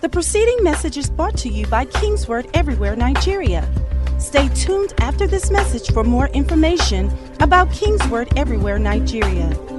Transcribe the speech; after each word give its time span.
The 0.00 0.08
preceding 0.08 0.64
message 0.64 0.96
is 0.96 1.10
brought 1.10 1.36
to 1.38 1.50
you 1.50 1.66
by 1.66 1.84
Kingsword 1.84 2.48
Everywhere 2.54 2.96
Nigeria. 2.96 3.68
Stay 4.18 4.48
tuned 4.54 4.94
after 4.98 5.26
this 5.26 5.50
message 5.50 5.92
for 5.92 6.02
more 6.02 6.28
information 6.28 7.14
about 7.40 7.68
Kingsword 7.70 8.32
Everywhere 8.34 8.78
Nigeria. 8.78 9.69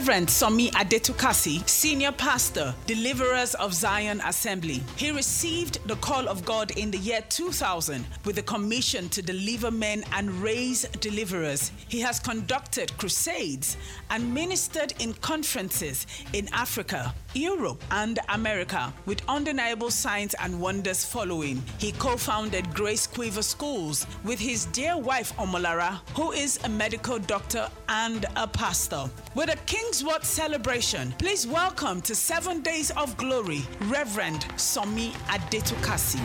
Reverend 0.00 0.28
Sanmi 0.28 0.70
Adetukasi, 0.70 1.68
Senior 1.68 2.12
Pastor, 2.12 2.74
Deliverers 2.86 3.54
of 3.56 3.74
Zion 3.74 4.22
Assembly. 4.24 4.82
He 4.96 5.10
received 5.10 5.86
the 5.86 5.96
call 5.96 6.26
of 6.26 6.42
God 6.46 6.70
in 6.70 6.90
the 6.90 6.96
year 6.96 7.20
2000 7.28 8.06
with 8.24 8.38
a 8.38 8.42
commission 8.42 9.10
to 9.10 9.20
deliver 9.20 9.70
men 9.70 10.02
and 10.12 10.30
raise 10.42 10.88
deliverers. 11.00 11.70
He 11.88 12.00
has 12.00 12.18
conducted 12.18 12.96
crusades 12.96 13.76
and 14.08 14.32
ministered 14.32 14.94
in 15.00 15.12
conferences 15.12 16.06
in 16.32 16.48
Africa, 16.54 17.14
Europe, 17.34 17.84
and 17.90 18.20
America 18.30 18.94
with 19.04 19.20
undeniable 19.28 19.90
signs 19.90 20.32
and 20.40 20.58
wonders 20.58 21.04
following. 21.04 21.62
He 21.76 21.92
co 21.92 22.16
founded 22.16 22.72
Grace 22.72 23.06
Quiver 23.06 23.42
Schools 23.42 24.06
with 24.24 24.38
his 24.38 24.64
dear 24.66 24.96
wife 24.96 25.36
Omolara, 25.36 26.00
who 26.14 26.32
is 26.32 26.58
a 26.64 26.70
medical 26.70 27.18
doctor 27.18 27.68
and 27.90 28.24
a 28.36 28.46
pastor. 28.46 29.10
With 29.34 29.52
a 29.52 29.58
Kingsword 29.90 30.24
celebration, 30.24 31.12
please 31.18 31.48
welcome 31.48 32.00
to 32.02 32.14
Seven 32.14 32.60
Days 32.60 32.92
of 32.92 33.16
Glory, 33.16 33.62
Reverend 33.86 34.42
Sanmi 34.54 35.10
Adetukasi. 35.26 36.20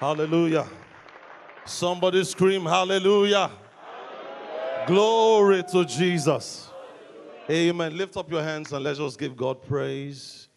Hallelujah. 0.00 0.66
Somebody 1.66 2.24
scream, 2.24 2.64
Hallelujah. 2.64 3.50
Glory 4.86 5.62
to 5.64 5.84
Jesus. 5.84 6.70
Amen. 7.50 7.98
Lift 7.98 8.16
up 8.16 8.30
your 8.30 8.42
hands 8.42 8.72
and 8.72 8.82
let's 8.82 9.14
give 9.14 9.36
God 9.36 9.60
praise. 9.60 10.48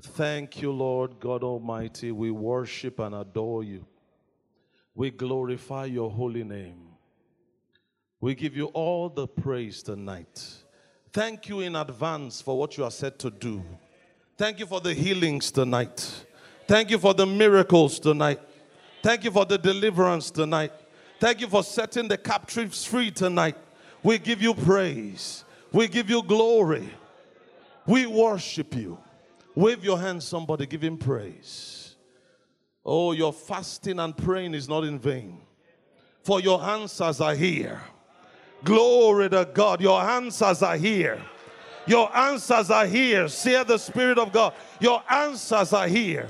Thank 0.00 0.62
you, 0.62 0.72
Lord 0.72 1.20
God 1.20 1.44
Almighty. 1.44 2.10
We 2.10 2.30
worship 2.30 3.00
and 3.00 3.16
adore 3.16 3.64
you. 3.64 3.84
We 4.94 5.10
glorify 5.10 5.84
your 5.84 6.10
holy 6.10 6.42
name. 6.42 6.93
We 8.24 8.34
give 8.34 8.56
you 8.56 8.68
all 8.68 9.10
the 9.10 9.28
praise 9.28 9.82
tonight. 9.82 10.42
Thank 11.12 11.46
you 11.50 11.60
in 11.60 11.76
advance 11.76 12.40
for 12.40 12.56
what 12.56 12.78
you 12.78 12.84
are 12.84 12.90
set 12.90 13.18
to 13.18 13.30
do. 13.30 13.62
Thank 14.38 14.60
you 14.60 14.64
for 14.64 14.80
the 14.80 14.94
healings 14.94 15.50
tonight. 15.50 16.24
Thank 16.66 16.90
you 16.90 16.98
for 16.98 17.12
the 17.12 17.26
miracles 17.26 17.98
tonight. 17.98 18.40
Thank 19.02 19.24
you 19.24 19.30
for 19.30 19.44
the 19.44 19.58
deliverance 19.58 20.30
tonight. 20.30 20.72
Thank 21.20 21.42
you 21.42 21.48
for 21.48 21.62
setting 21.62 22.08
the 22.08 22.16
captives 22.16 22.86
free 22.86 23.10
tonight. 23.10 23.56
We 24.02 24.16
give 24.16 24.40
you 24.40 24.54
praise. 24.54 25.44
We 25.70 25.86
give 25.86 26.08
you 26.08 26.22
glory. 26.22 26.88
We 27.86 28.06
worship 28.06 28.74
you. 28.74 28.96
Wave 29.54 29.84
your 29.84 29.98
hands, 29.98 30.24
somebody, 30.24 30.64
give 30.64 30.82
him 30.82 30.96
praise. 30.96 31.94
Oh, 32.86 33.12
your 33.12 33.34
fasting 33.34 33.98
and 33.98 34.16
praying 34.16 34.54
is 34.54 34.66
not 34.66 34.84
in 34.84 34.98
vain, 34.98 35.42
for 36.22 36.40
your 36.40 36.62
answers 36.62 37.20
are 37.20 37.34
here. 37.34 37.82
Glory 38.64 39.28
to 39.30 39.48
God. 39.52 39.80
Your 39.80 40.00
answers 40.00 40.62
are 40.62 40.76
here. 40.76 41.20
Your 41.86 42.14
answers 42.16 42.70
are 42.70 42.86
here. 42.86 43.28
Say 43.28 43.62
the 43.62 43.78
Spirit 43.78 44.18
of 44.18 44.32
God. 44.32 44.54
Your 44.80 45.02
answers 45.08 45.72
are 45.72 45.86
here. 45.86 46.28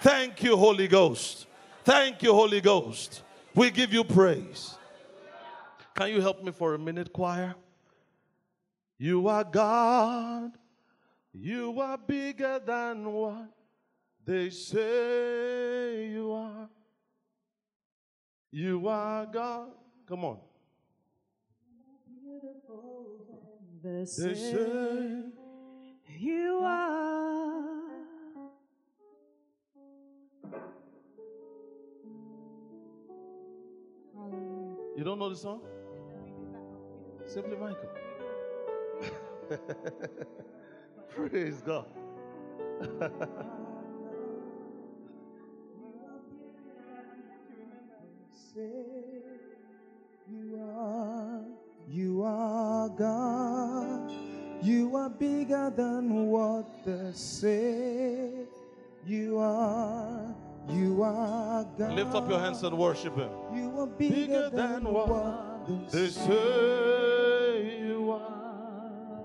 Thank 0.00 0.42
you, 0.42 0.56
Holy 0.56 0.86
Ghost. 0.86 1.46
Thank 1.84 2.22
you, 2.22 2.32
Holy 2.32 2.60
Ghost. 2.60 3.22
We 3.54 3.70
give 3.70 3.92
you 3.92 4.04
praise. 4.04 4.76
Can 5.94 6.10
you 6.10 6.20
help 6.20 6.42
me 6.42 6.52
for 6.52 6.74
a 6.74 6.78
minute, 6.78 7.12
choir? 7.12 7.54
You 8.98 9.26
are 9.28 9.44
God. 9.44 10.52
You 11.32 11.80
are 11.80 11.98
bigger 11.98 12.60
than 12.64 13.12
what 13.12 13.48
they 14.24 14.50
say 14.50 16.06
you 16.06 16.32
are. 16.32 16.68
You 18.52 18.86
are 18.86 19.26
God. 19.26 19.70
Come 20.06 20.24
on. 20.24 20.38
They 23.82 24.04
say 24.06 24.34
you 26.18 26.60
are. 26.62 27.74
You 34.96 35.04
don't 35.04 35.18
know 35.18 35.28
the 35.28 35.36
song? 35.36 35.60
Simply 37.26 37.56
Michael. 37.56 37.90
Praise 41.08 41.60
God. 41.60 41.86
bigger 55.18 55.70
than 55.74 56.26
what 56.26 56.84
they 56.84 57.10
say. 57.12 58.30
You 59.06 59.38
are, 59.38 60.34
you 60.70 61.02
are 61.02 61.64
God. 61.78 61.92
Lift 61.92 62.14
up 62.14 62.28
your 62.28 62.38
hands 62.40 62.62
and 62.62 62.76
worship 62.78 63.14
Him. 63.16 63.30
You 63.54 63.80
are 63.80 63.86
bigger, 63.86 64.50
than, 64.50 64.84
what 64.84 65.66
they 65.90 65.98
They 65.98 66.08
say 66.08 67.78
you 67.86 68.10
are. 68.12 69.24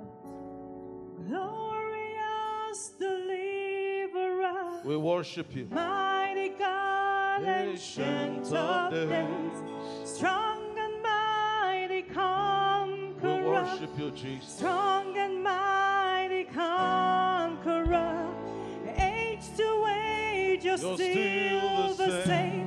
Glorious 1.27 2.89
deliverer, 2.99 4.81
We 4.85 4.97
worship 4.97 5.55
you. 5.55 5.67
mighty 5.71 6.49
God, 6.49 7.43
Ancient 7.43 8.07
ancient 8.07 8.45
of 8.47 8.53
of 8.53 8.91
days. 8.91 9.09
days, 9.09 10.09
strong 10.17 10.77
and 10.77 11.01
mighty 11.01 12.01
We 12.03 12.09
conqueror, 12.13 13.43
worship 13.63 13.89
you, 13.97 14.11
Jesus. 14.11 14.55
strong 14.57 14.67
and 14.67 14.77
mighty 14.87 14.98
conqueror. 16.59 18.27
Age 18.97 19.45
to 19.57 19.87
age, 19.87 20.65
you're, 20.65 20.77
You're 20.77 20.95
still, 20.95 20.97
still 20.97 21.95
the 21.95 22.23
same. 22.23 22.27
same. 22.27 22.58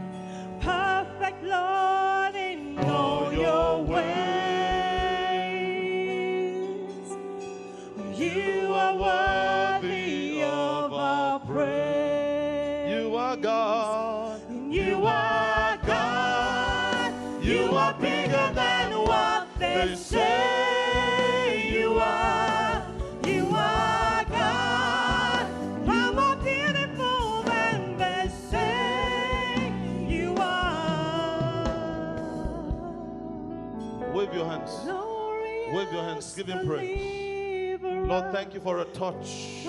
Praise. 36.67 37.81
Lord, 37.83 38.33
thank 38.33 38.55
you 38.55 38.61
for 38.61 38.79
a 38.79 38.85
touch. 38.87 39.63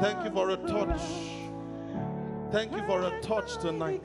Thank 0.00 0.24
you 0.24 0.30
for 0.30 0.50
a 0.50 0.56
touch. 0.56 1.00
Thank 2.50 2.72
you 2.72 2.82
for 2.86 3.02
a 3.02 3.20
touch 3.20 3.58
tonight. 3.58 4.02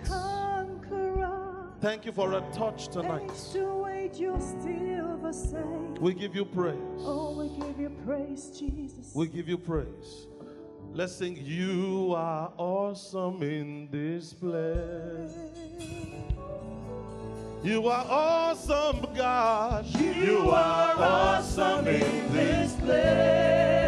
Thank 1.81 2.05
you 2.05 2.11
for 2.11 2.33
a 2.33 2.41
touch 2.51 2.87
tonight. 2.89 3.31
We 5.99 6.13
give 6.13 6.35
you 6.35 6.45
praise. 6.45 6.77
Oh, 6.99 7.35
we 7.37 7.49
give 7.49 7.79
you 7.79 7.89
praise, 8.05 8.49
Jesus. 8.57 9.13
We 9.15 9.27
give 9.27 9.47
you 9.47 9.57
praise. 9.57 10.27
Let's 10.93 11.15
sing, 11.15 11.37
You 11.41 12.13
are 12.15 12.53
awesome 12.57 13.43
in 13.43 13.89
this 13.91 14.33
place. 14.33 15.35
You 17.65 17.87
are 17.87 18.05
awesome, 18.07 19.07
God. 19.15 19.87
You 19.99 20.51
are 20.51 20.93
awesome 20.99 21.87
in 21.87 22.31
this 22.31 22.73
place. 22.75 23.84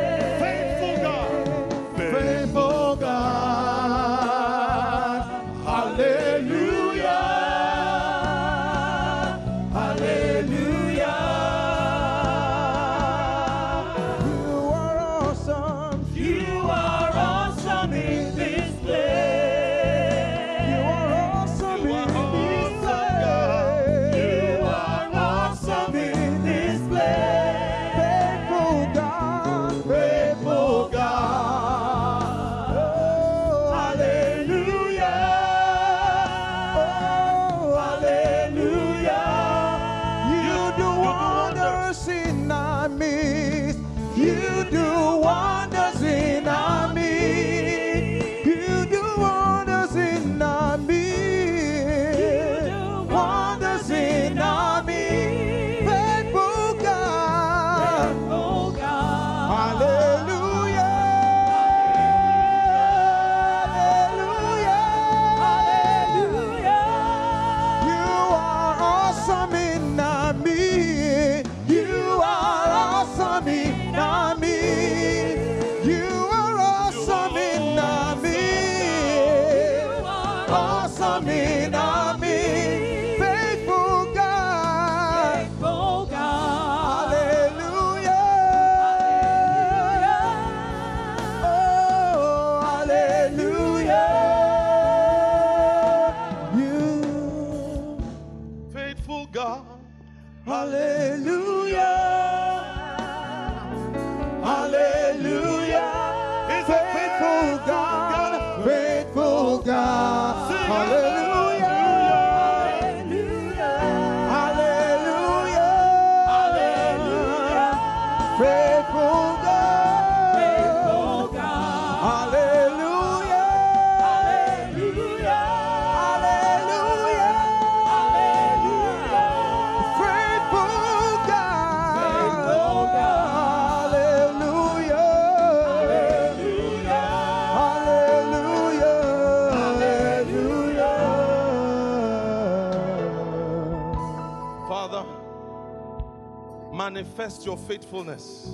Your 147.47 147.57
faithfulness 147.57 148.49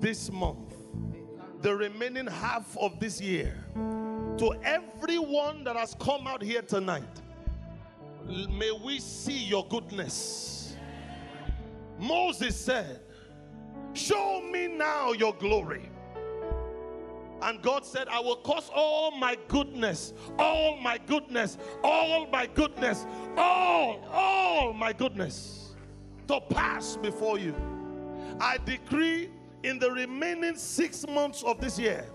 this 0.00 0.28
month, 0.32 0.74
the 1.60 1.72
remaining 1.72 2.26
half 2.26 2.76
of 2.78 2.98
this 2.98 3.20
year, 3.20 3.64
to 4.36 4.52
everyone 4.64 5.62
that 5.62 5.76
has 5.76 5.94
come 6.00 6.26
out 6.26 6.42
here 6.42 6.60
tonight. 6.60 7.04
May 8.26 8.72
we 8.84 8.98
see 8.98 9.44
your 9.44 9.64
goodness. 9.68 10.74
Moses 11.96 12.56
said, 12.58 12.98
Show 13.92 14.40
me 14.40 14.66
now 14.66 15.12
your 15.12 15.32
glory. 15.32 15.88
And 17.42 17.62
God 17.62 17.86
said, 17.86 18.08
I 18.08 18.18
will 18.18 18.38
cause 18.38 18.72
all 18.74 19.12
my 19.12 19.38
goodness, 19.46 20.14
all 20.36 20.78
my 20.78 20.98
goodness, 20.98 21.58
all 21.84 22.26
my 22.26 22.46
goodness, 22.46 23.06
all, 23.36 24.00
all 24.10 24.72
my 24.72 24.92
goodness 24.92 25.76
to 26.26 26.40
pass 26.40 26.96
before 26.96 27.38
you. 27.38 27.54
I 28.40 28.58
decree 28.64 29.30
in 29.62 29.78
the 29.78 29.90
remaining 29.90 30.56
six 30.56 31.06
months 31.06 31.42
of 31.42 31.60
this 31.60 31.78
year, 31.78 32.06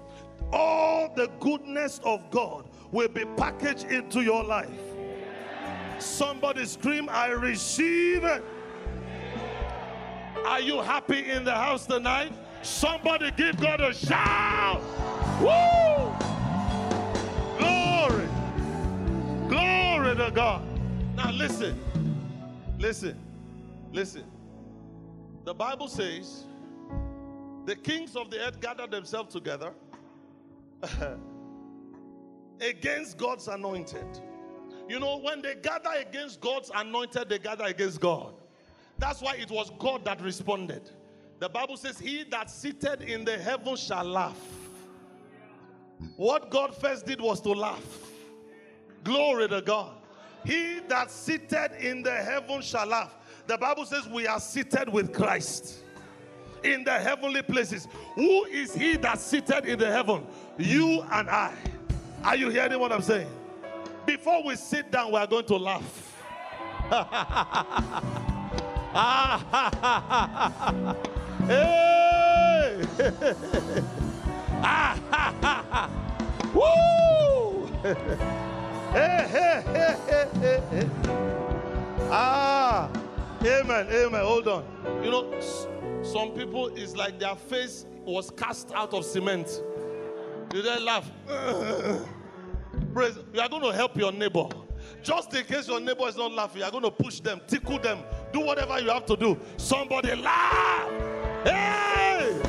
all 0.52 1.12
the 1.16 1.28
goodness 1.40 2.00
of 2.04 2.30
God 2.32 2.66
will 2.92 3.08
be 3.08 3.26
packaged 3.38 3.86
into 3.86 4.22
your 4.22 4.44
life. 4.44 4.70
Somebody 6.00 6.66
scream, 6.66 7.10
I 7.10 7.28
receive 7.28 8.24
it. 8.24 8.44
Are 10.46 10.62
you 10.62 10.82
happy 10.82 11.30
in 11.30 11.44
the 11.44 11.54
house 11.54 11.86
tonight? 11.86 12.32
Somebody 12.62 13.32
give 13.32 13.58
God 13.60 13.82
a 13.82 13.94
shout. 13.94 14.82
Woo! 15.42 16.14
Glory. 17.58 18.28
Glory 19.48 20.16
to 20.16 20.32
God. 20.34 20.66
Now 21.16 21.32
listen. 21.32 21.80
Listen. 22.78 23.20
Listen. 23.92 24.24
The 25.46 25.54
Bible 25.54 25.88
says 25.88 26.46
the 27.66 27.76
kings 27.76 28.16
of 28.16 28.30
the 28.30 28.40
earth 28.40 28.60
gathered 28.60 28.92
themselves 28.92 29.34
together 29.34 29.74
against 32.62 33.18
God's 33.18 33.48
anointed. 33.48 34.08
You 34.88 35.00
know, 35.00 35.20
when 35.20 35.42
they 35.42 35.56
gather 35.56 35.92
against 36.00 36.42
God's 36.42 36.72
anointed, 36.74 37.30
they 37.30 37.40
gather 37.40 37.66
against 37.66 38.02
God. 38.02 38.34
That's 38.98 39.22
why 39.22 39.36
it 39.36 39.50
was 39.50 39.72
God 39.80 40.04
that 40.06 40.22
responded. 40.22 40.90
The 41.40 41.48
Bible 41.48 41.78
says, 41.78 42.00
He 42.00 42.24
that 42.32 42.50
seated 42.50 43.04
in 43.04 43.24
the 43.24 43.38
heavens 43.38 43.82
shall 43.82 44.04
laugh. 44.04 44.38
What 46.18 46.50
God 46.50 46.76
first 46.76 47.06
did 47.06 47.22
was 47.22 47.40
to 47.42 47.52
laugh. 47.52 47.86
Glory 49.04 49.48
to 49.48 49.62
God. 49.62 49.96
He 50.46 50.80
that 50.88 51.12
seated 51.12 51.72
in 51.80 52.04
the 52.04 52.12
heavens 52.16 52.66
shall 52.66 52.88
laugh. 52.88 53.16
The 53.50 53.58
Bible 53.58 53.84
says 53.84 54.08
we 54.08 54.26
are 54.28 54.40
seated 54.40 54.88
with 54.90 55.12
Christ 55.12 55.80
in 56.64 56.84
the 56.84 56.92
heavenly 56.92 57.42
places. 57.42 57.88
Who 58.14 58.46
is 58.46 58.76
he 58.76 58.96
that 58.98 59.20
seated 59.20 59.66
in 59.66 59.80
the 59.80 59.92
heaven? 59.92 60.24
You 60.60 61.02
and 61.12 61.28
I. 61.28 61.56
Are 62.24 62.36
you 62.36 62.50
hearing 62.50 62.80
what 62.80 62.92
I'm 62.92 63.02
saying? 63.02 63.28
Before 64.06 64.44
we 64.44 64.56
sit 64.56 64.92
down, 64.92 65.14
we 65.14 65.18
are 65.18 65.26
going 65.26 65.46
to 65.46 65.58
laugh. 65.58 66.16
hey! 71.48 72.84
Woo! 76.54 77.66
hey, 78.94 79.26
hey, 79.28 79.64
hey, 79.66 79.98
hey, 80.40 80.62
hey. 80.70 80.88
Ah, 82.12 82.90
amen, 83.44 83.88
amen. 83.90 84.22
Hold 84.22 84.48
on. 84.48 84.66
You 85.04 85.12
know, 85.12 85.40
some 86.02 86.32
people 86.32 86.68
it's 86.76 86.96
like 86.96 87.20
their 87.20 87.36
face 87.36 87.86
was 88.06 88.32
cast 88.32 88.72
out 88.74 88.94
of 88.94 89.06
cement. 89.06 89.62
You 90.54 90.62
then 90.62 90.84
laugh. 90.84 91.10
Praise. 92.94 93.18
You 93.34 93.42
are 93.42 93.50
going 93.50 93.62
to 93.64 93.72
help 93.72 93.96
your 93.98 94.12
neighbor. 94.12 94.48
Just 95.04 95.34
in 95.34 95.46
case 95.46 95.68
your 95.68 95.80
neighbor 95.80 96.08
is 96.08 96.18
not 96.18 96.32
laughing, 96.32 96.60
you 96.60 96.66
are 96.66 96.72
going 96.72 96.84
to 96.84 96.92
push 96.92 97.20
them, 97.20 97.40
tickle 97.48 97.80
them, 97.80 98.00
do 98.34 98.40
whatever 98.40 98.80
you 98.80 98.90
have 98.90 99.06
to 99.06 99.16
do. 99.16 99.38
Somebody 99.58 100.16
laugh. 100.16 100.90
Hey! 101.44 102.42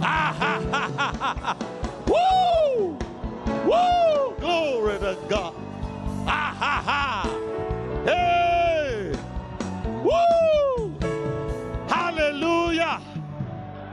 ah, 0.00 0.34
ha, 0.38 0.62
ha, 0.70 0.92
ha, 0.96 1.12
ha, 1.18 1.34
ha. 1.40 1.56
Woo! 2.06 2.98
Woo! 3.64 4.36
Glory 4.38 4.98
to 4.98 5.18
God. 5.28 5.54
Ah, 6.26 6.54
ha, 6.58 6.82
ha. 6.84 8.02
Hey! 8.04 8.47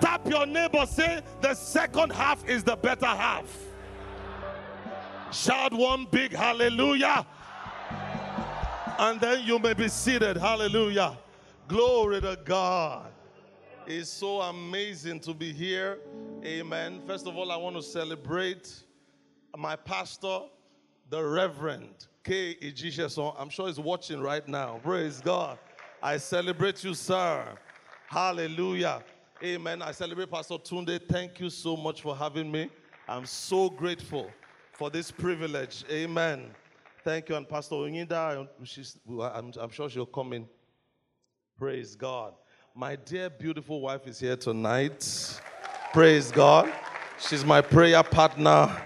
Tap 0.05 0.29
your 0.29 0.45
neighbor, 0.45 0.85
say, 0.85 1.23
the 1.41 1.55
second 1.55 2.11
half 2.11 2.47
is 2.47 2.63
the 2.63 2.75
better 2.75 3.07
half. 3.07 3.51
Shout 5.31 5.73
one 5.73 6.05
big 6.11 6.31
hallelujah. 6.31 7.25
And 8.99 9.19
then 9.19 9.43
you 9.43 9.57
may 9.57 9.73
be 9.73 9.87
seated. 9.87 10.37
Hallelujah. 10.37 11.17
Glory 11.67 12.21
to 12.21 12.37
God. 12.45 13.11
It's 13.87 14.11
so 14.11 14.41
amazing 14.41 15.21
to 15.21 15.33
be 15.33 15.51
here. 15.51 15.97
Amen. 16.43 17.01
First 17.07 17.25
of 17.25 17.35
all, 17.35 17.51
I 17.51 17.57
want 17.57 17.75
to 17.75 17.81
celebrate 17.81 18.83
my 19.57 19.75
pastor, 19.75 20.41
the 21.09 21.23
Reverend 21.23 22.05
K. 22.23 22.53
Ejisheson. 22.61 23.33
I'm 23.39 23.49
sure 23.49 23.65
he's 23.65 23.79
watching 23.79 24.21
right 24.21 24.47
now. 24.47 24.79
Praise 24.83 25.19
God. 25.19 25.57
I 26.03 26.17
celebrate 26.17 26.83
you, 26.83 26.93
sir. 26.93 27.43
Hallelujah. 28.07 29.01
Amen. 29.43 29.81
I 29.81 29.91
celebrate 29.91 30.31
Pastor 30.31 30.55
Tunde. 30.55 30.97
Thank 31.09 31.41
you 31.41 31.49
so 31.49 31.75
much 31.75 32.01
for 32.01 32.15
having 32.15 32.49
me. 32.49 32.69
I'm 33.07 33.25
so 33.25 33.69
grateful 33.69 34.31
for 34.71 34.89
this 34.89 35.11
privilege. 35.11 35.83
Amen. 35.91 36.51
Thank 37.03 37.27
you. 37.27 37.35
And 37.35 37.47
Pastor 37.47 37.75
Onyinda, 37.75 38.47
I'm, 39.35 39.51
I'm 39.59 39.69
sure 39.69 39.89
she'll 39.89 40.05
come 40.05 40.31
in. 40.31 40.47
Praise 41.57 41.95
God. 41.95 42.33
My 42.73 42.95
dear, 42.95 43.29
beautiful 43.29 43.81
wife 43.81 44.07
is 44.07 44.19
here 44.19 44.37
tonight. 44.37 45.41
Praise 45.91 46.31
God. 46.31 46.71
She's 47.19 47.43
my 47.43 47.59
prayer 47.59 48.03
partner. 48.03 48.83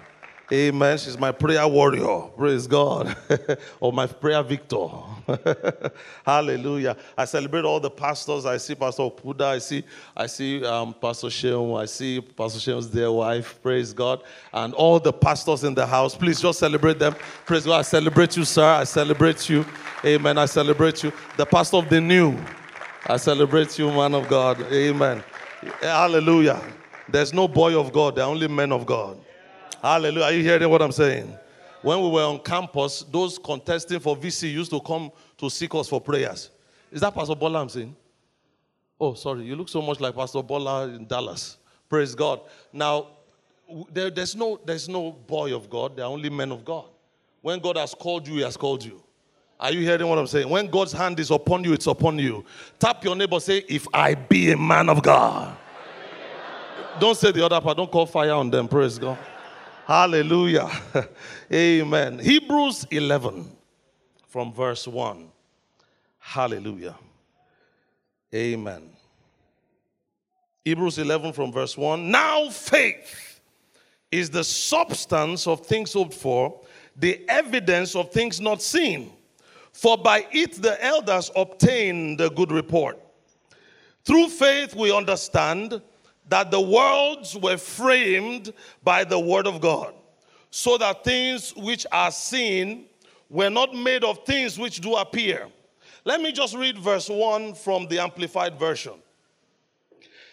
Amen. 0.52 0.98
She's 0.98 1.18
my 1.18 1.32
prayer 1.32 1.68
warrior. 1.68 2.22
Praise 2.36 2.66
God. 2.66 3.16
or 3.80 3.94
my 3.94 4.08
prayer 4.08 4.42
victor. 4.42 4.88
Hallelujah. 6.26 6.98
I 7.16 7.26
celebrate 7.26 7.66
all 7.66 7.80
the 7.80 7.92
pastors. 7.92 8.48
I 8.48 8.58
see 8.58 8.74
Pastor 8.74 9.04
Okuda. 9.04 9.44
I 9.44 9.60
see, 9.60 9.84
I 10.18 10.26
see 10.26 10.66
um, 10.66 10.96
Pastor 10.96 11.28
Sheung. 11.28 11.80
I 11.80 11.86
see 11.86 12.20
Pastor 12.20 12.60
Sheung's 12.60 12.88
dear 12.88 13.12
wife. 13.12 13.62
Praise 13.62 13.94
God. 13.94 14.24
And 14.52 14.74
all 14.74 15.00
the 15.00 15.14
pastors 15.14 15.64
in 15.64 15.76
the 15.76 15.86
house. 15.86 16.16
Please 16.16 16.42
just 16.42 16.58
celebrate 16.58 16.98
them. 16.98 17.16
Praise 17.46 17.66
God. 17.66 17.80
I 17.80 17.84
celebrate 17.84 18.36
you, 18.36 18.44
sir. 18.44 18.66
I 18.66 18.86
celebrate 18.86 19.48
you. 19.50 19.64
Amen. 20.04 20.40
I 20.40 20.46
celebrate 20.46 21.04
you. 21.04 21.14
The 21.38 21.46
pastor 21.46 21.78
of 21.78 21.90
the 21.90 22.02
new. 22.02 22.36
I 23.06 23.18
celebrate 23.18 23.78
you, 23.78 23.92
man 23.92 24.16
of 24.16 24.28
God. 24.28 24.60
Amen. 24.72 25.24
Hallelujah. 25.82 26.60
There's 27.08 27.34
no 27.34 27.48
boy 27.48 27.80
of 27.80 27.92
God, 27.92 28.16
there 28.16 28.24
are 28.24 28.30
only 28.30 28.48
men 28.48 28.72
of 28.72 28.86
God. 28.86 29.20
Hallelujah. 29.82 30.26
Are 30.26 30.32
you 30.32 30.44
hearing 30.44 30.70
what 30.70 30.82
I'm 30.82 30.92
saying? 30.92 31.34
When 31.82 32.02
we 32.02 32.10
were 32.10 32.24
on 32.24 32.40
campus, 32.40 33.04
those 33.10 33.40
contesting 33.40 34.00
for 34.00 34.16
VC 34.18 34.52
used 34.52 34.72
to 34.72 34.82
come 34.82 35.12
to 35.38 35.50
seek 35.50 35.74
us 35.76 35.88
for 35.88 36.02
prayers. 36.02 36.50
Is 36.92 37.02
that 37.02 37.14
Pastor 37.14 37.36
Bola 37.36 37.62
I'm 37.62 37.70
saying? 37.70 37.96
Oh, 39.00 39.14
sorry. 39.14 39.44
You 39.44 39.56
look 39.56 39.70
so 39.70 39.82
much 39.82 40.00
like 40.02 40.14
Pastor 40.16 40.44
Bola 40.44 40.88
in 40.90 41.06
Dallas. 41.08 41.58
Praise 41.88 42.14
God. 42.16 42.42
Now, 42.74 43.08
there- 43.94 44.10
there's, 44.10 44.36
no, 44.36 44.60
there's 44.66 44.90
no 44.90 45.12
boy 45.12 45.56
of 45.56 45.70
God, 45.70 45.96
there 45.96 46.06
are 46.06 46.12
only 46.12 46.30
men 46.30 46.52
of 46.52 46.66
God. 46.66 46.86
When 47.42 47.60
God 47.60 47.78
has 47.78 47.94
called 47.94 48.28
you, 48.28 48.36
He 48.36 48.42
has 48.42 48.58
called 48.58 48.84
you. 48.84 49.02
Are 49.60 49.72
you 49.72 49.82
hearing 49.82 50.08
what 50.08 50.18
I'm 50.18 50.28
saying? 50.28 50.50
When 50.50 50.68
God's 50.68 50.92
hand 50.92 51.20
is 51.20 51.32
upon 51.32 51.64
you, 51.64 51.74
it's 51.74 51.88
upon 51.88 52.20
you. 52.20 52.44
Tap 52.80 53.04
your 53.04 53.16
neighbor, 53.16 53.40
say, 53.40 53.64
If 53.70 53.88
I 53.94 54.16
be 54.16 54.52
a 54.52 54.58
man 54.58 54.90
of 54.90 55.02
God. 55.02 55.56
Don't 57.00 57.16
say 57.16 57.32
the 57.32 57.46
other 57.46 57.62
part, 57.62 57.78
don't 57.78 57.90
call 57.92 58.06
fire 58.06 58.34
on 58.34 58.50
them. 58.50 58.68
Praise 58.68 58.98
God. 59.00 59.18
Hallelujah. 59.90 60.70
Amen. 61.52 62.20
Hebrews 62.20 62.86
11 62.92 63.52
from 64.28 64.54
verse 64.54 64.88
1. 64.88 65.32
Hallelujah. 66.20 66.96
Amen. 68.32 68.92
Hebrews 70.64 71.00
11 71.00 71.34
from 71.34 71.52
verse 71.52 71.76
1. 71.76 72.12
Now 72.12 72.52
faith 72.52 73.42
is 74.12 74.30
the 74.30 74.44
substance 74.44 75.48
of 75.48 75.66
things 75.66 75.94
hoped 75.94 76.14
for, 76.14 76.62
the 76.96 77.28
evidence 77.28 77.96
of 77.96 78.12
things 78.12 78.40
not 78.40 78.62
seen. 78.62 79.12
For 79.72 79.98
by 79.98 80.28
it 80.32 80.62
the 80.62 80.86
elders 80.86 81.32
obtained 81.36 82.22
a 82.22 82.30
good 82.30 82.52
report. 82.52 83.00
Through 84.06 84.30
faith, 84.30 84.76
we 84.76 84.96
understand 84.96 85.82
that 86.30 86.52
the 86.52 86.62
worlds 86.62 87.36
were 87.36 87.58
framed 87.58 88.54
by 88.84 89.04
the 89.04 89.20
word 89.20 89.48
of 89.48 89.60
God, 89.60 89.94
so 90.52 90.78
that 90.78 91.04
things 91.04 91.56
which 91.56 91.86
are 91.92 92.12
seen 92.12 92.86
were 93.30 93.50
not 93.50 93.74
made 93.76 94.04
of 94.04 94.26
things 94.26 94.58
which 94.58 94.80
do 94.80 94.96
appear. 94.96 95.48
Let 96.06 96.22
me 96.22 96.32
just 96.32 96.56
read 96.56 96.78
verse 96.78 97.10
1 97.10 97.56
from 97.56 97.88
the 97.88 98.00
Amplified 98.00 98.58
Version. 98.58 98.94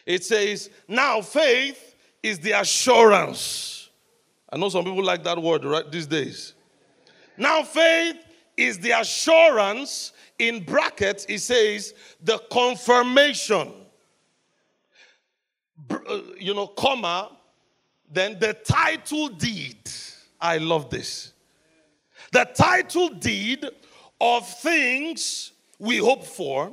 It 0.05 0.25
says, 0.25 0.71
Now 0.87 1.21
faith 1.21 1.97
is 2.23 2.39
the 2.39 2.53
assurance. 2.53 3.91
I 4.49 4.57
know 4.57 4.69
some 4.69 4.85
people 4.85 5.03
like 5.03 5.25
that 5.25 5.43
word 5.43 5.65
right 5.65 5.91
these 5.91 6.07
days. 6.07 6.55
Now 7.37 7.63
faith 7.63 8.17
is 8.57 8.79
the 8.79 8.93
assurance, 8.93 10.13
in 10.39 10.65
brackets, 10.65 11.27
it 11.29 11.41
says, 11.41 11.95
the 12.23 12.39
confirmation. 12.51 13.73
Uh, 15.91 16.21
You 16.39 16.55
know, 16.55 16.67
comma, 16.67 17.31
then 18.11 18.39
the 18.39 18.55
title 18.55 19.29
deed. 19.29 19.79
I 20.41 20.59
love 20.59 20.91
this. 20.91 21.33
The 22.33 22.45
title 22.55 23.09
deed 23.09 23.65
of 24.21 24.49
things 24.61 25.53
we 25.79 25.99
hope 25.99 26.25
for, 26.25 26.73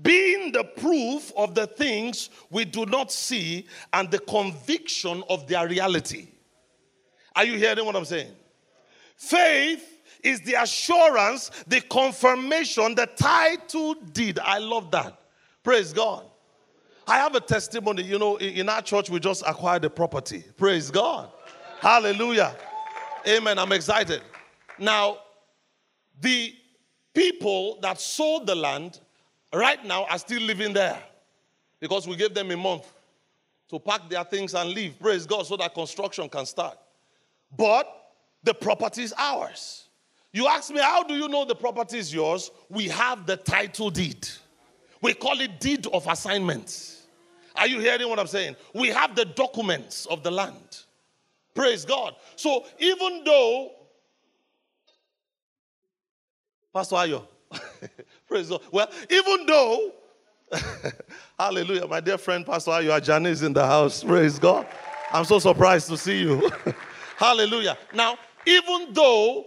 being 0.00 0.52
the 0.52 0.64
proof 0.64 1.32
of 1.36 1.54
the 1.54 1.66
things 1.66 2.30
we 2.50 2.64
do 2.64 2.86
not 2.86 3.12
see 3.12 3.66
and 3.92 4.10
the 4.10 4.18
conviction 4.18 5.22
of 5.28 5.46
their 5.46 5.68
reality. 5.68 6.28
Are 7.34 7.44
you 7.44 7.56
hearing 7.56 7.84
what 7.84 7.96
I'm 7.96 8.04
saying? 8.04 8.32
Faith 9.16 10.00
is 10.22 10.40
the 10.40 10.54
assurance, 10.54 11.50
the 11.66 11.80
confirmation, 11.80 12.94
the 12.94 13.06
title 13.06 13.94
deed. 13.94 14.38
I 14.38 14.58
love 14.58 14.90
that. 14.90 15.18
Praise 15.62 15.92
God. 15.92 16.24
I 17.06 17.18
have 17.18 17.34
a 17.34 17.40
testimony. 17.40 18.02
You 18.02 18.18
know, 18.18 18.36
in 18.36 18.68
our 18.68 18.82
church, 18.82 19.10
we 19.10 19.20
just 19.20 19.42
acquired 19.46 19.84
a 19.84 19.90
property. 19.90 20.44
Praise 20.56 20.90
God. 20.90 21.30
Hallelujah. 21.80 22.54
Amen. 23.26 23.58
I'm 23.58 23.72
excited. 23.72 24.22
Now, 24.78 25.18
the 26.20 26.54
people 27.14 27.78
that 27.82 28.00
sold 28.00 28.46
the 28.46 28.54
land 28.54 29.00
right 29.52 29.84
now 29.84 30.04
are 30.04 30.18
still 30.18 30.42
living 30.42 30.72
there 30.72 31.00
because 31.80 32.06
we 32.06 32.16
gave 32.16 32.34
them 32.34 32.50
a 32.50 32.56
month 32.56 32.90
to 33.68 33.78
pack 33.78 34.08
their 34.08 34.24
things 34.24 34.54
and 34.54 34.70
leave. 34.70 34.98
Praise 35.00 35.26
God, 35.26 35.46
so 35.46 35.56
that 35.56 35.74
construction 35.74 36.28
can 36.28 36.46
start. 36.46 36.78
But 37.56 37.86
the 38.42 38.54
property 38.54 39.02
is 39.02 39.14
ours. 39.16 39.88
You 40.32 40.46
ask 40.46 40.72
me, 40.72 40.80
how 40.80 41.02
do 41.02 41.14
you 41.14 41.28
know 41.28 41.44
the 41.44 41.54
property 41.54 41.98
is 41.98 42.12
yours? 42.12 42.50
We 42.68 42.88
have 42.88 43.26
the 43.26 43.36
title 43.36 43.90
deed. 43.90 44.26
We 45.02 45.14
call 45.14 45.40
it 45.40 45.60
deed 45.60 45.86
of 45.88 46.06
assignment. 46.06 46.91
Are 47.56 47.66
you 47.66 47.80
hearing 47.80 48.08
what 48.08 48.18
I'm 48.18 48.26
saying? 48.26 48.56
We 48.74 48.88
have 48.88 49.14
the 49.14 49.24
documents 49.24 50.06
of 50.06 50.22
the 50.22 50.30
land. 50.30 50.80
Praise 51.54 51.84
God. 51.84 52.14
So 52.36 52.64
even 52.78 53.22
though, 53.24 53.72
Pastor 56.74 56.96
Ayo, 56.96 57.26
praise 58.28 58.48
God. 58.48 58.62
Well, 58.70 58.88
even 59.10 59.46
though, 59.46 59.92
hallelujah, 61.38 61.86
my 61.86 62.00
dear 62.00 62.18
friend 62.18 62.44
Pastor 62.46 62.70
Ayo 62.72 62.98
Ajani 62.98 63.28
is 63.28 63.42
in 63.42 63.52
the 63.52 63.64
house. 63.64 64.02
Praise 64.02 64.38
God. 64.38 64.66
I'm 65.12 65.24
so 65.24 65.38
surprised 65.38 65.88
to 65.88 65.98
see 65.98 66.22
you. 66.22 66.50
hallelujah. 67.16 67.76
Now, 67.92 68.16
even 68.46 68.92
though 68.92 69.46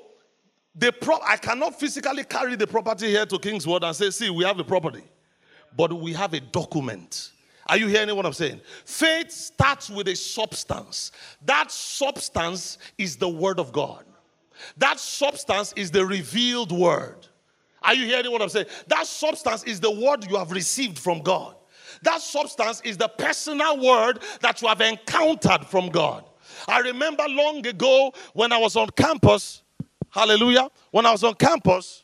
the 0.75 0.91
pro- 0.91 1.21
I 1.25 1.37
cannot 1.37 1.79
physically 1.79 2.23
carry 2.23 2.55
the 2.55 2.67
property 2.67 3.07
here 3.07 3.25
to 3.25 3.39
Kingsword 3.39 3.83
and 3.83 3.95
say, 3.95 4.11
see, 4.11 4.29
we 4.29 4.43
have 4.43 4.59
a 4.59 4.63
property. 4.63 5.03
But 5.75 5.93
we 5.93 6.13
have 6.13 6.33
a 6.33 6.39
document. 6.39 7.31
Are 7.67 7.77
you 7.77 7.87
hearing 7.87 8.15
what 8.15 8.25
I'm 8.25 8.33
saying? 8.33 8.61
Faith 8.85 9.31
starts 9.31 9.89
with 9.89 10.07
a 10.07 10.15
substance. 10.15 11.11
That 11.45 11.71
substance 11.71 12.77
is 12.97 13.15
the 13.17 13.29
word 13.29 13.59
of 13.59 13.71
God. 13.71 14.05
That 14.77 14.99
substance 14.99 15.73
is 15.75 15.91
the 15.91 16.05
revealed 16.05 16.71
word. 16.71 17.27
Are 17.81 17.93
you 17.93 18.05
hearing 18.05 18.31
what 18.31 18.41
I'm 18.41 18.49
saying? 18.49 18.67
That 18.87 19.07
substance 19.07 19.63
is 19.63 19.79
the 19.79 19.91
word 19.91 20.29
you 20.29 20.37
have 20.37 20.51
received 20.51 20.97
from 20.97 21.21
God. 21.21 21.55
That 22.01 22.21
substance 22.21 22.81
is 22.83 22.97
the 22.97 23.07
personal 23.07 23.79
word 23.79 24.19
that 24.41 24.61
you 24.61 24.67
have 24.67 24.81
encountered 24.81 25.65
from 25.65 25.89
God. 25.89 26.25
I 26.67 26.79
remember 26.79 27.25
long 27.27 27.65
ago 27.65 28.13
when 28.33 28.51
I 28.51 28.57
was 28.57 28.75
on 28.75 28.89
campus, 28.89 29.63
hallelujah, 30.09 30.69
when 30.91 31.05
I 31.05 31.11
was 31.11 31.23
on 31.23 31.35
campus. 31.35 32.03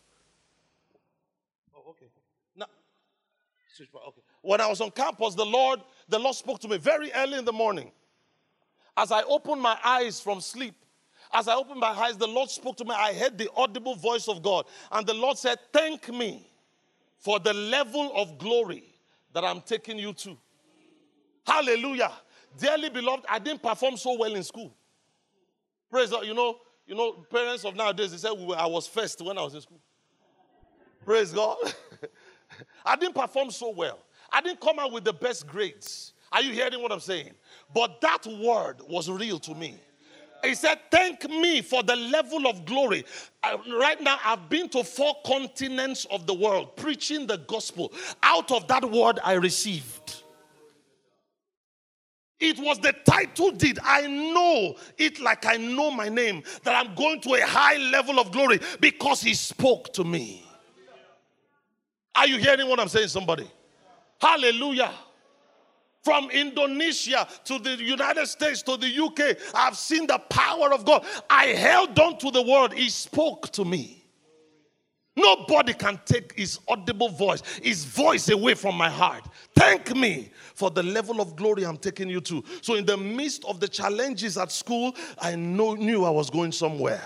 Oh, 1.76 1.92
okay. 1.92 2.08
Now, 2.56 2.68
switch 3.76 3.90
okay. 3.94 4.21
When 4.42 4.60
I 4.62 4.68
was 4.68 4.82
on 4.82 4.92
campus, 4.92 5.36
the 5.36 5.46
Lord, 5.46 5.82
the 6.10 6.20
Lord 6.20 6.36
spoke 6.36 6.60
to 6.60 6.68
me 6.68 6.78
very 6.78 7.12
early 7.14 7.38
in 7.38 7.46
the 7.46 7.54
morning. 7.54 7.92
As 8.98 9.12
I 9.12 9.24
opened 9.24 9.62
my 9.62 9.78
eyes 9.84 10.20
from 10.20 10.42
sleep, 10.42 10.76
as 11.34 11.48
I 11.48 11.56
opened 11.56 11.80
my 11.80 11.88
eyes, 11.90 12.18
the 12.18 12.28
Lord 12.28 12.50
spoke 12.50 12.78
to 12.78 12.86
me. 12.86 12.92
I 12.94 13.14
heard 13.14 13.38
the 13.38 13.50
audible 13.56 13.96
voice 13.96 14.28
of 14.28 14.44
God. 14.44 14.66
And 14.92 15.08
the 15.08 15.14
Lord 15.14 15.38
said, 15.38 15.60
Thank 15.72 16.10
me 16.10 16.52
for 17.18 17.40
the 17.40 17.54
level 17.54 18.12
of 18.16 18.38
glory 18.38 18.84
that 19.34 19.46
I'm 19.46 19.62
taking 19.62 19.98
you 19.98 20.14
to. 20.14 20.38
Hallelujah. 21.46 22.12
Dearly 22.58 22.90
beloved, 22.90 23.26
I 23.30 23.40
didn't 23.40 23.62
perform 23.62 23.96
so 23.96 24.18
well 24.18 24.36
in 24.36 24.44
school. 24.44 24.74
Praise 25.90 26.10
God. 26.10 26.26
You 26.26 26.34
know, 26.34 26.58
you 26.86 26.96
know, 26.96 27.14
parents 27.14 27.64
of 27.64 27.76
nowadays, 27.76 28.22
they 28.22 28.32
were, 28.32 28.58
I 28.58 28.66
was 28.66 28.88
first 28.88 29.22
when 29.22 29.38
I 29.38 29.44
was 29.44 29.54
in 29.54 29.62
school. 29.62 29.80
Praise 31.06 31.32
God. 31.32 31.58
I 32.86 32.96
didn't 32.98 33.16
perform 33.16 33.52
so 33.52 33.70
well. 33.70 34.00
I 34.32 34.42
didn't 34.42 34.62
come 34.62 34.80
out 34.80 34.92
with 34.92 35.04
the 35.04 35.14
best 35.14 35.48
grades. 35.48 36.14
Are 36.32 36.42
you 36.42 36.54
hearing 36.54 36.82
what 36.82 36.92
I'm 36.92 37.00
saying? 37.00 37.32
But 37.74 38.00
that 38.02 38.26
word 38.26 38.78
was 38.88 39.10
real 39.10 39.40
to 39.40 39.54
me. 39.54 39.76
He 40.44 40.56
said, 40.56 40.80
Thank 40.90 41.30
me 41.30 41.62
for 41.62 41.84
the 41.84 41.96
level 41.96 42.48
of 42.48 42.66
glory. 42.66 43.06
I- 43.44 43.58
right 43.80 44.02
now, 44.02 44.18
I've 44.24 44.50
been 44.50 44.70
to 44.70 44.84
four 44.84 45.16
continents 45.26 46.06
of 46.06 46.26
the 46.26 46.34
world 46.34 46.76
preaching 46.78 47.28
the 47.28 47.38
gospel. 47.38 47.92
Out 48.24 48.52
of 48.52 48.68
that 48.68 48.90
word, 48.90 49.20
I 49.24 49.34
received. 49.34 50.24
It 52.40 52.58
was 52.58 52.80
the 52.80 52.94
title 53.06 53.52
deed. 53.52 53.78
I 53.84 54.08
know 54.08 54.76
it 54.98 55.20
like 55.20 55.46
I 55.46 55.58
know 55.58 55.92
my 55.92 56.10
name, 56.10 56.42
that 56.64 56.76
I'm 56.76 56.96
going 56.96 57.22
to 57.22 57.36
a 57.36 57.42
high 57.46 57.78
level 57.78 58.20
of 58.20 58.32
glory 58.32 58.60
because 58.80 59.22
he 59.22 59.36
spoke 59.36 59.94
to 59.94 60.04
me. 60.04 60.44
Are 62.16 62.28
you 62.28 62.38
hearing 62.38 62.68
what 62.68 62.80
I'm 62.80 62.88
saying, 62.88 63.10
somebody? 63.10 63.48
Hallelujah. 64.22 64.92
From 66.04 66.30
Indonesia 66.32 67.28
to 67.46 67.60
the 67.60 67.76
United 67.76 68.28
States 68.28 68.62
to 68.64 68.78
the 68.78 68.88
UK, 68.88 69.38
I've 69.54 69.78
seen 69.78 70.08
the 70.08 70.18
power 70.30 70.74
of 70.74 70.86
God. 70.86 71.06
I 71.30 71.48
held 71.48 71.98
on 72.00 72.18
to 72.20 72.32
the 72.32 72.42
word, 72.42 72.74
He 72.74 72.90
spoke 72.90 73.52
to 73.52 73.66
me. 73.66 74.04
Nobody 75.16 75.74
can 75.74 76.00
take 76.06 76.34
His 76.34 76.60
audible 76.68 77.10
voice, 77.10 77.44
His 77.62 77.84
voice 77.86 78.30
away 78.30 78.56
from 78.56 78.76
my 78.76 78.90
heart. 78.90 79.28
Thank 79.56 79.96
me 79.96 80.32
for 80.56 80.72
the 80.72 80.82
level 80.82 81.22
of 81.22 81.36
glory 81.36 81.66
I'm 81.66 81.78
taking 81.78 82.10
you 82.10 82.22
to. 82.22 82.44
So, 82.62 82.76
in 82.76 82.86
the 82.86 82.98
midst 82.98 83.46
of 83.46 83.60
the 83.60 83.68
challenges 83.68 84.38
at 84.38 84.52
school, 84.52 84.96
I 85.20 85.36
know, 85.36 85.76
knew 85.76 86.04
I 86.04 86.10
was 86.10 86.32
going 86.32 86.52
somewhere. 86.52 87.04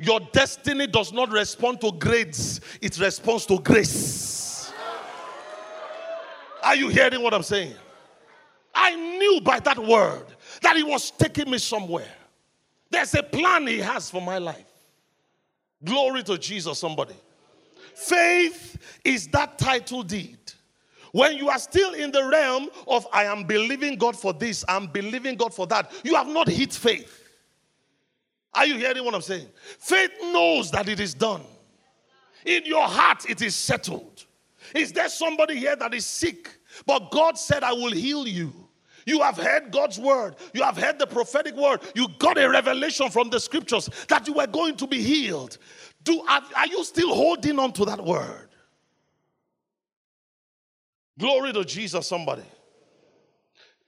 Your 0.00 0.20
destiny 0.32 0.86
does 0.88 1.12
not 1.12 1.30
respond 1.30 1.80
to 1.82 1.92
grades, 1.92 2.60
it 2.80 2.98
responds 2.98 3.46
to 3.46 3.60
grace. 3.60 4.47
Are 6.68 6.76
you 6.76 6.88
hearing 6.88 7.22
what 7.22 7.32
I'm 7.32 7.42
saying? 7.42 7.72
I 8.74 8.94
knew 8.94 9.40
by 9.40 9.58
that 9.60 9.78
word 9.78 10.26
that 10.60 10.76
he 10.76 10.82
was 10.82 11.10
taking 11.10 11.50
me 11.50 11.56
somewhere. 11.56 12.12
There's 12.90 13.14
a 13.14 13.22
plan 13.22 13.66
He 13.66 13.78
has 13.78 14.10
for 14.10 14.20
my 14.20 14.36
life. 14.36 14.66
Glory 15.82 16.22
to 16.24 16.36
Jesus, 16.36 16.78
somebody. 16.78 17.14
Faith 17.94 18.76
is 19.02 19.28
that 19.28 19.56
title 19.56 20.02
deed. 20.02 20.36
When 21.12 21.38
you 21.38 21.48
are 21.48 21.58
still 21.58 21.94
in 21.94 22.12
the 22.12 22.28
realm 22.28 22.68
of 22.86 23.06
I 23.14 23.24
am 23.24 23.44
believing 23.44 23.96
God 23.96 24.14
for 24.14 24.34
this, 24.34 24.62
I'm 24.68 24.88
believing 24.88 25.36
God 25.36 25.54
for 25.54 25.66
that, 25.68 25.90
you 26.04 26.14
have 26.16 26.28
not 26.28 26.48
hit 26.48 26.74
faith. 26.74 27.30
Are 28.52 28.66
you 28.66 28.76
hearing 28.76 29.06
what 29.06 29.14
I'm 29.14 29.22
saying? 29.22 29.48
Faith 29.78 30.10
knows 30.20 30.70
that 30.72 30.86
it 30.86 31.00
is 31.00 31.14
done. 31.14 31.44
In 32.44 32.66
your 32.66 32.86
heart, 32.86 33.24
it 33.26 33.40
is 33.40 33.56
settled. 33.56 34.26
Is 34.74 34.92
there 34.92 35.08
somebody 35.08 35.56
here 35.56 35.76
that 35.76 35.94
is 35.94 36.04
sick? 36.04 36.57
But 36.88 37.10
God 37.10 37.36
said, 37.36 37.62
I 37.62 37.74
will 37.74 37.92
heal 37.92 38.26
you. 38.26 38.50
You 39.04 39.20
have 39.20 39.36
heard 39.36 39.70
God's 39.70 39.98
word. 39.98 40.36
You 40.54 40.62
have 40.62 40.78
heard 40.78 40.98
the 40.98 41.06
prophetic 41.06 41.54
word. 41.54 41.82
You 41.94 42.08
got 42.18 42.38
a 42.38 42.48
revelation 42.48 43.10
from 43.10 43.28
the 43.28 43.38
scriptures 43.38 43.90
that 44.08 44.26
you 44.26 44.32
were 44.32 44.46
going 44.46 44.74
to 44.76 44.86
be 44.86 45.02
healed. 45.02 45.58
Do, 46.02 46.22
are, 46.22 46.42
are 46.56 46.66
you 46.66 46.82
still 46.84 47.14
holding 47.14 47.58
on 47.58 47.74
to 47.74 47.84
that 47.84 48.02
word? 48.02 48.48
Glory 51.18 51.52
to 51.52 51.64
Jesus, 51.64 52.06
somebody. 52.06 52.44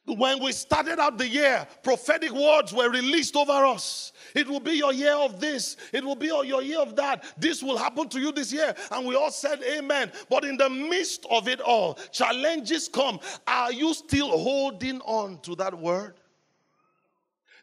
When 0.04 0.42
we 0.42 0.52
started 0.52 0.98
out 0.98 1.16
the 1.16 1.28
year, 1.28 1.66
prophetic 1.82 2.32
words 2.32 2.74
were 2.74 2.90
released 2.90 3.34
over 3.34 3.64
us. 3.64 4.12
It 4.34 4.48
will 4.48 4.60
be 4.60 4.72
your 4.72 4.92
year 4.92 5.14
of 5.14 5.40
this, 5.40 5.76
it 5.92 6.04
will 6.04 6.16
be 6.16 6.26
your 6.26 6.62
year 6.62 6.80
of 6.80 6.96
that. 6.96 7.24
This 7.38 7.62
will 7.62 7.76
happen 7.76 8.08
to 8.10 8.20
you 8.20 8.32
this 8.32 8.52
year. 8.52 8.74
And 8.90 9.06
we 9.06 9.14
all 9.14 9.30
said 9.30 9.62
amen. 9.62 10.12
But 10.28 10.44
in 10.44 10.56
the 10.56 10.70
midst 10.70 11.26
of 11.30 11.48
it 11.48 11.60
all, 11.60 11.94
challenges 12.12 12.88
come. 12.88 13.20
Are 13.46 13.72
you 13.72 13.94
still 13.94 14.28
holding 14.28 15.00
on 15.02 15.40
to 15.42 15.54
that 15.56 15.78
word? 15.78 16.14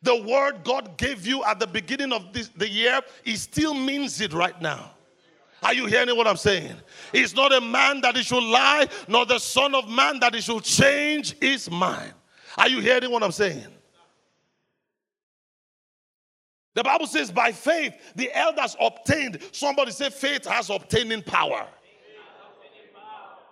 The 0.03 0.21
word 0.23 0.63
God 0.63 0.97
gave 0.97 1.25
you 1.25 1.43
at 1.43 1.59
the 1.59 1.67
beginning 1.67 2.13
of 2.13 2.31
this, 2.31 2.49
the 2.49 2.69
year, 2.69 3.01
He 3.23 3.35
still 3.35 3.73
means 3.73 4.21
it 4.21 4.33
right 4.33 4.59
now. 4.61 4.91
Are 5.63 5.73
you 5.73 5.87
hearing 5.87 6.15
what 6.15 6.27
I'm 6.27 6.37
saying? 6.37 6.75
It's 7.13 7.33
not 7.33 7.51
a 7.51 7.61
man 7.61 8.01
that 8.01 8.15
he 8.15 8.23
should 8.23 8.43
lie, 8.43 8.87
nor 9.07 9.25
the 9.25 9.39
son 9.39 9.73
of 9.73 9.89
man 9.89 10.19
that 10.19 10.35
he 10.35 10.41
should 10.41 10.63
change 10.63 11.35
his 11.39 11.69
mind. 11.69 12.13
Are 12.57 12.69
you 12.69 12.79
hearing 12.79 13.11
what 13.11 13.23
I'm 13.23 13.31
saying? 13.31 13.65
The 16.77 16.83
Bible 16.83 17.07
says, 17.07 17.31
by 17.31 17.53
faith, 17.53 17.95
the 18.15 18.31
elders 18.37 18.75
obtained. 18.79 19.39
Somebody 19.51 19.89
say, 19.89 20.11
faith 20.11 20.45
has 20.45 20.69
obtaining 20.69 21.23
power. 21.23 21.65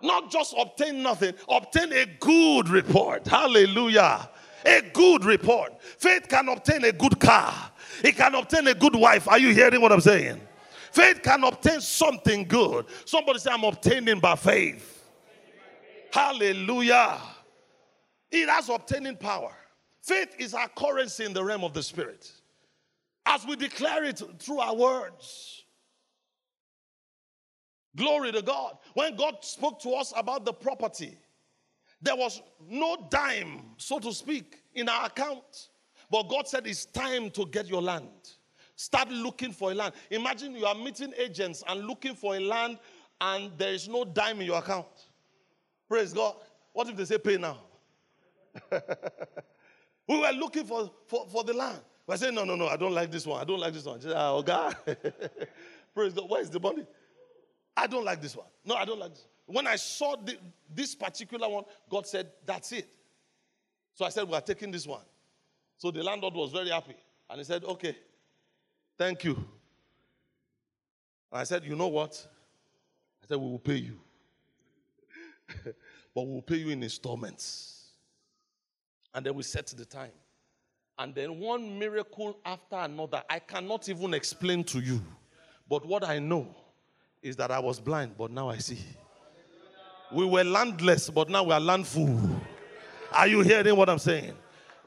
Not 0.00 0.30
just 0.30 0.54
obtain 0.56 1.02
nothing, 1.02 1.34
obtain 1.48 1.92
a 1.92 2.06
good 2.20 2.68
report. 2.68 3.26
Hallelujah. 3.26 4.30
A 4.64 4.80
good 4.92 5.24
report. 5.24 5.82
Faith 5.82 6.28
can 6.28 6.48
obtain 6.48 6.84
a 6.84 6.92
good 6.92 7.18
car, 7.18 7.52
it 8.04 8.16
can 8.16 8.32
obtain 8.36 8.68
a 8.68 8.74
good 8.74 8.94
wife. 8.94 9.26
Are 9.26 9.40
you 9.40 9.52
hearing 9.52 9.80
what 9.80 9.90
I'm 9.90 10.00
saying? 10.00 10.40
Faith 10.92 11.20
can 11.24 11.42
obtain 11.42 11.80
something 11.80 12.44
good. 12.44 12.86
Somebody 13.06 13.40
say, 13.40 13.50
I'm 13.50 13.64
obtaining 13.64 14.20
by 14.20 14.36
faith. 14.36 15.04
Hallelujah. 16.12 17.18
It 18.30 18.48
has 18.48 18.68
obtaining 18.68 19.16
power. 19.16 19.52
Faith 20.00 20.36
is 20.38 20.54
our 20.54 20.68
currency 20.68 21.24
in 21.24 21.32
the 21.32 21.42
realm 21.42 21.64
of 21.64 21.72
the 21.72 21.82
spirit. 21.82 22.30
As 23.26 23.44
we 23.44 23.56
declare 23.56 24.04
it 24.04 24.22
through 24.38 24.60
our 24.60 24.74
words. 24.74 25.64
Glory 27.96 28.30
to 28.32 28.42
God. 28.42 28.78
When 28.94 29.16
God 29.16 29.38
spoke 29.40 29.80
to 29.82 29.90
us 29.92 30.12
about 30.16 30.44
the 30.44 30.52
property, 30.52 31.18
there 32.00 32.14
was 32.14 32.42
no 32.68 33.08
dime, 33.10 33.62
so 33.78 33.98
to 33.98 34.12
speak, 34.12 34.62
in 34.74 34.88
our 34.88 35.06
account. 35.06 35.68
But 36.10 36.28
God 36.28 36.46
said 36.46 36.66
it's 36.66 36.84
time 36.84 37.30
to 37.30 37.46
get 37.46 37.66
your 37.66 37.82
land. 37.82 38.08
Start 38.76 39.08
looking 39.10 39.52
for 39.52 39.72
a 39.72 39.74
land. 39.74 39.94
Imagine 40.10 40.54
you 40.54 40.66
are 40.66 40.74
meeting 40.74 41.12
agents 41.16 41.64
and 41.66 41.86
looking 41.86 42.14
for 42.14 42.36
a 42.36 42.40
land 42.40 42.78
and 43.20 43.50
there 43.56 43.72
is 43.72 43.88
no 43.88 44.04
dime 44.04 44.40
in 44.40 44.46
your 44.46 44.58
account. 44.58 44.86
Praise 45.88 46.12
God. 46.12 46.34
What 46.74 46.88
if 46.88 46.96
they 46.96 47.06
say 47.06 47.18
pay 47.18 47.38
now? 47.38 47.58
we 50.08 50.20
were 50.20 50.32
looking 50.32 50.64
for, 50.64 50.90
for, 51.06 51.26
for 51.28 51.44
the 51.44 51.54
land. 51.54 51.80
We 52.06 52.16
said, 52.16 52.34
no, 52.34 52.44
no, 52.44 52.54
no, 52.54 52.68
I 52.68 52.76
don't 52.76 52.92
like 52.92 53.10
this 53.10 53.26
one. 53.26 53.40
I 53.40 53.44
don't 53.44 53.58
like 53.58 53.72
this 53.72 53.84
one. 53.84 54.00
Said, 54.00 54.12
ah, 54.14 54.34
oh, 54.34 54.42
God. 54.42 54.76
Praise 55.94 56.12
God. 56.12 56.30
Where 56.30 56.40
is 56.40 56.50
the 56.50 56.60
money? 56.60 56.86
I 57.76 57.86
don't 57.86 58.04
like 58.04 58.22
this 58.22 58.36
one. 58.36 58.46
No, 58.64 58.76
I 58.76 58.84
don't 58.84 59.00
like 59.00 59.10
this. 59.14 59.26
When 59.46 59.66
I 59.66 59.76
saw 59.76 60.16
the, 60.16 60.36
this 60.72 60.94
particular 60.94 61.48
one, 61.48 61.64
God 61.90 62.06
said, 62.06 62.30
that's 62.44 62.72
it. 62.72 62.88
So 63.94 64.04
I 64.04 64.08
said, 64.08 64.28
we 64.28 64.34
are 64.34 64.40
taking 64.40 64.70
this 64.70 64.86
one. 64.86 65.02
So 65.78 65.90
the 65.90 66.02
landlord 66.02 66.34
was 66.34 66.52
very 66.52 66.70
happy. 66.70 66.96
And 67.28 67.38
he 67.38 67.44
said, 67.44 67.64
okay, 67.64 67.96
thank 68.96 69.24
you. 69.24 69.34
And 71.32 71.40
I 71.40 71.44
said, 71.44 71.64
you 71.64 71.74
know 71.74 71.88
what? 71.88 72.26
I 73.22 73.26
said, 73.26 73.38
we 73.38 73.50
will 73.50 73.58
pay 73.58 73.76
you. 73.76 73.98
but 76.14 76.22
we 76.22 76.32
will 76.32 76.42
pay 76.42 76.56
you 76.56 76.70
in 76.70 76.82
installments. 76.82 77.90
And 79.12 79.26
then 79.26 79.34
we 79.34 79.42
set 79.42 79.66
the 79.66 79.84
time. 79.84 80.12
And 80.98 81.14
then 81.14 81.38
one 81.38 81.78
miracle 81.78 82.38
after 82.44 82.76
another. 82.76 83.22
I 83.28 83.38
cannot 83.38 83.88
even 83.88 84.14
explain 84.14 84.64
to 84.64 84.80
you. 84.80 85.02
But 85.68 85.84
what 85.84 86.04
I 86.04 86.18
know 86.18 86.54
is 87.22 87.36
that 87.36 87.50
I 87.50 87.58
was 87.58 87.80
blind, 87.80 88.14
but 88.16 88.30
now 88.30 88.48
I 88.48 88.58
see. 88.58 88.78
We 90.12 90.24
were 90.24 90.44
landless, 90.44 91.10
but 91.10 91.28
now 91.28 91.42
we 91.42 91.52
are 91.52 91.60
landful. 91.60 92.18
Are 93.12 93.26
you 93.26 93.40
hearing 93.40 93.76
what 93.76 93.90
I'm 93.90 93.98
saying? 93.98 94.34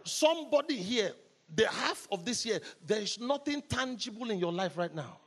Somebody 0.03 0.77
here, 0.77 1.11
the 1.53 1.67
half 1.67 2.07
of 2.11 2.23
this 2.23 2.45
year, 2.45 2.59
there 2.85 3.01
is 3.01 3.19
nothing 3.19 3.61
tangible 3.67 4.29
in 4.31 4.39
your 4.39 4.53
life 4.53 4.77
right 4.77 4.93
now. 4.93 5.17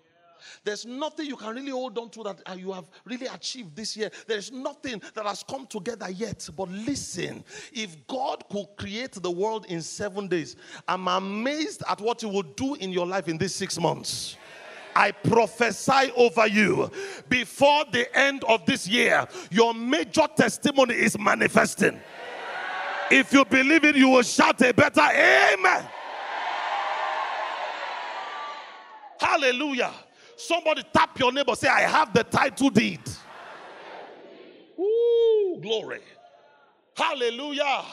There's 0.64 0.86
nothing 0.86 1.26
you 1.26 1.36
can 1.36 1.54
really 1.54 1.70
hold 1.70 1.98
on 1.98 2.10
to 2.10 2.22
that 2.24 2.40
uh, 2.46 2.54
you 2.54 2.72
have 2.72 2.88
really 3.04 3.26
achieved 3.26 3.76
this 3.76 3.96
year. 3.96 4.10
There's 4.26 4.52
nothing 4.52 5.02
that 5.14 5.26
has 5.26 5.42
come 5.42 5.66
together 5.66 6.10
yet. 6.10 6.48
But 6.56 6.68
listen, 6.70 7.44
if 7.72 8.06
God 8.06 8.44
could 8.50 8.66
create 8.76 9.12
the 9.12 9.30
world 9.30 9.66
in 9.66 9.82
seven 9.82 10.28
days, 10.28 10.56
I'm 10.86 11.08
amazed 11.08 11.82
at 11.88 12.00
what 12.00 12.20
He 12.20 12.26
will 12.26 12.42
do 12.42 12.74
in 12.74 12.92
your 12.92 13.06
life 13.06 13.28
in 13.28 13.38
these 13.38 13.54
six 13.54 13.78
months. 13.78 14.36
I 14.94 15.10
prophesy 15.10 16.12
over 16.16 16.46
you 16.46 16.90
before 17.28 17.84
the 17.90 18.14
end 18.16 18.44
of 18.44 18.66
this 18.66 18.86
year, 18.86 19.26
your 19.50 19.72
major 19.72 20.26
testimony 20.36 20.94
is 20.94 21.18
manifesting. 21.18 21.98
If 23.10 23.32
you 23.32 23.44
believe 23.44 23.84
it, 23.84 23.96
you 23.96 24.08
will 24.08 24.22
shout 24.22 24.60
a 24.62 24.72
better 24.72 25.00
amen. 25.00 25.84
Hallelujah. 29.18 29.92
Somebody 30.42 30.82
tap 30.92 31.16
your 31.20 31.30
neighbor, 31.30 31.54
say, 31.54 31.68
I 31.68 31.82
have 31.82 32.12
the 32.12 32.24
title 32.24 32.68
deed. 32.68 33.00
Ooh, 34.76 35.58
glory. 35.62 36.00
Hallelujah. 36.96 37.84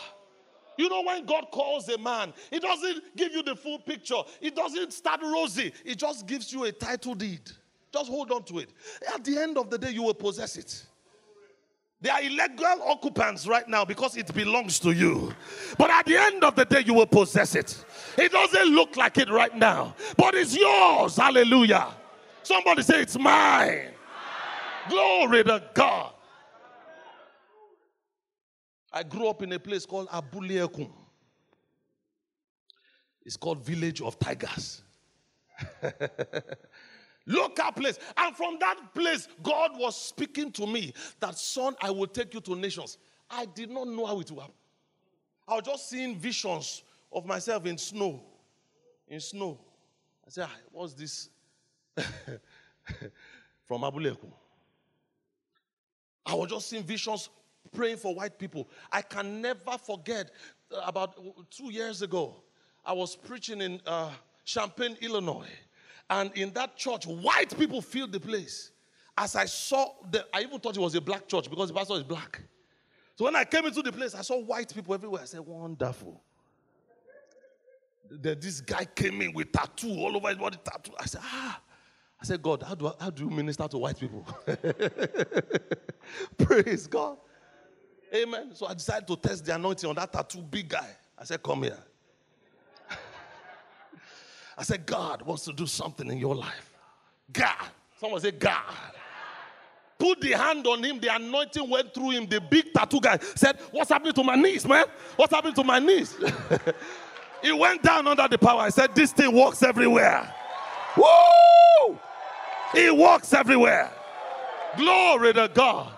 You 0.75 0.89
know, 0.89 1.03
when 1.03 1.25
God 1.25 1.45
calls 1.51 1.87
a 1.89 1.97
man, 1.99 2.33
He 2.49 2.59
doesn't 2.59 3.15
give 3.15 3.33
you 3.33 3.43
the 3.43 3.55
full 3.55 3.77
picture, 3.77 4.21
It 4.41 4.55
doesn't 4.55 4.93
start 4.93 5.21
rosy, 5.21 5.71
it 5.85 5.99
just 5.99 6.25
gives 6.25 6.51
you 6.51 6.63
a 6.63 6.71
title 6.71 7.13
deed. 7.13 7.41
Just 7.93 8.09
hold 8.09 8.31
on 8.31 8.43
to 8.45 8.59
it. 8.59 8.69
At 9.13 9.23
the 9.23 9.37
end 9.37 9.57
of 9.57 9.69
the 9.69 9.77
day, 9.77 9.91
you 9.91 10.03
will 10.03 10.13
possess 10.15 10.57
it. 10.57 10.85
They 12.01 12.09
are 12.09 12.21
illegal 12.21 12.81
occupants 12.85 13.45
right 13.45 13.67
now 13.67 13.83
because 13.85 14.15
it 14.15 14.33
belongs 14.33 14.79
to 14.79 14.91
you. 14.91 15.33
But 15.77 15.91
at 15.91 16.05
the 16.05 16.17
end 16.17 16.43
of 16.43 16.55
the 16.55 16.65
day, 16.65 16.81
you 16.85 16.93
will 16.93 17.05
possess 17.05 17.55
it. 17.55 17.83
It 18.17 18.31
doesn't 18.31 18.73
look 18.73 18.95
like 18.95 19.17
it 19.17 19.29
right 19.29 19.55
now, 19.55 19.95
but 20.17 20.33
it's 20.33 20.55
yours. 20.55 21.17
Hallelujah. 21.17 21.89
Somebody 22.43 22.83
say, 22.83 23.01
It's 23.01 23.17
mine. 23.17 23.91
Glory 24.89 25.43
to 25.43 25.63
God. 25.73 26.13
I 28.91 29.03
grew 29.03 29.27
up 29.27 29.43
in 29.43 29.51
a 29.51 29.59
place 29.59 29.85
called 29.85 30.07
Abulekum. 30.09 30.89
It's 33.23 33.37
called 33.37 33.63
Village 33.63 34.01
of 34.01 34.17
Tigers. 34.17 34.81
Local 37.27 37.71
place. 37.73 37.99
And 38.17 38.35
from 38.35 38.57
that 38.59 38.77
place, 38.95 39.27
God 39.43 39.71
was 39.77 39.95
speaking 39.95 40.51
to 40.53 40.65
me 40.65 40.93
that, 41.19 41.37
son, 41.37 41.75
I 41.81 41.91
will 41.91 42.07
take 42.07 42.33
you 42.33 42.41
to 42.41 42.55
nations. 42.55 42.97
I 43.29 43.45
did 43.45 43.69
not 43.69 43.87
know 43.87 44.05
how 44.07 44.19
it 44.19 44.31
would 44.31 44.39
happen. 44.39 44.55
I 45.47 45.55
was 45.55 45.63
just 45.65 45.89
seeing 45.89 46.17
visions 46.17 46.83
of 47.11 47.25
myself 47.25 47.65
in 47.67 47.77
snow. 47.77 48.23
In 49.07 49.19
snow. 49.19 49.59
I 50.25 50.29
said, 50.29 50.47
ah, 50.49 50.55
what's 50.71 50.93
this? 50.93 51.29
from 53.67 53.81
Abuleku. 53.81 54.31
I 56.25 56.33
was 56.35 56.49
just 56.49 56.69
seeing 56.69 56.83
visions 56.83 57.29
praying 57.71 57.97
for 57.97 58.13
white 58.13 58.37
people. 58.37 58.69
I 58.91 59.01
can 59.01 59.41
never 59.41 59.77
forget 59.83 60.31
uh, 60.71 60.81
about 60.85 61.15
two 61.49 61.71
years 61.71 62.01
ago, 62.01 62.35
I 62.85 62.93
was 62.93 63.15
preaching 63.15 63.61
in 63.61 63.81
uh, 63.85 64.11
Champaign, 64.45 64.97
Illinois. 65.01 65.49
And 66.09 66.31
in 66.35 66.51
that 66.53 66.75
church, 66.75 67.05
white 67.05 67.55
people 67.57 67.81
filled 67.81 68.11
the 68.11 68.19
place. 68.19 68.71
As 69.17 69.35
I 69.35 69.45
saw, 69.45 69.93
the, 70.09 70.25
I 70.33 70.41
even 70.41 70.59
thought 70.59 70.75
it 70.75 70.79
was 70.79 70.95
a 70.95 71.01
black 71.01 71.27
church 71.27 71.49
because 71.49 71.67
the 71.69 71.73
pastor 71.73 71.95
is 71.95 72.03
black. 72.03 72.41
So 73.15 73.25
when 73.25 73.35
I 73.35 73.43
came 73.43 73.65
into 73.65 73.81
the 73.81 73.91
place, 73.91 74.15
I 74.15 74.21
saw 74.21 74.39
white 74.39 74.73
people 74.73 74.93
everywhere. 74.93 75.21
I 75.21 75.25
said, 75.25 75.41
Wonderful. 75.41 76.23
Then 78.09 78.37
this 78.39 78.61
guy 78.61 78.85
came 78.85 79.21
in 79.21 79.33
with 79.33 79.51
tattoo 79.51 79.91
all 79.91 80.15
over 80.15 80.29
his 80.29 80.37
body, 80.37 80.57
tattoo. 80.63 80.93
I 80.99 81.05
said, 81.05 81.21
ah. 81.23 81.61
I 82.21 82.25
said, 82.25 82.41
God, 82.41 82.63
how 82.63 82.75
do, 82.75 82.87
I, 82.87 82.93
how 82.99 83.09
do 83.09 83.23
you 83.23 83.29
minister 83.29 83.67
to 83.67 83.77
white 83.77 83.99
people? 83.99 84.25
Praise 86.37 86.85
God. 86.87 87.17
Amen. 88.13 88.51
So 88.53 88.67
I 88.67 88.73
decided 88.73 89.07
to 89.07 89.15
test 89.15 89.45
the 89.45 89.55
anointing 89.55 89.89
on 89.89 89.95
that 89.95 90.11
tattoo 90.11 90.41
big 90.41 90.69
guy. 90.69 90.89
I 91.17 91.23
said, 91.23 91.41
come 91.41 91.63
here. 91.63 91.77
I 94.57 94.63
said, 94.63 94.85
God 94.85 95.21
wants 95.21 95.45
to 95.45 95.53
do 95.53 95.65
something 95.65 96.09
in 96.11 96.17
your 96.17 96.35
life. 96.35 96.75
God. 97.31 97.67
Someone 97.99 98.19
say, 98.19 98.31
God. 98.31 98.63
Put 99.97 100.21
the 100.21 100.31
hand 100.31 100.65
on 100.65 100.81
him, 100.81 100.99
the 100.99 101.13
anointing 101.13 101.69
went 101.69 101.93
through 101.93 102.11
him. 102.11 102.25
The 102.25 102.39
big 102.39 102.73
tattoo 102.73 103.01
guy 103.01 103.19
said, 103.35 103.59
What's 103.71 103.89
happening 103.89 104.13
to 104.13 104.23
my 104.23 104.35
knees, 104.35 104.65
man? 104.65 104.85
What's 105.17 105.33
happening 105.33 105.55
to 105.55 105.63
my 105.65 105.79
knees? 105.79 106.15
he 107.43 107.51
went 107.51 107.83
down 107.83 108.07
under 108.07 108.25
the 108.29 108.37
power. 108.37 108.61
I 108.61 108.69
said, 108.69 108.95
This 108.95 109.11
thing 109.11 109.35
works 109.35 109.61
everywhere. 109.61 110.33
Woo! 110.95 111.99
It 112.75 112.95
walks 112.95 113.33
everywhere. 113.33 113.91
Glory 114.77 115.33
to 115.33 115.49
God. 115.53 115.91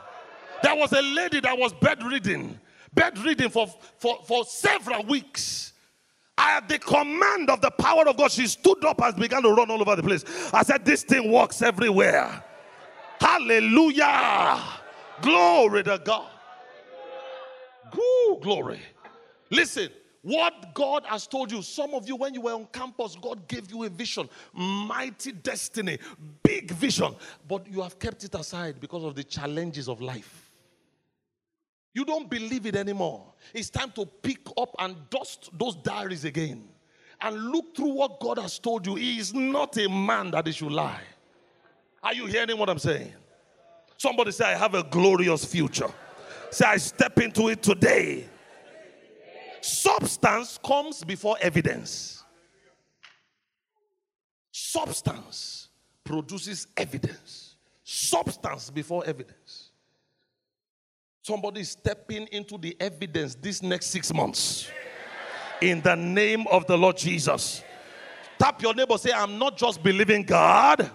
There 0.63 0.75
was 0.75 0.91
a 0.93 1.01
lady 1.01 1.39
that 1.41 1.57
was 1.57 1.73
bedridden, 1.73 2.59
bedridden 2.93 3.49
for, 3.49 3.67
for, 3.97 4.19
for 4.25 4.45
several 4.45 5.03
weeks. 5.03 5.73
At 6.37 6.69
the 6.69 6.79
command 6.79 7.49
of 7.49 7.61
the 7.61 7.71
power 7.71 8.07
of 8.07 8.17
God, 8.17 8.31
she 8.31 8.47
stood 8.47 8.83
up 8.85 9.01
and 9.01 9.15
began 9.15 9.43
to 9.43 9.49
run 9.49 9.69
all 9.69 9.81
over 9.81 9.95
the 9.95 10.03
place. 10.03 10.23
I 10.53 10.63
said, 10.63 10.85
This 10.85 11.03
thing 11.03 11.31
works 11.31 11.61
everywhere. 11.61 12.43
Hallelujah. 13.19 14.59
Glory 15.21 15.83
to 15.83 16.01
God. 16.03 16.29
Ooh, 17.95 18.39
glory. 18.41 18.79
Listen, 19.49 19.89
what 20.21 20.73
God 20.75 21.03
has 21.05 21.25
told 21.25 21.51
you, 21.51 21.61
some 21.61 21.93
of 21.93 22.07
you, 22.07 22.15
when 22.15 22.33
you 22.33 22.41
were 22.41 22.53
on 22.53 22.67
campus, 22.71 23.15
God 23.19 23.47
gave 23.47 23.71
you 23.71 23.83
a 23.83 23.89
vision, 23.89 24.29
mighty 24.53 25.31
destiny, 25.31 25.97
big 26.43 26.71
vision, 26.71 27.15
but 27.47 27.65
you 27.67 27.81
have 27.81 27.97
kept 27.97 28.23
it 28.23 28.35
aside 28.35 28.79
because 28.79 29.03
of 29.03 29.15
the 29.15 29.23
challenges 29.23 29.89
of 29.89 29.99
life. 29.99 30.51
You 31.93 32.05
don't 32.05 32.29
believe 32.29 32.65
it 32.67 32.75
anymore. 32.75 33.33
It's 33.53 33.69
time 33.69 33.91
to 33.93 34.05
pick 34.05 34.39
up 34.57 34.75
and 34.79 34.95
dust 35.09 35.49
those 35.57 35.75
diaries 35.75 36.23
again 36.23 36.69
and 37.19 37.51
look 37.51 37.75
through 37.75 37.93
what 37.93 38.19
God 38.19 38.37
has 38.37 38.59
told 38.59 38.85
you. 38.85 38.95
He 38.95 39.17
is 39.17 39.33
not 39.33 39.75
a 39.77 39.89
man 39.89 40.31
that 40.31 40.47
he 40.47 40.53
should 40.53 40.71
lie. 40.71 41.01
Are 42.03 42.13
you 42.13 42.27
hearing 42.27 42.57
what 42.57 42.69
I'm 42.69 42.79
saying? 42.79 43.13
Somebody 43.97 44.31
say, 44.31 44.45
I 44.45 44.57
have 44.57 44.73
a 44.73 44.83
glorious 44.83 45.45
future. 45.45 45.89
Say, 46.49 46.65
I 46.65 46.77
step 46.77 47.19
into 47.19 47.49
it 47.49 47.61
today. 47.61 48.27
Substance 49.61 50.59
comes 50.63 51.03
before 51.03 51.37
evidence. 51.39 52.23
Substance 54.51 55.69
produces 56.03 56.67
evidence. 56.75 57.55
Substance 57.83 58.69
before 58.69 59.05
evidence. 59.05 59.69
Somebody 61.21 61.61
is 61.61 61.69
stepping 61.69 62.27
into 62.31 62.57
the 62.57 62.75
evidence 62.79 63.35
this 63.35 63.61
next 63.61 63.87
six 63.87 64.11
months. 64.13 64.69
In 65.61 65.81
the 65.81 65.95
name 65.95 66.47
of 66.47 66.65
the 66.65 66.77
Lord 66.77 66.97
Jesus. 66.97 67.63
Tap 68.39 68.61
your 68.63 68.73
neighbor, 68.73 68.97
say, 68.97 69.11
I'm 69.11 69.37
not 69.37 69.55
just 69.55 69.83
believing 69.83 70.23
God. 70.23 70.89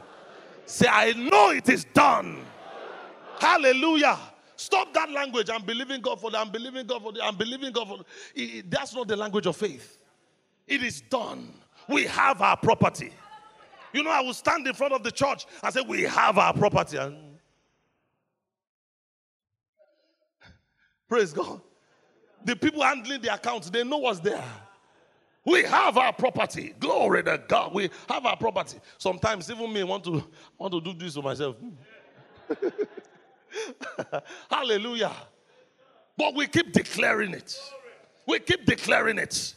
Say, 0.64 0.88
I 0.90 1.12
know 1.12 1.50
it 1.50 1.68
is 1.68 1.84
done. 1.84 2.44
Hallelujah. 3.38 4.18
Stop 4.56 4.92
that 4.94 5.10
language. 5.10 5.50
I'm 5.50 5.62
believing 5.62 6.00
God 6.00 6.20
for 6.20 6.30
that. 6.30 6.38
I'm 6.38 6.50
believing 6.50 6.86
God 6.86 7.02
for 7.02 7.12
that. 7.12 7.22
I'm 7.24 7.36
believing 7.36 7.72
God 7.72 7.88
for 7.88 7.98
that. 7.98 8.06
It- 8.34 8.70
that's 8.70 8.94
not 8.94 9.08
the 9.08 9.16
language 9.16 9.46
of 9.46 9.56
faith. 9.56 9.98
It 10.66 10.82
is 10.82 11.00
done. 11.02 11.52
We 11.88 12.04
have 12.06 12.42
our 12.42 12.56
property. 12.56 13.12
You 13.92 14.02
know, 14.02 14.10
I 14.10 14.20
will 14.20 14.34
stand 14.34 14.66
in 14.66 14.74
front 14.74 14.92
of 14.92 15.02
the 15.02 15.10
church 15.12 15.46
and 15.62 15.72
say, 15.72 15.82
We 15.82 16.02
have 16.02 16.38
our 16.38 16.52
property. 16.52 16.96
And 16.96 17.38
praise 21.08 21.32
God. 21.32 21.60
The 22.44 22.56
people 22.56 22.82
handling 22.82 23.20
the 23.22 23.34
accounts, 23.34 23.70
they 23.70 23.84
know 23.84 23.98
what's 23.98 24.20
there. 24.20 24.44
We 25.44 25.62
have 25.64 25.96
our 25.96 26.12
property. 26.12 26.74
Glory 26.80 27.22
to 27.24 27.42
God. 27.48 27.72
We 27.74 27.90
have 28.08 28.26
our 28.26 28.36
property. 28.36 28.78
Sometimes 28.98 29.50
even 29.50 29.72
me 29.72 29.84
want 29.84 30.04
to 30.04 30.24
want 30.58 30.72
to 30.72 30.80
do 30.80 30.92
this 30.94 31.14
to 31.14 31.22
myself. 31.22 31.56
Hallelujah. 34.50 35.12
But 36.16 36.34
we 36.34 36.46
keep 36.46 36.72
declaring 36.72 37.32
it. 37.32 37.58
We 38.26 38.38
keep 38.38 38.64
declaring 38.64 39.18
it. 39.18 39.54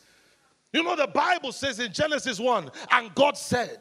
You 0.74 0.84
know, 0.84 0.96
the 0.96 1.08
Bible 1.08 1.52
says 1.52 1.80
in 1.80 1.92
Genesis 1.92 2.40
1, 2.40 2.70
and 2.92 3.16
God 3.16 3.38
said, 3.38 3.80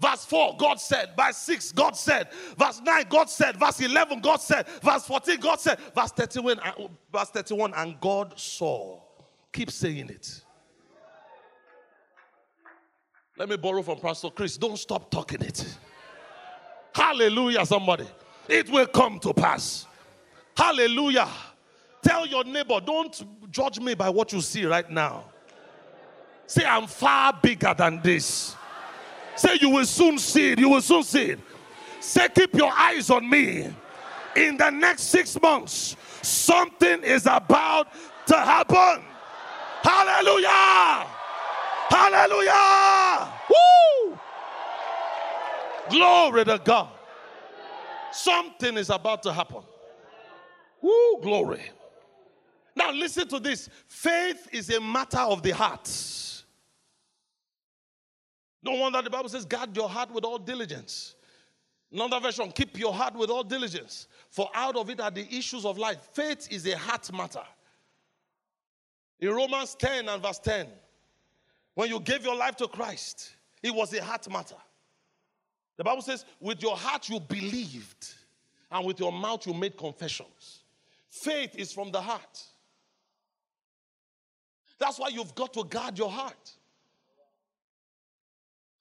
Verse 0.00 0.24
4, 0.26 0.56
God 0.58 0.80
said. 0.80 1.10
Verse 1.16 1.36
6, 1.38 1.72
God 1.72 1.96
said. 1.96 2.28
Verse 2.58 2.80
9, 2.84 3.04
God 3.08 3.30
said. 3.30 3.56
Verse 3.56 3.80
11, 3.80 4.20
God 4.20 4.40
said. 4.40 4.66
Verse 4.82 5.04
14, 5.06 5.40
God 5.40 5.60
said. 5.60 5.78
Verse 5.94 6.10
31, 6.10 6.58
uh, 6.58 6.72
verse 7.12 7.30
31 7.30 7.72
and 7.74 8.00
God 8.00 8.38
saw. 8.38 9.00
Keep 9.52 9.70
saying 9.70 10.10
it. 10.10 10.42
Let 13.38 13.48
me 13.48 13.56
borrow 13.56 13.82
from 13.82 13.98
Pastor 13.98 14.30
Chris. 14.30 14.56
Don't 14.56 14.76
stop 14.76 15.10
talking 15.10 15.42
it. 15.42 15.76
Hallelujah, 16.94 17.64
somebody. 17.64 18.06
It 18.48 18.68
will 18.70 18.86
come 18.86 19.18
to 19.20 19.32
pass. 19.32 19.86
Hallelujah. 20.56 21.28
Tell 22.02 22.26
your 22.26 22.44
neighbor, 22.44 22.80
don't 22.80 23.50
judge 23.50 23.80
me 23.80 23.94
by 23.94 24.10
what 24.10 24.32
you 24.32 24.40
see 24.40 24.66
right 24.66 24.88
now. 24.90 25.24
Say, 26.46 26.64
I'm 26.64 26.86
far 26.86 27.32
bigger 27.42 27.74
than 27.76 28.02
this. 28.02 28.54
Say, 29.36 29.58
you 29.60 29.70
will 29.70 29.86
soon 29.86 30.18
see 30.18 30.52
it. 30.52 30.58
You 30.58 30.68
will 30.68 30.82
soon 30.82 31.02
see 31.02 31.30
it. 31.30 31.40
Say, 32.00 32.28
keep 32.28 32.54
your 32.54 32.70
eyes 32.70 33.08
on 33.08 33.28
me. 33.28 33.72
In 34.36 34.56
the 34.58 34.70
next 34.70 35.04
six 35.04 35.40
months, 35.40 35.96
something 36.20 37.02
is 37.02 37.26
about 37.26 37.88
to 38.26 38.36
happen. 38.36 39.04
Hallelujah. 39.82 41.06
Hallelujah. 41.88 43.32
Woo. 43.48 44.18
Glory 45.90 46.44
to 46.44 46.60
God. 46.62 46.93
Something 48.14 48.76
is 48.76 48.90
about 48.90 49.22
to 49.24 49.32
happen. 49.32 49.62
Woo, 50.80 51.20
glory. 51.20 51.62
Now, 52.76 52.92
listen 52.92 53.26
to 53.28 53.40
this 53.40 53.68
faith 53.86 54.48
is 54.52 54.70
a 54.70 54.80
matter 54.80 55.18
of 55.18 55.42
the 55.42 55.50
heart. 55.50 55.90
No 58.62 58.72
wonder 58.72 59.02
the 59.02 59.10
Bible 59.10 59.28
says, 59.28 59.44
guard 59.44 59.76
your 59.76 59.88
heart 59.88 60.10
with 60.10 60.24
all 60.24 60.38
diligence. 60.38 61.16
Another 61.92 62.18
version, 62.18 62.50
keep 62.50 62.78
your 62.78 62.92
heart 62.92 63.14
with 63.14 63.30
all 63.30 63.44
diligence, 63.44 64.08
for 64.30 64.48
out 64.54 64.74
of 64.74 64.90
it 64.90 65.00
are 65.00 65.10
the 65.10 65.26
issues 65.32 65.64
of 65.64 65.78
life. 65.78 65.98
Faith 66.12 66.48
is 66.50 66.66
a 66.66 66.76
heart 66.76 67.12
matter. 67.12 67.44
In 69.20 69.30
Romans 69.30 69.74
10 69.76 70.08
and 70.08 70.22
verse 70.22 70.38
10, 70.38 70.66
when 71.74 71.88
you 71.88 72.00
gave 72.00 72.24
your 72.24 72.36
life 72.36 72.56
to 72.56 72.68
Christ, 72.68 73.34
it 73.62 73.72
was 73.72 73.92
a 73.94 74.02
heart 74.02 74.28
matter. 74.30 74.56
The 75.76 75.84
Bible 75.84 76.02
says, 76.02 76.24
with 76.40 76.62
your 76.62 76.76
heart 76.76 77.08
you 77.08 77.20
believed, 77.20 78.14
and 78.70 78.86
with 78.86 78.98
your 79.00 79.12
mouth 79.12 79.46
you 79.46 79.54
made 79.54 79.76
confessions. 79.76 80.62
Faith 81.08 81.54
is 81.56 81.72
from 81.72 81.90
the 81.92 82.00
heart. 82.00 82.42
That's 84.78 84.98
why 84.98 85.08
you've 85.08 85.34
got 85.34 85.52
to 85.54 85.64
guard 85.64 85.96
your 85.96 86.10
heart. 86.10 86.52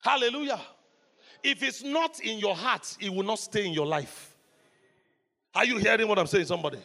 Hallelujah. 0.01 0.59
If 1.43 1.61
it's 1.61 1.83
not 1.83 2.19
in 2.21 2.39
your 2.39 2.55
heart, 2.55 2.97
it 2.99 3.13
will 3.13 3.23
not 3.23 3.39
stay 3.39 3.65
in 3.65 3.73
your 3.73 3.85
life. 3.85 4.35
Are 5.53 5.65
you 5.65 5.77
hearing 5.77 6.07
what 6.07 6.17
I'm 6.17 6.27
saying, 6.27 6.45
somebody? 6.45 6.79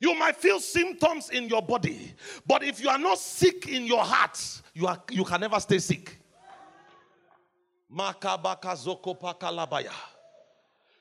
You 0.00 0.14
might 0.14 0.36
feel 0.36 0.58
symptoms 0.60 1.30
in 1.30 1.48
your 1.48 1.62
body, 1.62 2.14
but 2.46 2.64
if 2.64 2.82
you 2.82 2.88
are 2.88 2.98
not 2.98 3.18
sick 3.18 3.68
in 3.68 3.86
your 3.86 4.02
heart, 4.02 4.62
you, 4.74 4.86
are, 4.86 5.00
you 5.10 5.24
can 5.24 5.40
never 5.42 5.60
stay 5.60 5.78
sick. 5.78 6.19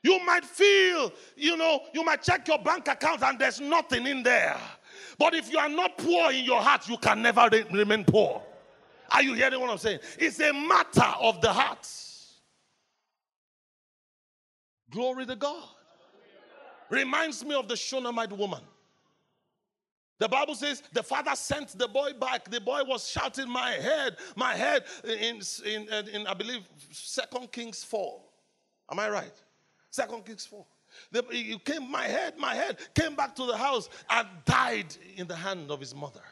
You 0.02 0.20
might 0.26 0.46
feel, 0.46 1.12
you 1.36 1.58
know, 1.58 1.82
you 1.94 2.04
might 2.04 2.24
check 2.24 2.48
your 2.48 2.60
bank 2.60 2.88
account 2.88 3.22
and 3.22 3.38
there's 3.38 3.60
nothing 3.60 4.08
in 4.08 4.24
there. 4.24 4.58
But 5.18 5.34
if 5.34 5.52
you 5.52 5.60
are 5.60 5.70
not 5.70 5.98
poor 5.98 6.32
in 6.32 6.46
your 6.46 6.62
heart, 6.62 6.88
you 6.88 6.98
can 6.98 7.22
never 7.22 7.48
re- 7.52 7.66
remain 7.72 8.06
poor. 8.06 8.42
Are 9.12 9.22
you 9.22 9.34
hearing 9.34 9.60
what 9.60 9.70
I'm 9.70 9.78
saying? 9.78 10.00
It's 10.18 10.40
a 10.40 10.54
matter 10.54 11.14
of 11.20 11.42
the 11.42 11.52
heart. 11.52 11.88
Glory 14.90 15.26
to 15.26 15.36
God. 15.36 15.64
Reminds 16.90 17.44
me 17.46 17.54
of 17.56 17.68
the 17.68 17.76
Shunammite 17.76 18.32
woman. 18.32 18.62
The 20.20 20.28
Bible 20.28 20.54
says 20.54 20.84
the 20.92 21.02
father 21.02 21.34
sent 21.34 21.78
the 21.78 21.88
boy 21.88 22.12
back. 22.20 22.52
The 22.52 22.60
boy 22.60 22.82
was 22.86 23.10
shouting, 23.10 23.50
My 23.50 23.72
head, 23.72 24.18
my 24.36 24.54
head, 24.54 24.84
in, 25.06 25.42
in, 25.66 25.88
in 26.10 26.28
I 26.28 26.34
believe, 26.34 26.68
Second 26.92 27.52
Kings 27.52 27.84
4. 27.86 28.22
Am 28.92 29.00
I 29.00 29.10
right? 29.10 29.44
Second 29.90 30.26
Kings 30.26 30.46
4. 30.46 30.66
The, 31.12 31.24
he 31.32 31.58
came, 31.60 31.90
my 31.90 32.04
head, 32.04 32.38
my 32.38 32.54
head, 32.54 32.78
came 32.94 33.16
back 33.16 33.36
to 33.36 33.46
the 33.46 33.56
house 33.56 33.90
and 34.10 34.28
died 34.44 34.94
in 35.16 35.26
the 35.28 35.36
hand 35.36 35.72
of 35.72 35.80
his 35.80 35.96
mother. 35.96 36.24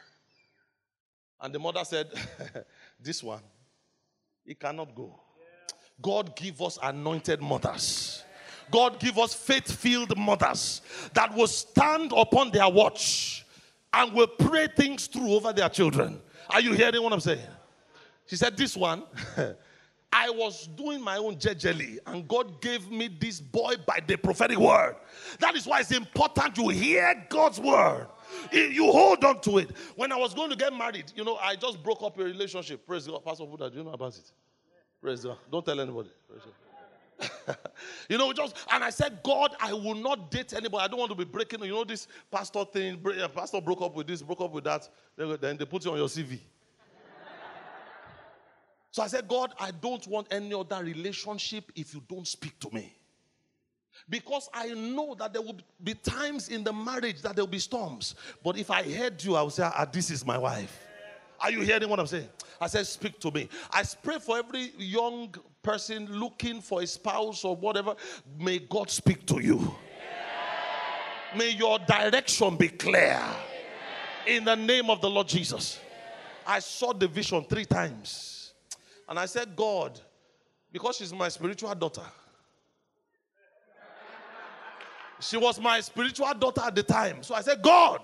And 1.40 1.54
the 1.54 1.58
mother 1.58 1.84
said, 1.84 2.08
This 3.00 3.22
one, 3.22 3.42
he 4.44 4.54
cannot 4.54 4.94
go. 4.94 5.18
God 6.02 6.36
give 6.36 6.60
us 6.60 6.78
anointed 6.82 7.40
mothers. 7.40 8.22
God 8.70 9.00
give 9.00 9.18
us 9.18 9.32
faith-filled 9.32 10.16
mothers 10.18 10.82
that 11.14 11.34
will 11.34 11.46
stand 11.46 12.12
upon 12.14 12.50
their 12.50 12.68
watch 12.68 13.46
and 13.92 14.12
will 14.12 14.26
pray 14.26 14.68
things 14.68 15.06
through 15.06 15.32
over 15.32 15.52
their 15.52 15.68
children. 15.68 16.20
Are 16.50 16.60
you 16.60 16.72
hearing 16.72 17.02
what 17.02 17.12
I'm 17.12 17.20
saying? 17.20 17.46
She 18.26 18.36
said, 18.36 18.56
This 18.56 18.76
one, 18.76 19.02
I 20.12 20.30
was 20.30 20.66
doing 20.68 21.02
my 21.02 21.18
own 21.18 21.36
jejely, 21.36 21.98
and 22.06 22.26
God 22.26 22.60
gave 22.62 22.90
me 22.90 23.08
this 23.08 23.40
boy 23.40 23.74
by 23.86 24.00
the 24.06 24.16
prophetic 24.16 24.58
word. 24.58 24.96
That 25.38 25.54
is 25.54 25.66
why 25.66 25.80
it's 25.80 25.92
important 25.92 26.56
you 26.56 26.68
hear 26.70 27.26
God's 27.28 27.60
word. 27.60 28.06
You 28.52 28.90
hold 28.90 29.24
on 29.24 29.40
to 29.42 29.58
it. 29.58 29.70
When 29.96 30.12
I 30.12 30.16
was 30.16 30.34
going 30.34 30.50
to 30.50 30.56
get 30.56 30.72
married, 30.72 31.12
you 31.14 31.24
know, 31.24 31.36
I 31.36 31.56
just 31.56 31.82
broke 31.82 32.02
up 32.02 32.18
a 32.18 32.24
relationship. 32.24 32.86
Praise 32.86 33.06
God. 33.06 33.24
Pastor 33.24 33.44
Buddha, 33.44 33.70
do 33.70 33.78
you 33.78 33.84
know 33.84 33.92
about 33.92 34.14
it? 34.16 34.32
Praise 35.00 35.24
God. 35.24 35.36
Don't 35.50 35.64
tell 35.64 35.78
anybody. 35.78 36.10
you 38.08 38.18
know, 38.18 38.32
just 38.32 38.56
and 38.70 38.84
I 38.84 38.90
said, 38.90 39.20
God, 39.22 39.56
I 39.60 39.72
will 39.72 39.94
not 39.94 40.30
date 40.30 40.52
anybody. 40.52 40.84
I 40.84 40.88
don't 40.88 40.98
want 40.98 41.10
to 41.10 41.16
be 41.16 41.24
breaking. 41.24 41.64
You 41.64 41.72
know, 41.72 41.84
this 41.84 42.06
pastor 42.30 42.64
thing. 42.64 43.02
Pastor 43.34 43.60
broke 43.60 43.82
up 43.82 43.94
with 43.94 44.06
this, 44.06 44.22
broke 44.22 44.40
up 44.40 44.52
with 44.52 44.64
that. 44.64 44.88
Then 45.16 45.56
they 45.56 45.64
put 45.64 45.84
you 45.84 45.92
on 45.92 45.98
your 45.98 46.08
CV. 46.08 46.38
So 48.90 49.02
I 49.02 49.06
said, 49.06 49.28
God, 49.28 49.52
I 49.60 49.70
don't 49.70 50.04
want 50.08 50.28
any 50.30 50.54
other 50.54 50.82
relationship 50.82 51.70
if 51.76 51.92
you 51.94 52.02
don't 52.08 52.26
speak 52.26 52.58
to 52.60 52.70
me. 52.72 52.94
Because 54.08 54.48
I 54.52 54.68
know 54.68 55.14
that 55.18 55.32
there 55.32 55.42
will 55.42 55.58
be 55.82 55.94
times 55.94 56.48
in 56.48 56.64
the 56.64 56.72
marriage 56.72 57.20
that 57.22 57.36
there 57.36 57.44
will 57.44 57.50
be 57.50 57.58
storms. 57.58 58.14
But 58.42 58.56
if 58.56 58.70
I 58.70 58.82
heard 58.82 59.22
you, 59.22 59.36
I 59.36 59.42
would 59.42 59.52
say, 59.52 59.64
ah, 59.64 59.86
this 59.90 60.10
is 60.10 60.24
my 60.24 60.38
wife. 60.38 60.86
Are 61.40 61.50
you 61.50 61.60
hearing 61.60 61.88
what 61.88 62.00
I'm 62.00 62.06
saying? 62.06 62.28
I 62.60 62.66
said, 62.66 62.86
speak 62.86 63.20
to 63.20 63.30
me. 63.30 63.48
I 63.70 63.84
pray 64.02 64.18
for 64.18 64.38
every 64.38 64.72
young 64.78 65.34
person 65.68 66.06
looking 66.10 66.62
for 66.62 66.80
a 66.80 66.86
spouse 66.86 67.44
or 67.44 67.54
whatever. 67.54 67.94
May 68.38 68.58
God 68.58 68.88
speak 68.88 69.26
to 69.26 69.38
you. 69.38 69.74
May 71.36 71.50
your 71.50 71.78
direction 71.80 72.56
be 72.56 72.68
clear. 72.68 73.20
In 74.26 74.44
the 74.44 74.54
name 74.54 74.88
of 74.88 75.02
the 75.02 75.10
Lord 75.10 75.28
Jesus. 75.28 75.78
I 76.46 76.60
saw 76.60 76.94
the 76.94 77.06
vision 77.06 77.44
three 77.44 77.66
times. 77.66 78.54
And 79.06 79.18
I 79.18 79.26
said, 79.26 79.54
God, 79.54 80.00
because 80.72 80.96
she's 80.96 81.12
my 81.12 81.28
spiritual 81.28 81.74
daughter. 81.74 82.06
She 85.20 85.36
was 85.36 85.60
my 85.60 85.80
spiritual 85.80 86.32
daughter 86.32 86.62
at 86.64 86.74
the 86.74 86.82
time. 86.82 87.22
So 87.22 87.34
I 87.34 87.42
said, 87.42 87.60
God, 87.60 88.00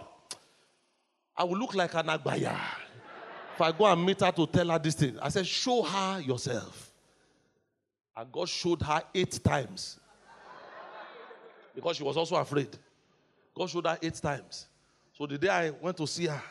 I 1.34 1.44
will 1.44 1.56
look 1.56 1.74
like 1.74 1.94
an 1.94 2.08
agbaya. 2.08 2.58
If 3.54 3.60
I 3.60 3.72
go 3.72 3.86
and 3.86 4.04
meet 4.04 4.20
her 4.20 4.32
to 4.32 4.46
tell 4.48 4.68
her 4.68 4.78
this 4.78 4.96
thing, 4.96 5.16
I 5.22 5.30
said, 5.30 5.46
show 5.46 5.82
her 5.82 6.20
yourself. 6.20 6.83
And 8.16 8.30
God 8.30 8.48
showed 8.48 8.82
her 8.82 9.02
eight 9.14 9.40
times. 9.42 9.98
Because 11.74 11.96
she 11.96 12.02
was 12.04 12.16
also 12.16 12.36
afraid. 12.36 12.68
God 13.54 13.68
showed 13.68 13.86
her 13.86 13.98
eight 14.00 14.14
times. 14.14 14.66
So 15.16 15.26
the 15.26 15.38
day 15.38 15.48
I 15.48 15.70
went 15.70 15.96
to 15.96 16.06
see 16.06 16.26
her, 16.26 16.42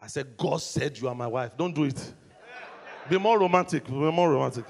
I 0.00 0.06
said, 0.08 0.36
God 0.36 0.60
said 0.60 0.98
you 0.98 1.08
are 1.08 1.14
my 1.14 1.26
wife. 1.26 1.56
Don't 1.56 1.74
do 1.74 1.84
it. 1.84 2.14
Be 3.08 3.18
more 3.18 3.38
romantic. 3.38 3.86
Be 3.86 3.92
more 3.92 4.30
romantic. 4.30 4.64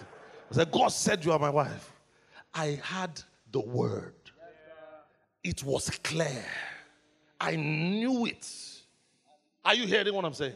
I 0.50 0.55
said, 0.55 0.70
God 0.70 0.88
said 0.88 1.24
you 1.24 1.33
are 1.33 1.38
my 1.38 1.50
wife. 1.50 1.92
I 2.55 2.81
had 2.83 3.20
the 3.50 3.61
word. 3.61 4.14
It 5.42 5.62
was 5.64 5.90
clear. 6.02 6.44
I 7.40 7.57
knew 7.57 8.26
it. 8.26 8.48
Are 9.64 9.74
you 9.74 9.87
hearing 9.87 10.14
what 10.14 10.24
I'm 10.24 10.35
saying? 10.35 10.55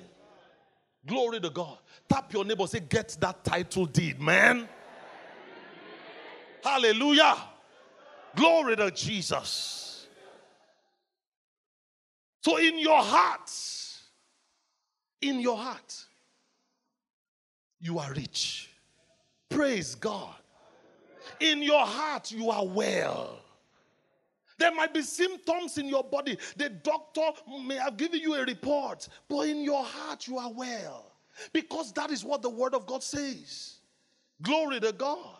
Glory 1.07 1.40
to 1.40 1.51
God. 1.51 1.79
Tap 2.09 2.33
your 2.33 2.44
neighbor, 2.44 2.66
say, 2.66 2.81
Get 2.81 3.16
that 3.20 3.44
title 3.44 3.87
deed, 3.87 4.20
man. 4.20 4.68
Hallelujah. 6.62 7.37
Glory 8.37 8.77
to 8.77 8.90
Jesus. 8.90 10.07
So, 12.42 12.57
in 12.57 12.79
your 12.79 13.03
heart, 13.03 13.51
in 15.20 15.40
your 15.40 15.57
heart, 15.57 16.05
you 17.81 17.99
are 17.99 18.12
rich. 18.14 18.70
Praise 19.49 19.94
God. 19.94 20.35
In 21.40 21.62
your 21.62 21.85
heart, 21.85 22.31
you 22.31 22.51
are 22.51 22.66
well. 22.66 23.40
There 24.59 24.75
might 24.75 24.92
be 24.92 25.03
symptoms 25.03 25.79
in 25.79 25.88
your 25.88 26.05
body. 26.05 26.37
The 26.57 26.68
doctor 26.68 27.31
may 27.66 27.77
have 27.77 27.96
given 27.96 28.20
you 28.20 28.35
a 28.35 28.44
report, 28.44 29.09
but 29.29 29.49
in 29.49 29.62
your 29.64 29.83
heart, 29.83 30.27
you 30.29 30.38
are 30.38 30.53
well. 30.53 31.12
Because 31.53 31.92
that 31.94 32.11
is 32.11 32.25
what 32.25 32.42
the 32.42 32.51
Word 32.51 32.75
of 32.75 32.87
God 32.87 33.03
says. 33.03 33.77
Glory 34.42 34.81
to 34.81 34.92
God. 34.92 35.39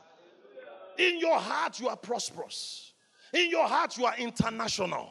In 1.00 1.18
your 1.18 1.38
heart, 1.38 1.80
you 1.80 1.88
are 1.88 1.96
prosperous. 1.96 2.92
In 3.32 3.48
your 3.48 3.66
heart, 3.66 3.96
you 3.96 4.04
are 4.04 4.14
international. 4.18 5.10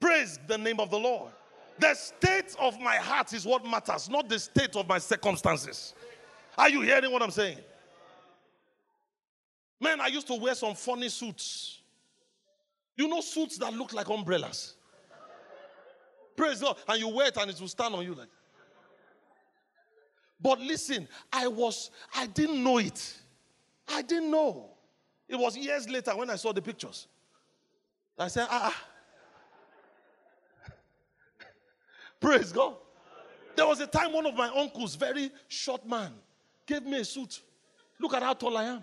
Praise 0.00 0.40
the 0.48 0.58
name 0.58 0.80
of 0.80 0.90
the 0.90 0.98
Lord. 0.98 1.30
The 1.78 1.94
state 1.94 2.56
of 2.58 2.80
my 2.80 2.96
heart 2.96 3.32
is 3.34 3.46
what 3.46 3.64
matters, 3.64 4.08
not 4.08 4.28
the 4.28 4.36
state 4.36 4.74
of 4.74 4.88
my 4.88 4.98
circumstances. 4.98 5.94
Are 6.58 6.68
you 6.68 6.80
hearing 6.80 7.12
what 7.12 7.22
I'm 7.22 7.30
saying? 7.30 7.58
Man, 9.80 10.00
I 10.00 10.08
used 10.08 10.26
to 10.26 10.34
wear 10.34 10.56
some 10.56 10.74
funny 10.74 11.08
suits. 11.08 11.80
You 12.96 13.06
know 13.06 13.20
suits 13.20 13.58
that 13.58 13.72
look 13.72 13.92
like 13.92 14.08
umbrellas. 14.08 14.74
Praise 16.36 16.60
God. 16.60 16.78
And 16.88 16.98
you 16.98 17.08
wear 17.10 17.28
it 17.28 17.36
and 17.36 17.48
it 17.48 17.60
will 17.60 17.68
stand 17.68 17.94
on 17.94 18.04
you 18.04 18.14
like. 18.14 18.28
But 20.40 20.58
listen, 20.60 21.06
I 21.32 21.46
was, 21.46 21.92
I 22.16 22.26
didn't 22.26 22.62
know 22.62 22.78
it. 22.78 23.20
I 23.88 24.02
didn't 24.02 24.30
know. 24.30 24.70
It 25.28 25.36
was 25.36 25.56
years 25.56 25.88
later 25.88 26.16
when 26.16 26.30
I 26.30 26.36
saw 26.36 26.52
the 26.52 26.62
pictures. 26.62 27.06
I 28.18 28.28
said, 28.28 28.46
ah. 28.50 28.74
ah. 30.66 30.70
Praise 32.20 32.52
God. 32.52 32.76
There 33.56 33.66
was 33.66 33.80
a 33.80 33.86
time 33.86 34.12
one 34.12 34.26
of 34.26 34.34
my 34.34 34.48
uncles, 34.48 34.94
very 34.96 35.30
short 35.48 35.86
man, 35.86 36.12
gave 36.66 36.84
me 36.84 36.98
a 37.00 37.04
suit. 37.04 37.40
Look 38.00 38.14
at 38.14 38.22
how 38.22 38.34
tall 38.34 38.56
I 38.56 38.64
am. 38.64 38.82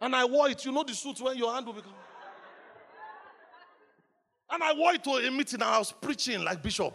And 0.00 0.14
I 0.14 0.24
wore 0.24 0.48
it. 0.48 0.64
You 0.64 0.72
know 0.72 0.84
the 0.84 0.94
suit 0.94 1.20
when 1.20 1.36
your 1.36 1.52
hand 1.52 1.66
will 1.66 1.72
become. 1.72 1.94
And 4.50 4.62
I 4.62 4.72
wore 4.72 4.94
it 4.94 5.04
to 5.04 5.10
a 5.10 5.30
meeting 5.30 5.60
and 5.60 5.64
I 5.64 5.78
was 5.78 5.92
preaching 5.92 6.42
like 6.42 6.62
Bishop. 6.62 6.94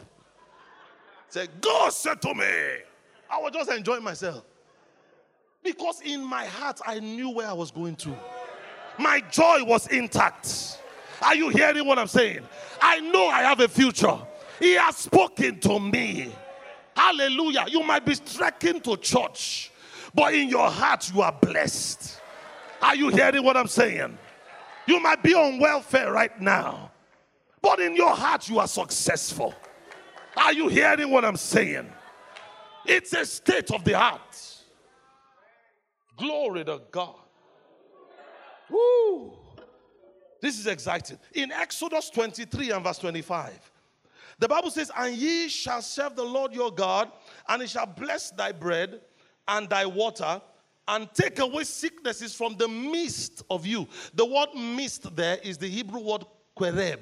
Said, 1.28 1.50
God 1.62 1.92
said 1.92 2.22
to 2.22 2.34
me, 2.34 2.46
I 3.30 3.40
was 3.40 3.52
just 3.52 3.72
enjoying 3.72 4.04
myself. 4.04 4.44
Because 5.64 6.02
in 6.02 6.24
my 6.24 6.46
heart, 6.46 6.80
I 6.86 7.00
knew 7.00 7.30
where 7.30 7.48
I 7.48 7.54
was 7.54 7.72
going 7.72 7.96
to. 7.98 8.16
My 8.98 9.22
joy 9.32 9.64
was 9.64 9.88
intact. 9.88 10.80
Are 11.22 11.36
you 11.36 11.50
hearing 11.50 11.86
what 11.88 11.98
I'm 11.98 12.08
saying? 12.08 12.42
I 12.82 13.00
know 13.00 13.28
I 13.28 13.44
have 13.44 13.60
a 13.62 13.68
future. 13.68 14.18
He 14.60 14.74
has 14.74 14.98
spoken 14.98 15.60
to 15.62 15.80
me. 15.80 16.34
Hallelujah. 16.96 17.66
You 17.70 17.82
might 17.84 18.06
be 18.06 18.16
trekking 18.16 18.82
to 18.82 18.98
church, 18.98 19.72
but 20.14 20.34
in 20.34 20.50
your 20.50 20.70
heart, 20.70 21.12
you 21.14 21.22
are 21.22 21.32
blessed. 21.32 22.20
Are 22.82 22.96
you 22.96 23.10
hearing 23.10 23.44
what 23.44 23.58
I'm 23.58 23.68
saying? 23.68 24.18
You 24.86 25.00
might 25.00 25.24
be 25.24 25.34
on 25.34 25.60
welfare 25.60 26.12
right 26.12 26.40
now, 26.42 26.92
but 27.62 27.80
in 27.80 27.96
your 27.96 28.14
heart, 28.14 28.50
you 28.50 28.60
are 28.60 28.68
successful. 28.68 29.56
Are 30.36 30.54
you 30.54 30.68
hearing 30.68 31.10
what 31.10 31.24
I'm 31.24 31.38
saying? 31.38 31.90
It's 32.86 33.14
a 33.14 33.26
state 33.26 33.72
of 33.72 33.84
the 33.86 33.98
heart. 33.98 34.53
Glory 36.18 36.66
to 36.66 36.82
God. 36.92 37.16
Woo. 38.70 39.34
This 40.42 40.60
is 40.60 40.68
exciting. 40.68 41.18
In 41.34 41.52
Exodus 41.52 42.10
23 42.10 42.72
and 42.72 42.84
verse 42.84 42.98
25, 43.00 43.72
the 44.40 44.48
Bible 44.48 44.72
says, 44.72 44.92
And 44.98 45.16
ye 45.16 45.48
shall 45.48 45.82
serve 45.82 46.16
the 46.16 46.24
Lord 46.24 46.54
your 46.54 46.72
God, 46.72 47.12
and 47.48 47.62
he 47.62 47.68
shall 47.68 47.86
bless 47.86 48.32
thy 48.32 48.52
bread 48.52 49.00
and 49.48 49.70
thy 49.70 49.86
water, 49.86 50.42
and 50.88 51.08
take 51.14 51.40
away 51.40 51.64
sicknesses 51.64 52.36
from 52.36 52.58
the 52.58 52.68
midst 52.68 53.44
of 53.50 53.66
you. 53.66 53.88
The 54.14 54.26
word 54.26 54.50
midst 54.54 55.16
there 55.16 55.38
is 55.44 55.58
the 55.58 55.70
Hebrew 55.70 56.02
word 56.02 56.26
quereb. 56.58 57.00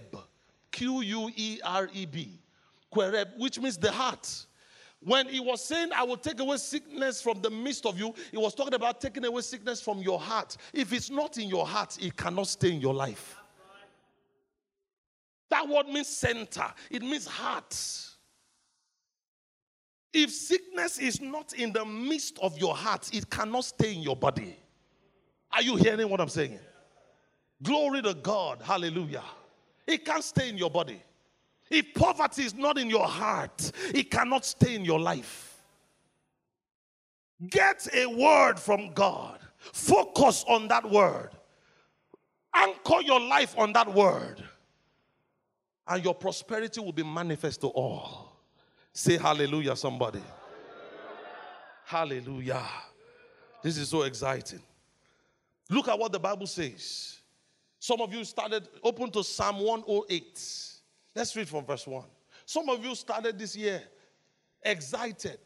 Q 0.71 1.01
U 1.01 1.31
E 1.35 1.59
R 1.63 1.89
E 1.93 2.05
B. 2.05 2.39
Quereb, 2.93 3.37
which 3.37 3.59
means 3.59 3.77
the 3.77 3.91
heart. 3.91 4.45
When 5.03 5.27
he 5.27 5.39
was 5.39 5.65
saying, 5.65 5.89
I 5.95 6.03
will 6.03 6.17
take 6.17 6.39
away 6.39 6.57
sickness 6.57 7.21
from 7.21 7.41
the 7.41 7.49
midst 7.49 7.87
of 7.87 7.97
you, 7.97 8.13
he 8.29 8.37
was 8.37 8.53
talking 8.53 8.75
about 8.75 9.01
taking 9.01 9.25
away 9.25 9.41
sickness 9.41 9.81
from 9.81 9.99
your 9.99 10.19
heart. 10.19 10.55
If 10.73 10.93
it's 10.93 11.09
not 11.09 11.39
in 11.39 11.49
your 11.49 11.65
heart, 11.65 11.97
it 11.99 12.15
cannot 12.15 12.47
stay 12.47 12.71
in 12.71 12.79
your 12.79 12.93
life. 12.93 13.37
That 15.49 15.67
word 15.67 15.87
means 15.87 16.07
center, 16.07 16.71
it 16.89 17.01
means 17.01 17.25
heart. 17.25 17.75
If 20.13 20.29
sickness 20.31 20.99
is 20.99 21.19
not 21.19 21.53
in 21.53 21.73
the 21.73 21.85
midst 21.85 22.37
of 22.39 22.57
your 22.57 22.75
heart, 22.75 23.09
it 23.13 23.29
cannot 23.29 23.65
stay 23.65 23.93
in 23.95 24.01
your 24.01 24.15
body. 24.15 24.55
Are 25.51 25.61
you 25.61 25.77
hearing 25.77 26.09
what 26.09 26.21
I'm 26.21 26.29
saying? 26.29 26.59
Glory 27.63 28.01
to 28.01 28.13
God. 28.13 28.61
Hallelujah. 28.61 29.23
It 29.87 30.05
can't 30.05 30.23
stay 30.23 30.49
in 30.49 30.57
your 30.57 30.69
body. 30.69 31.01
If 31.71 31.93
poverty 31.93 32.43
is 32.43 32.53
not 32.53 32.77
in 32.77 32.89
your 32.89 33.07
heart, 33.07 33.71
it 33.95 34.11
cannot 34.11 34.45
stay 34.45 34.75
in 34.75 34.83
your 34.83 34.99
life. 34.99 35.63
Get 37.49 37.87
a 37.95 38.05
word 38.07 38.59
from 38.59 38.93
God. 38.93 39.39
Focus 39.57 40.43
on 40.49 40.67
that 40.67 40.89
word. 40.89 41.29
Anchor 42.53 43.01
your 43.01 43.21
life 43.21 43.57
on 43.57 43.71
that 43.73 43.91
word. 43.91 44.43
And 45.87 46.03
your 46.03 46.13
prosperity 46.13 46.81
will 46.81 46.91
be 46.91 47.03
manifest 47.03 47.61
to 47.61 47.67
all. 47.67 48.35
Say 48.91 49.17
hallelujah, 49.17 49.75
somebody. 49.77 50.21
Hallelujah. 51.85 52.65
This 53.63 53.77
is 53.77 53.87
so 53.87 54.01
exciting. 54.01 54.61
Look 55.69 55.87
at 55.87 55.97
what 55.97 56.11
the 56.11 56.19
Bible 56.19 56.47
says. 56.47 57.17
Some 57.79 58.01
of 58.01 58.13
you 58.13 58.25
started, 58.25 58.67
open 58.83 59.09
to 59.11 59.23
Psalm 59.23 59.59
108. 59.59 60.70
Let's 61.15 61.35
read 61.35 61.49
from 61.49 61.65
verse 61.65 61.85
1. 61.85 62.03
Some 62.45 62.69
of 62.69 62.83
you 62.83 62.95
started 62.95 63.37
this 63.37 63.55
year 63.55 63.81
excited 64.63 65.39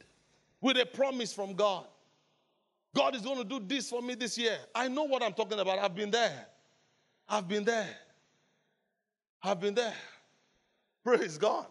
with 0.61 0.77
a 0.77 0.85
promise 0.85 1.33
from 1.33 1.53
God. 1.53 1.85
God 2.95 3.15
is 3.15 3.21
going 3.21 3.37
to 3.37 3.43
do 3.43 3.59
this 3.65 3.89
for 3.89 4.01
me 4.01 4.15
this 4.15 4.37
year. 4.37 4.57
I 4.73 4.87
know 4.87 5.03
what 5.03 5.21
I'm 5.21 5.33
talking 5.33 5.59
about. 5.59 5.79
I've 5.79 5.95
been 5.95 6.11
there. 6.11 6.45
I've 7.27 7.47
been 7.47 7.65
there. 7.65 7.89
I've 9.43 9.59
been 9.59 9.75
there. 9.75 9.93
Praise 11.03 11.37
God. 11.37 11.65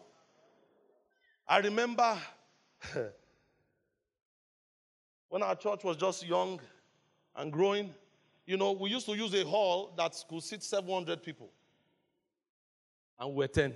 I 1.47 1.59
remember 1.59 2.17
when 5.29 5.43
our 5.43 5.55
church 5.55 5.83
was 5.83 5.97
just 5.97 6.25
young 6.25 6.59
and 7.35 7.51
growing, 7.51 7.93
you 8.45 8.57
know, 8.57 8.71
we 8.73 8.89
used 8.89 9.05
to 9.07 9.15
use 9.15 9.33
a 9.33 9.43
hall 9.43 9.93
that 9.97 10.15
could 10.29 10.43
seat 10.43 10.63
700 10.63 11.23
people. 11.23 11.49
And 13.19 13.29
we 13.29 13.37
were 13.37 13.47
10. 13.47 13.73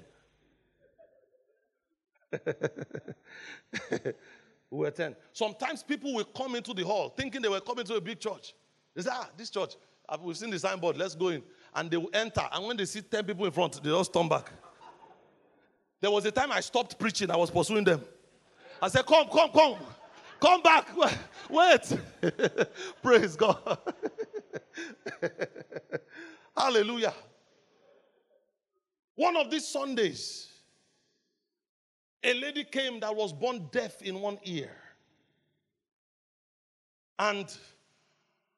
We 4.71 4.77
were 4.77 4.91
10. 4.91 5.15
Sometimes 5.33 5.83
people 5.83 6.13
will 6.13 6.25
come 6.25 6.55
into 6.55 6.73
the 6.73 6.83
hall 6.83 7.09
thinking 7.09 7.41
they 7.41 7.49
were 7.49 7.61
coming 7.61 7.85
to 7.85 7.95
a 7.95 8.01
big 8.01 8.19
church. 8.19 8.53
They 8.95 9.01
say, 9.01 9.09
ah, 9.11 9.29
this 9.37 9.49
church, 9.49 9.75
we've 10.21 10.37
seen 10.37 10.49
the 10.49 10.59
signboard, 10.59 10.97
let's 10.97 11.15
go 11.15 11.29
in. 11.29 11.43
And 11.75 11.89
they 11.89 11.97
will 11.97 12.09
enter. 12.13 12.47
And 12.51 12.65
when 12.65 12.77
they 12.77 12.85
see 12.85 13.01
10 13.01 13.25
people 13.25 13.45
in 13.45 13.51
front, 13.51 13.81
they 13.81 13.89
just 13.89 14.13
turn 14.13 14.27
back. 14.27 14.51
There 16.01 16.11
was 16.11 16.25
a 16.25 16.31
time 16.31 16.51
I 16.51 16.61
stopped 16.61 16.97
preaching, 16.97 17.29
I 17.29 17.35
was 17.35 17.51
pursuing 17.51 17.83
them. 17.83 18.01
I 18.81 18.87
said, 18.87 19.05
Come, 19.05 19.27
come, 19.29 19.51
come. 19.51 19.75
Come 20.39 20.61
back. 20.61 20.87
Wait. 21.49 21.97
Praise 23.03 23.35
God. 23.35 23.77
Hallelujah. 26.57 27.13
One 29.15 29.35
of 29.35 29.51
these 29.51 29.67
Sundays, 29.67 30.48
a 32.23 32.33
lady 32.33 32.63
came 32.63 32.99
that 32.99 33.15
was 33.15 33.31
born 33.31 33.67
deaf 33.71 34.01
in 34.01 34.19
one 34.19 34.37
ear. 34.43 34.71
And 37.17 37.53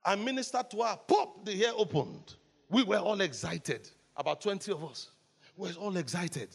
I 0.04 0.16
ministered 0.16 0.70
to 0.72 0.84
her. 0.84 1.00
Pop, 1.08 1.46
the 1.46 1.54
ear 1.54 1.72
opened. 1.76 2.36
We 2.70 2.84
were 2.84 2.98
all 2.98 3.20
excited. 3.22 3.90
About 4.16 4.42
20 4.42 4.72
of 4.72 4.84
us. 4.84 5.10
We 5.58 5.70
were 5.70 5.76
all 5.76 5.98
excited. 5.98 6.50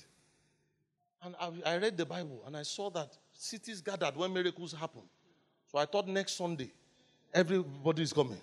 And 1.23 1.35
I, 1.41 1.51
I 1.65 1.77
read 1.79 1.97
the 1.97 2.07
Bible 2.07 2.43
and 2.47 2.57
I 2.57 2.63
saw 2.63 2.91
that 2.91 3.17
cities 3.33 3.81
gathered 3.81 4.17
when 4.17 4.33
miracles 4.33 4.73
happen. 4.73 5.03
So 5.71 5.79
I 5.79 5.85
thought 5.85 6.07
next 6.07 6.37
Sunday, 6.37 6.73
everybody 7.35 8.03
is 8.03 8.13
coming. 8.13 8.41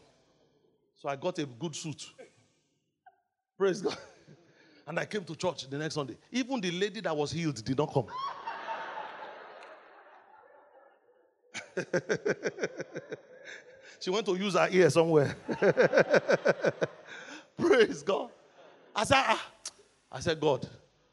So 0.97 1.09
I 1.09 1.15
got 1.15 1.39
a 1.39 1.45
good 1.45 1.75
suit. 1.75 2.11
Praise 3.57 3.81
God. 3.81 3.97
And 4.85 4.99
I 4.99 5.05
came 5.05 5.23
to 5.23 5.35
church 5.37 5.69
the 5.69 5.77
next 5.77 5.95
Sunday. 5.95 6.17
Even 6.29 6.59
the 6.59 6.69
lady 6.71 6.99
that 6.99 7.15
was 7.15 7.31
healed 7.31 7.63
did 7.63 7.77
not 7.77 7.93
come. 7.93 8.07
she 13.99 14.09
went 14.09 14.25
to 14.25 14.35
use 14.35 14.55
her 14.55 14.67
ear 14.71 14.89
somewhere. 14.89 15.35
Praise 17.57 18.03
God. 18.03 18.29
I 18.95 19.03
said, 19.03 19.23
ah. 19.27 19.49
I 20.11 20.19
said, 20.19 20.39
God, 20.39 20.67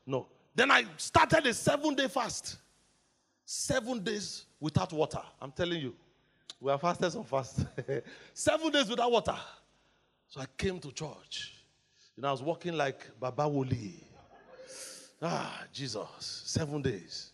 no. 0.06 0.26
Then 0.54 0.70
I 0.70 0.84
started 0.96 1.46
a 1.46 1.54
seven 1.54 1.94
day 1.94 2.08
fast. 2.08 2.58
Seven 3.44 4.02
days 4.02 4.44
without 4.58 4.92
water. 4.92 5.22
I'm 5.40 5.52
telling 5.52 5.80
you. 5.80 5.94
We 6.60 6.70
are 6.70 6.78
fastest 6.78 7.16
on 7.16 7.24
fast. 7.24 7.64
seven 8.34 8.70
days 8.70 8.88
without 8.88 9.10
water. 9.10 9.36
So 10.28 10.40
I 10.40 10.46
came 10.56 10.78
to 10.80 10.92
church. 10.92 11.54
Know, 12.16 12.28
I 12.28 12.32
was 12.32 12.42
walking 12.42 12.76
like 12.76 13.08
Baba 13.18 13.44
Woli. 13.44 13.94
Ah, 15.22 15.64
Jesus. 15.72 16.42
Seven 16.44 16.82
days. 16.82 17.29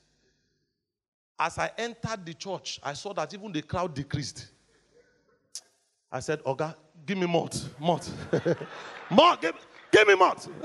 As 1.39 1.59
I 1.59 1.71
entered 1.77 2.25
the 2.25 2.35
church, 2.35 2.81
I 2.83 2.95
saw 2.95 3.13
that 3.13 3.33
even 3.35 3.53
the 3.53 3.63
crowd 3.63 3.95
decreased. 3.95 4.47
I 6.11 6.21
said, 6.21 6.43
Oga, 6.45 6.75
give 7.05 7.19
me 7.19 7.27
malt. 7.27 7.69
Malt. 7.79 8.11
malt. 9.11 9.43
Give, 9.43 9.55
give 9.93 10.09
me 10.09 10.15
malt. 10.15 10.49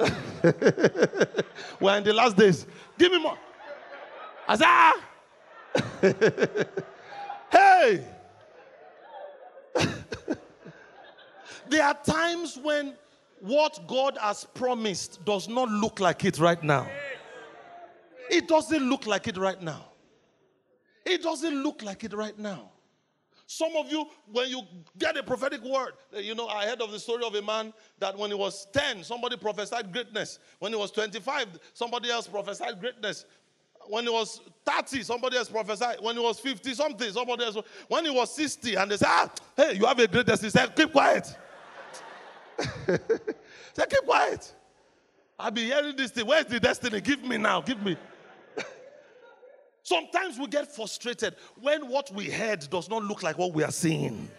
We're 1.80 1.98
in 1.98 2.04
the 2.04 2.14
last 2.14 2.38
days. 2.38 2.66
Give 2.98 3.12
me 3.12 3.22
more. 3.22 3.38
I 4.48 4.56
said, 4.56 4.66
ah. 4.68 5.02
hey. 7.52 8.06
there 11.70 11.84
are 11.84 11.98
times 12.04 12.58
when 12.62 12.94
what 13.42 13.80
God 13.88 14.18
has 14.22 14.46
promised 14.54 15.24
does 15.26 15.50
not 15.50 15.70
look 15.70 16.00
like 16.00 16.24
it 16.24 16.40
right 16.40 16.62
now. 16.64 16.88
It 18.30 18.48
doesn't 18.48 18.88
look 18.88 19.06
like 19.06 19.28
it 19.28 19.38
right 19.38 19.62
now. 19.62 19.91
It 21.06 21.24
doesn't 21.24 21.64
look 21.64 21.84
like 21.84 22.04
it 22.04 22.14
right 22.14 22.38
now. 22.38 22.70
Some 23.48 23.76
of 23.76 23.92
you, 23.92 24.06
when 24.32 24.50
you 24.50 24.62
get 24.98 25.18
a 25.18 25.24
prophetic 25.24 25.62
word, 25.62 25.92
you 26.16 26.36
know, 26.36 26.48
I 26.48 26.66
heard 26.68 26.82
of 26.82 26.92
the 26.92 27.00
story 27.00 27.26
of 27.26 27.36
a 27.36 27.42
man 27.42 27.74
that 28.00 28.18
when 28.18 28.30
he 28.30 28.36
was 28.36 28.66
10, 28.72 29.04
somebody 29.04 29.36
prophesied 29.36 29.92
greatness. 29.92 30.40
When 30.60 30.72
he 30.72 30.78
was 30.78 30.89
25, 30.91 31.60
somebody 31.74 32.10
else 32.10 32.28
prophesied 32.28 32.80
greatness. 32.80 33.26
When 33.88 34.06
he 34.06 34.10
was 34.10 34.39
30, 34.66 35.04
somebody 35.04 35.36
else 35.36 35.49
prophesied. 35.49 35.97
When 35.99 36.16
he 36.16 36.22
was 36.24 36.39
50 36.39 36.74
something, 36.74 37.12
somebody 37.12 37.43
else. 37.43 37.58
When 37.89 38.06
he 38.06 38.12
was 38.12 38.34
60, 38.34 38.76
and 38.76 38.89
they 38.89 38.95
said, 38.95 39.08
ah, 39.10 39.30
hey, 39.58 39.74
you 39.74 39.86
have 39.86 39.99
a 39.99 40.08
great 40.08 40.26
destiny. 40.26 40.47
He 40.47 40.52
said, 40.52 40.74
keep 40.74 40.93
quiet. 40.93 41.26
say, 42.88 43.86
keep 43.89 44.06
quiet. 44.06 44.54
I've 45.38 45.54
been 45.54 45.66
hearing 45.66 45.97
this 45.97 46.12
thing. 46.12 46.26
Where's 46.26 46.45
the 46.45 46.60
destiny? 46.60 47.02
Give 47.02 47.22
me 47.22 47.38
now. 47.38 47.60
Give 47.60 47.84
me. 47.84 47.97
Sometimes 49.92 50.39
we 50.39 50.48
get 50.48 50.74
frustrated 50.74 51.36
when 51.60 51.89
what 51.89 52.10
we 52.12 52.30
heard 52.30 52.66
does 52.70 52.89
not 52.89 53.04
look 53.04 53.24
like 53.24 53.38
what 53.38 53.54
we 53.54 53.62
are 53.62 53.74
seeing. 53.74 54.30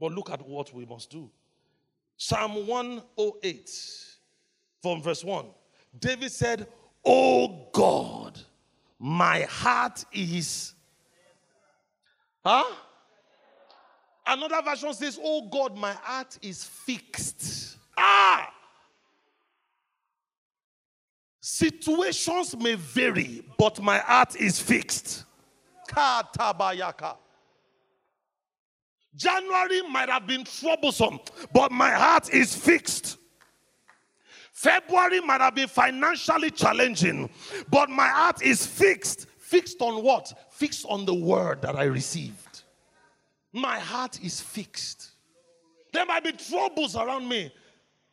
But 0.00 0.12
look 0.12 0.30
at 0.30 0.40
what 0.48 0.72
we 0.72 0.86
must 0.86 1.10
do. 1.10 1.30
Psalm 2.16 2.66
108, 2.66 3.70
from 4.80 5.02
verse 5.02 5.22
1. 5.22 5.44
David 5.98 6.32
said, 6.32 6.68
Oh 7.04 7.66
God, 7.70 8.40
my 8.98 9.42
heart 9.42 10.02
is. 10.10 10.72
Huh? 12.42 12.74
Another 14.26 14.62
version 14.64 14.94
says, 14.94 15.20
Oh 15.22 15.50
God, 15.50 15.76
my 15.76 15.92
heart 15.92 16.38
is 16.40 16.64
fixed. 16.64 17.76
Ah! 17.98 18.50
Situations 21.54 22.56
may 22.56 22.76
vary, 22.76 23.44
but 23.58 23.78
my 23.78 23.98
heart 23.98 24.36
is 24.36 24.58
fixed. 24.58 25.24
Katabayaka. 25.86 27.16
January 29.14 29.82
might 29.82 30.08
have 30.08 30.26
been 30.26 30.44
troublesome, 30.44 31.20
but 31.52 31.70
my 31.70 31.90
heart 31.90 32.32
is 32.32 32.54
fixed. 32.56 33.18
February 34.52 35.20
might 35.20 35.42
have 35.42 35.54
been 35.54 35.68
financially 35.68 36.50
challenging, 36.50 37.28
but 37.68 37.90
my 37.90 38.08
heart 38.08 38.40
is 38.40 38.66
fixed. 38.66 39.26
Fixed 39.38 39.82
on 39.82 40.02
what? 40.02 40.32
Fixed 40.52 40.86
on 40.88 41.04
the 41.04 41.12
word 41.12 41.60
that 41.60 41.76
I 41.76 41.84
received. 41.84 42.62
My 43.52 43.78
heart 43.78 44.18
is 44.24 44.40
fixed. 44.40 45.10
There 45.92 46.06
might 46.06 46.24
be 46.24 46.32
troubles 46.32 46.96
around 46.96 47.28
me, 47.28 47.52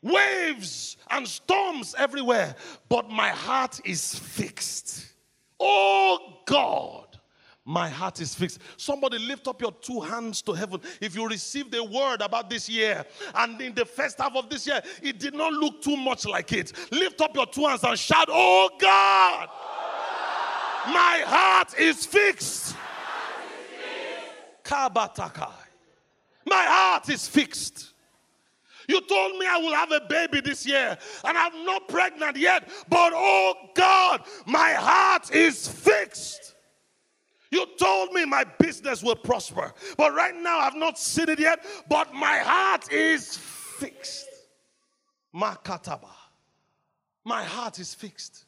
waves 0.01 0.97
and 1.09 1.27
storms 1.27 1.95
everywhere, 1.97 2.55
but 2.87 3.09
my 3.09 3.29
heart 3.29 3.79
is 3.83 4.15
fixed. 4.15 5.05
Oh 5.59 6.39
God, 6.45 7.19
my 7.65 7.89
heart 7.89 8.21
is 8.21 8.33
fixed. 8.33 8.59
Somebody 8.77 9.19
lift 9.19 9.47
up 9.47 9.61
your 9.61 9.73
two 9.73 9.99
hands 9.99 10.41
to 10.43 10.53
heaven. 10.53 10.81
If 11.01 11.15
you 11.15 11.27
received 11.27 11.75
a 11.75 11.83
word 11.83 12.21
about 12.21 12.49
this 12.49 12.69
year, 12.69 13.05
and 13.35 13.59
in 13.61 13.73
the 13.73 13.85
first 13.85 14.19
half 14.19 14.35
of 14.35 14.49
this 14.49 14.65
year, 14.65 14.81
it 15.03 15.19
did 15.19 15.33
not 15.33 15.51
look 15.53 15.81
too 15.81 15.97
much 15.97 16.25
like 16.25 16.53
it, 16.53 16.71
lift 16.91 17.21
up 17.21 17.35
your 17.35 17.45
two 17.45 17.65
hands 17.65 17.83
and 17.83 17.99
shout, 17.99 18.27
Oh 18.29 18.69
God, 18.79 19.49
my 20.87 21.23
heart 21.25 21.77
is 21.77 22.05
fixed. 22.05 22.75
Kabatakai. 24.63 25.51
My 26.45 26.63
heart 26.63 27.09
is 27.09 27.27
fixed. 27.27 27.93
You 28.89 29.01
told 29.01 29.37
me 29.37 29.45
I 29.47 29.57
will 29.57 29.75
have 29.75 29.91
a 29.91 30.01
baby 30.01 30.41
this 30.41 30.65
year, 30.65 30.97
and 31.23 31.37
I'm 31.37 31.63
not 31.63 31.87
pregnant 31.87 32.35
yet. 32.35 32.67
But 32.89 33.13
oh 33.13 33.53
God, 33.75 34.23
my 34.47 34.71
heart 34.71 35.29
is 35.31 35.67
fixed. 35.67 36.55
You 37.51 37.67
told 37.77 38.13
me 38.13 38.25
my 38.25 38.45
business 38.57 39.03
will 39.03 39.15
prosper, 39.15 39.73
but 39.95 40.15
right 40.15 40.35
now 40.35 40.57
I've 40.57 40.75
not 40.75 40.97
seen 40.97 41.29
it 41.29 41.39
yet. 41.39 41.63
But 41.87 42.15
my 42.15 42.39
heart 42.39 42.91
is 42.91 43.37
fixed. 43.37 44.25
Makataba. 45.35 46.09
My 47.23 47.43
heart 47.43 47.77
is 47.77 47.93
fixed. 47.93 48.45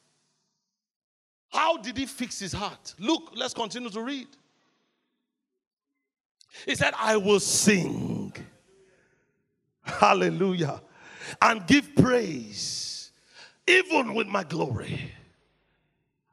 How 1.50 1.76
did 1.76 1.96
he 1.96 2.06
fix 2.06 2.40
his 2.40 2.52
heart? 2.52 2.94
Look, 2.98 3.30
let's 3.36 3.54
continue 3.54 3.90
to 3.90 4.02
read. 4.02 4.26
He 6.66 6.74
said, 6.74 6.94
I 6.98 7.16
will 7.16 7.38
sing. 7.38 8.11
Hallelujah. 9.82 10.80
And 11.40 11.66
give 11.66 11.94
praise, 11.96 13.10
even 13.66 14.14
with 14.14 14.26
my 14.26 14.44
glory. 14.44 15.12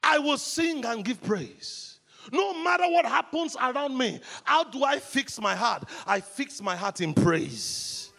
I 0.04 0.20
will 0.20 0.38
sing 0.38 0.86
and 0.86 1.04
give 1.04 1.22
praise. 1.22 2.00
No 2.32 2.64
matter 2.64 2.88
what 2.88 3.06
happens 3.06 3.56
around 3.56 3.98
me, 3.98 4.20
how 4.44 4.64
do 4.64 4.84
I 4.84 5.00
fix 5.00 5.40
my 5.40 5.56
heart? 5.56 5.84
I 6.06 6.20
fix 6.20 6.62
my 6.62 6.76
heart 6.76 7.02
in 7.02 7.14
praise. 7.14 8.12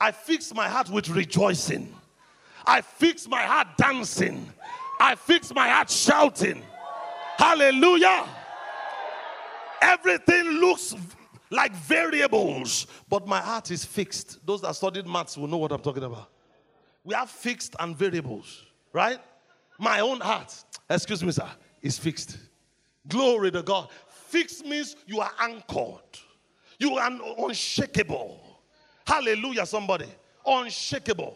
I 0.00 0.12
fix 0.12 0.54
my 0.54 0.68
heart 0.68 0.90
with 0.90 1.08
rejoicing. 1.08 1.92
I 2.66 2.80
fix 2.80 3.28
my 3.28 3.42
heart 3.42 3.68
dancing. 3.76 4.52
I 5.00 5.14
fix 5.14 5.52
my 5.54 5.68
heart 5.68 5.90
shouting. 5.90 6.62
Hallelujah. 7.36 8.26
Everything 9.80 10.44
looks 10.44 10.94
like 11.50 11.72
variables, 11.72 12.86
but 13.08 13.26
my 13.26 13.40
heart 13.40 13.70
is 13.70 13.84
fixed. 13.84 14.44
Those 14.46 14.62
that 14.62 14.74
studied 14.76 15.06
maths 15.06 15.36
will 15.36 15.48
know 15.48 15.56
what 15.56 15.72
I'm 15.72 15.80
talking 15.80 16.02
about. 16.02 16.30
We 17.04 17.14
have 17.14 17.30
fixed 17.30 17.74
and 17.78 17.96
variables, 17.96 18.64
right? 18.92 19.18
My 19.78 20.00
own 20.00 20.20
heart, 20.20 20.54
excuse 20.90 21.22
me, 21.22 21.32
sir, 21.32 21.48
is 21.80 21.98
fixed. 21.98 22.38
Glory 23.06 23.50
to 23.52 23.62
God. 23.62 23.88
Fixed 24.08 24.66
means 24.66 24.96
you 25.06 25.20
are 25.20 25.30
anchored, 25.40 26.18
you 26.78 26.96
are 26.96 27.10
unshakable. 27.38 28.40
Hallelujah, 29.06 29.64
somebody. 29.64 30.04
Unshakable. 30.44 31.34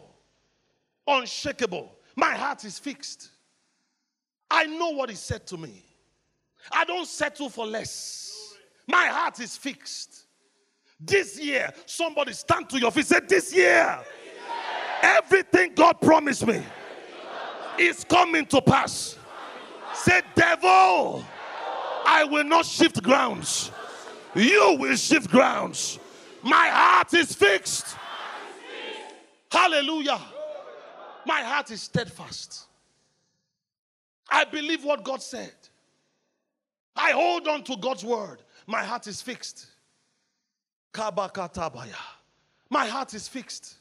Unshakable. 1.07 1.91
My 2.15 2.35
heart 2.35 2.63
is 2.65 2.77
fixed. 2.77 3.29
I 4.49 4.65
know 4.65 4.91
what 4.91 5.09
he 5.09 5.15
said 5.15 5.47
to 5.47 5.57
me. 5.57 5.83
I 6.71 6.85
don't 6.85 7.07
settle 7.07 7.49
for 7.49 7.65
less. 7.65 8.42
My 8.87 9.05
heart 9.07 9.39
is 9.39 9.55
fixed. 9.55 10.25
This 10.99 11.39
year, 11.39 11.73
somebody 11.85 12.33
stand 12.33 12.69
to 12.69 12.79
your 12.79 12.91
feet. 12.91 13.05
Say, 13.05 13.19
This 13.27 13.53
year, 13.53 13.99
everything 15.01 15.73
God 15.75 15.99
promised 16.01 16.45
me 16.45 16.61
is 17.77 18.03
coming 18.03 18.45
to 18.47 18.61
pass. 18.61 19.17
Say, 19.93 20.21
Devil, 20.35 21.23
I 22.05 22.23
will 22.25 22.43
not 22.43 22.65
shift 22.65 23.01
grounds. 23.03 23.71
You 24.35 24.77
will 24.79 24.95
shift 24.95 25.29
grounds. 25.29 25.99
My 26.41 26.67
heart 26.67 27.13
is 27.13 27.33
fixed. 27.33 27.95
Hallelujah. 29.51 30.19
My 31.25 31.41
heart 31.41 31.71
is 31.71 31.81
steadfast. 31.81 32.65
I 34.29 34.45
believe 34.45 34.83
what 34.83 35.03
God 35.03 35.21
said. 35.21 35.53
I 36.95 37.11
hold 37.11 37.47
on 37.47 37.63
to 37.65 37.77
God's 37.77 38.03
word. 38.03 38.41
My 38.67 38.83
heart 38.83 39.07
is 39.07 39.21
fixed. 39.21 39.67
Kabakatabaya. 40.93 41.95
My 42.69 42.85
heart 42.87 43.13
is 43.13 43.27
fixed. 43.27 43.75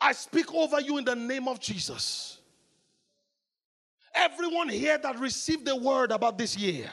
I 0.00 0.12
speak 0.12 0.52
over 0.52 0.80
you 0.80 0.98
in 0.98 1.04
the 1.04 1.16
name 1.16 1.48
of 1.48 1.58
Jesus. 1.58 2.38
Everyone 4.14 4.68
here 4.68 4.98
that 4.98 5.18
received 5.18 5.66
the 5.66 5.76
word 5.76 6.10
about 6.10 6.38
this 6.38 6.56
year. 6.56 6.90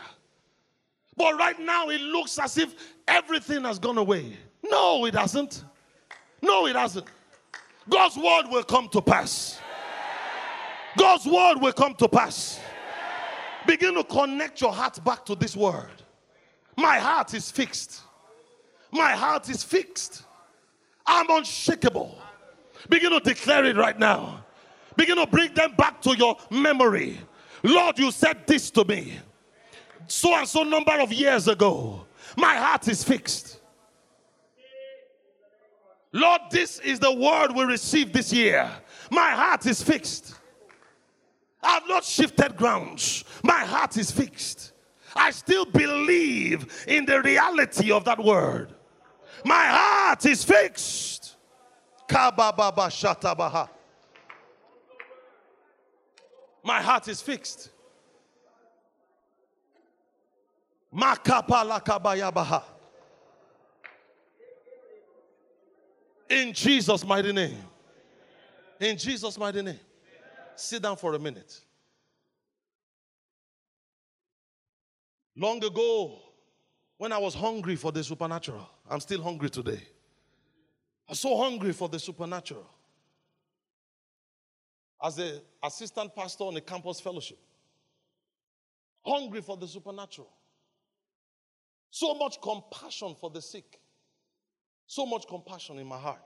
But 1.16 1.38
right 1.38 1.59
now 1.59 1.89
it 1.89 2.01
looks 2.01 2.39
as 2.39 2.57
if 2.57 2.74
everything 3.07 3.64
has 3.64 3.80
gone 3.80 3.97
away. 3.97 4.38
No, 4.64 5.05
it 5.05 5.16
hasn't. 5.16 5.64
No, 6.41 6.68
it 6.68 6.76
hasn't. 6.76 7.07
God's 7.89 8.18
word 8.18 8.43
will 8.49 8.64
come 8.64 8.89
to 8.89 9.01
pass. 9.01 9.59
God's 10.97 11.26
word 11.26 11.55
will 11.59 11.74
come 11.74 11.95
to 11.95 12.07
pass. 12.07 12.59
Begin 13.66 13.95
to 13.95 14.03
connect 14.03 14.61
your 14.61 14.74
heart 14.74 15.03
back 15.03 15.26
to 15.26 15.36
this 15.36 15.55
word. 15.55 16.02
My 16.76 16.97
heart 16.99 17.34
is 17.34 17.51
fixed. 17.51 18.01
My 18.91 19.11
heart 19.11 19.49
is 19.49 19.63
fixed. 19.63 20.24
I'm 21.05 21.30
unshakable. 21.30 22.17
Begin 22.89 23.11
to 23.11 23.19
declare 23.19 23.65
it 23.65 23.76
right 23.76 23.97
now. 23.97 24.43
Begin 24.95 25.17
to 25.17 25.28
bring 25.28 25.53
them 25.53 25.74
back 25.76 26.01
to 26.03 26.15
your 26.17 26.38
memory. 26.51 27.19
Lord, 27.63 27.97
you 27.97 28.11
said 28.11 28.45
this 28.45 28.69
to 28.71 28.84
me 28.86 29.17
so 30.07 30.34
and 30.36 30.47
so 30.47 30.63
number 30.63 30.99
of 30.99 31.11
years 31.11 31.47
ago. 31.47 32.05
My 32.38 32.55
heart 32.55 32.88
is 32.88 33.03
fixed. 33.03 33.59
Lord, 36.11 36.41
this 36.51 36.80
is 36.80 36.99
the 36.99 37.11
word 37.11 37.51
we 37.55 37.63
received 37.63 38.13
this 38.13 38.32
year. 38.32 38.69
My 39.09 39.32
heart 39.32 39.65
is 39.65 39.82
fixed. 39.82 40.36
I've 41.61 41.88
not 41.88 42.03
shifted 42.03 42.55
grounds. 42.55 43.24
My 43.43 43.59
heart 43.65 43.97
is 43.97 44.11
fixed. 44.11 44.72
I 45.16 45.32
still 45.32 45.66
believe 45.66 46.86
in 46.88 47.05
the 47.05 47.22
reality 47.22 47.91
of 47.91 48.05
that 48.05 48.24
word. 48.24 48.74
My 49.45 49.66
heart 49.66 50.26
is 50.26 50.43
fixed. 50.43 51.36
My 56.64 56.82
heart 56.82 57.07
is 57.07 57.22
fixed. 57.22 57.70
In 66.30 66.53
Jesus' 66.53 67.05
mighty 67.05 67.34
name. 67.34 67.57
In 68.80 68.97
Jesus' 68.97 69.38
mighty 69.38 69.61
name. 69.61 69.80
Sit 70.55 70.82
down 70.82 70.97
for 70.97 71.14
a 71.16 71.20
minute. 71.20 71.61
Long 75.36 75.63
ago, 75.63 76.19
when 76.97 77.11
I 77.11 77.17
was 77.17 77.34
hungry 77.34 77.75
for 77.75 77.91
the 77.91 78.03
supernatural, 78.03 78.69
I'm 78.89 78.99
still 78.99 79.21
hungry 79.21 79.49
today. 79.49 79.81
I'm 81.09 81.15
so 81.15 81.38
hungry 81.38 81.73
for 81.73 81.89
the 81.89 81.99
supernatural. 81.99 82.69
As 85.01 85.17
an 85.17 85.41
assistant 85.63 86.15
pastor 86.15 86.45
on 86.45 86.55
a 86.55 86.61
campus 86.61 86.99
fellowship, 86.99 87.39
hungry 89.05 89.41
for 89.41 89.57
the 89.57 89.67
supernatural. 89.67 90.29
So 91.89 92.13
much 92.15 92.41
compassion 92.41 93.15
for 93.19 93.29
the 93.29 93.41
sick. 93.41 93.79
So 94.88 95.05
much 95.05 95.27
compassion 95.27 95.79
in 95.79 95.88
my 95.88 95.97
heart. 95.97 96.21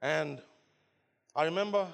And 0.00 0.40
I 1.34 1.44
remember, 1.44 1.86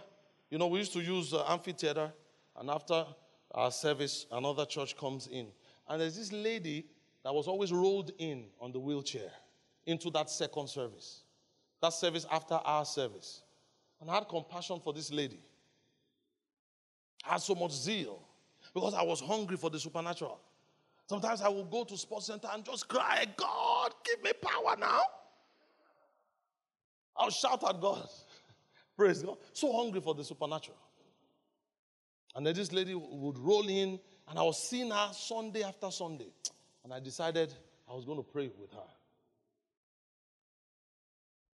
you 0.50 0.58
know, 0.58 0.66
we 0.66 0.78
used 0.78 0.92
to 0.92 1.00
use 1.00 1.32
uh, 1.32 1.44
amphitheater, 1.48 2.12
and 2.56 2.70
after 2.70 3.06
our 3.52 3.70
service, 3.70 4.26
another 4.30 4.64
church 4.64 4.96
comes 4.96 5.26
in. 5.26 5.48
And 5.88 6.00
there's 6.00 6.16
this 6.16 6.32
lady 6.32 6.86
that 7.24 7.34
was 7.34 7.48
always 7.48 7.72
rolled 7.72 8.12
in 8.18 8.46
on 8.60 8.72
the 8.72 8.78
wheelchair 8.78 9.30
into 9.86 10.10
that 10.10 10.30
second 10.30 10.68
service. 10.68 11.22
That 11.82 11.92
service 11.92 12.26
after 12.30 12.54
our 12.54 12.84
service. 12.84 13.42
And 14.00 14.10
I 14.10 14.14
had 14.14 14.28
compassion 14.28 14.80
for 14.82 14.92
this 14.92 15.12
lady. 15.12 15.40
I 17.26 17.32
had 17.32 17.42
so 17.42 17.54
much 17.54 17.72
zeal 17.72 18.22
because 18.72 18.94
I 18.94 19.02
was 19.02 19.20
hungry 19.20 19.56
for 19.56 19.68
the 19.68 19.78
supernatural. 19.78 20.40
Sometimes 21.08 21.42
I 21.42 21.48
will 21.48 21.64
go 21.64 21.84
to 21.84 21.96
sports 21.96 22.26
center 22.26 22.48
and 22.52 22.64
just 22.64 22.88
cry, 22.88 23.26
God, 23.36 23.94
give 24.04 24.22
me 24.22 24.30
power 24.40 24.76
now. 24.78 25.02
I'll 27.16 27.30
shout 27.30 27.62
at 27.68 27.80
God. 27.80 28.08
Praise 28.96 29.22
God. 29.22 29.36
So 29.52 29.72
hungry 29.72 30.00
for 30.00 30.14
the 30.14 30.24
supernatural. 30.24 30.78
And 32.34 32.46
then 32.46 32.54
this 32.54 32.72
lady 32.72 32.94
would 32.94 33.38
roll 33.38 33.68
in, 33.68 33.98
and 34.28 34.38
I 34.38 34.42
was 34.42 34.62
seeing 34.62 34.90
her 34.90 35.10
Sunday 35.12 35.62
after 35.62 35.90
Sunday. 35.90 36.32
And 36.84 36.92
I 36.92 37.00
decided 37.00 37.52
I 37.88 37.94
was 37.94 38.04
going 38.04 38.18
to 38.18 38.22
pray 38.22 38.50
with 38.58 38.72
her. 38.72 38.90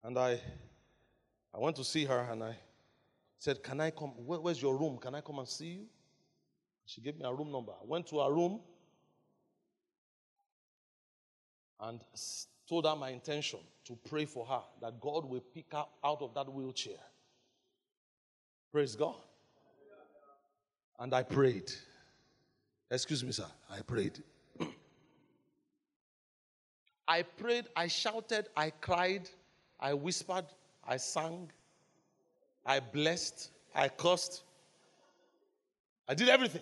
And 0.03 0.17
I, 0.19 0.39
I 1.53 1.59
went 1.59 1.77
to 1.77 1.83
see 1.83 2.05
her, 2.05 2.27
and 2.31 2.43
I 2.43 2.55
said, 3.39 3.63
Can 3.63 3.79
I 3.79 3.91
come? 3.91 4.09
Where, 4.25 4.39
where's 4.39 4.61
your 4.61 4.77
room? 4.77 4.97
Can 4.97 5.15
I 5.15 5.21
come 5.21 5.39
and 5.39 5.47
see 5.47 5.65
you? 5.65 5.85
She 6.85 7.01
gave 7.01 7.17
me 7.17 7.25
a 7.25 7.33
room 7.33 7.51
number. 7.51 7.71
I 7.71 7.85
went 7.85 8.07
to 8.07 8.19
her 8.19 8.31
room 8.31 8.59
and 11.79 12.01
told 12.67 12.85
her 12.85 12.95
my 12.95 13.09
intention 13.09 13.59
to 13.85 13.97
pray 14.07 14.25
for 14.25 14.45
her 14.45 14.61
that 14.81 14.99
God 14.99 15.25
will 15.25 15.41
pick 15.53 15.71
her 15.71 15.85
out 16.03 16.21
of 16.21 16.33
that 16.35 16.51
wheelchair. 16.51 16.99
Praise 18.71 18.95
God. 18.95 19.15
And 20.99 21.13
I 21.13 21.23
prayed. 21.23 21.71
Excuse 22.89 23.23
me, 23.23 23.31
sir. 23.31 23.47
I 23.69 23.81
prayed. 23.81 24.23
I 27.07 27.23
prayed, 27.23 27.65
I 27.75 27.87
shouted, 27.87 28.47
I 28.55 28.69
cried, 28.69 29.29
I 29.79 29.93
whispered, 29.93 30.45
I 30.87 30.97
sang, 30.97 31.51
I 32.65 32.79
blessed, 32.79 33.51
I 33.73 33.89
cursed. 33.89 34.43
I 36.07 36.13
did 36.13 36.29
everything. 36.29 36.61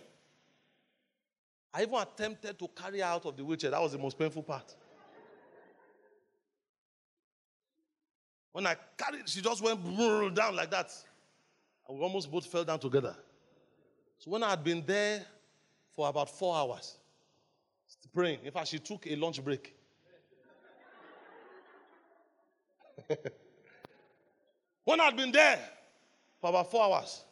I 1.74 1.84
even 1.84 1.96
attempted 1.96 2.60
to 2.60 2.68
carry 2.70 3.00
her 3.00 3.06
out 3.06 3.26
of 3.26 3.36
the 3.36 3.44
wheelchair. 3.44 3.72
That 3.72 3.82
was 3.82 3.92
the 3.94 3.98
most 3.98 4.18
painful 4.18 4.44
part. 4.44 4.76
When 8.52 8.68
I 8.68 8.76
carried, 8.98 9.28
she 9.28 9.42
just 9.42 9.64
went 9.64 9.84
down 10.36 10.56
like 10.56 10.70
that. 10.72 10.92
And 11.88 11.98
we 11.98 12.04
almost 12.04 12.32
both 12.32 12.46
fell 12.46 12.64
down 12.64 12.80
together. 12.80 13.16
So 14.24 14.32
when 14.32 14.42
I 14.42 14.52
had 14.52 14.64
been 14.64 14.82
there 14.86 15.26
for 15.94 16.08
about 16.08 16.30
four 16.30 16.56
hours, 16.56 16.96
praying, 18.14 18.40
in 18.46 18.54
fact, 18.54 18.70
she 18.70 18.80
took 18.80 19.06
a 19.06 19.18
lunch 19.18 19.44
break. 19.44 19.76
when 24.86 25.02
I 25.02 25.06
had 25.06 25.18
been 25.18 25.30
there 25.30 25.60
for 26.40 26.52
about 26.52 26.72
four 26.72 26.86
hours, 26.86 27.26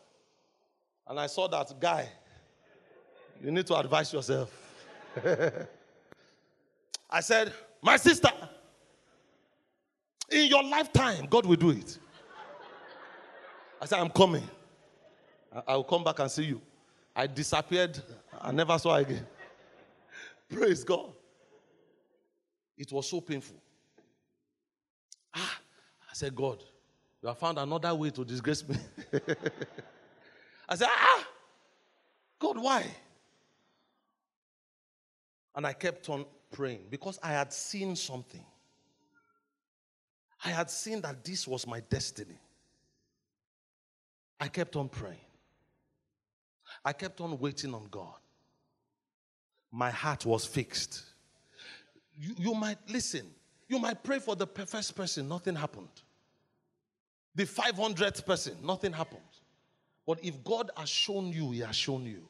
and 1.08 1.18
I 1.18 1.28
saw 1.28 1.48
that 1.48 1.80
guy, 1.80 2.10
you 3.42 3.52
need 3.52 3.68
to 3.68 3.78
advise 3.78 4.12
yourself. 4.12 4.52
I 7.10 7.22
said, 7.22 7.54
My 7.82 7.96
sister, 7.96 8.34
in 10.30 10.50
your 10.50 10.64
lifetime, 10.66 11.26
God 11.30 11.46
will 11.46 11.56
do 11.56 11.70
it. 11.70 11.98
I 13.82 13.86
said, 13.86 14.00
I'm 14.00 14.10
coming. 14.10 14.44
I 15.66 15.78
will 15.78 15.86
come 15.86 16.04
back 16.04 16.20
and 16.20 16.30
see 16.30 16.44
you. 16.44 16.62
I 17.16 17.28
disappeared. 17.28 18.00
I 18.40 18.52
never 18.52 18.78
saw 18.78 18.96
again. 18.96 19.26
Praise 20.50 20.84
God. 20.84 21.12
It 22.78 22.92
was 22.92 23.10
so 23.10 23.22
painful. 23.22 23.58
Ah, 25.36 25.60
I 26.10 26.14
said, 26.14 26.36
God, 26.36 26.64
you 27.22 27.28
have 27.28 27.38
found 27.38 27.60
another 27.60 27.94
way 27.94 28.10
to 28.10 28.26
disgrace 28.26 28.68
me. 28.68 28.76
I 30.68 30.76
said, 30.76 30.88
ah, 30.90 31.28
God, 32.40 32.58
why? 32.58 32.86
And 35.56 35.68
I 35.68 35.74
kept 35.74 36.10
on 36.10 36.26
praying 36.52 36.86
because 36.90 37.20
I 37.22 37.32
had 37.32 37.54
seen 37.54 37.96
something. 37.96 38.44
I 40.44 40.50
had 40.50 40.72
seen 40.72 41.02
that 41.02 41.24
this 41.24 41.48
was 41.48 41.68
my 41.68 41.82
destiny. 41.82 42.40
I 44.40 44.48
kept 44.48 44.76
on 44.76 44.90
praying. 44.90 45.18
I 46.84 46.94
kept 46.94 47.22
on 47.22 47.38
waiting 47.40 47.74
on 47.74 47.88
God. 47.92 48.16
My 49.72 49.92
heart 49.92 50.26
was 50.26 50.46
fixed. 50.46 51.04
You, 52.18 52.36
you 52.38 52.54
might 52.54 52.78
listen, 52.90 53.26
you 53.68 53.80
might 53.80 54.04
pray 54.04 54.20
for 54.20 54.36
the 54.36 54.48
first 54.48 54.96
person, 54.96 55.28
nothing 55.30 55.56
happened. 55.56 55.88
The 57.36 57.46
500th 57.46 58.26
person, 58.26 58.58
nothing 58.64 58.92
happened. 58.92 59.22
But 60.06 60.24
if 60.24 60.44
God 60.44 60.72
has 60.76 60.90
shown 60.90 61.28
you, 61.28 61.52
He 61.52 61.60
has 61.60 61.76
shown 61.76 62.06
you. 62.06 62.28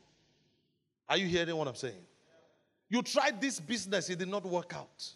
Are 1.09 1.17
you 1.17 1.25
hearing 1.25 1.55
what 1.55 1.67
I'm 1.67 1.75
saying? 1.75 2.05
You 2.89 3.01
tried 3.01 3.41
this 3.41 3.59
business, 3.59 4.09
it 4.09 4.19
did 4.19 4.27
not 4.27 4.45
work 4.45 4.73
out. 4.75 5.09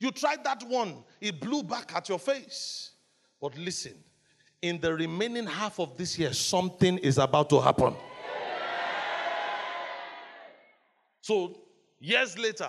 You 0.00 0.10
tried 0.10 0.42
that 0.44 0.64
one, 0.66 1.04
it 1.20 1.40
blew 1.40 1.62
back 1.62 1.94
at 1.94 2.08
your 2.08 2.18
face. 2.18 2.92
But 3.40 3.56
listen, 3.58 3.94
in 4.62 4.80
the 4.80 4.94
remaining 4.94 5.46
half 5.46 5.78
of 5.78 5.96
this 5.96 6.18
year, 6.18 6.32
something 6.32 6.98
is 6.98 7.18
about 7.18 7.50
to 7.50 7.60
happen. 7.60 7.94
So, 11.22 11.56
years 12.00 12.36
later, 12.36 12.68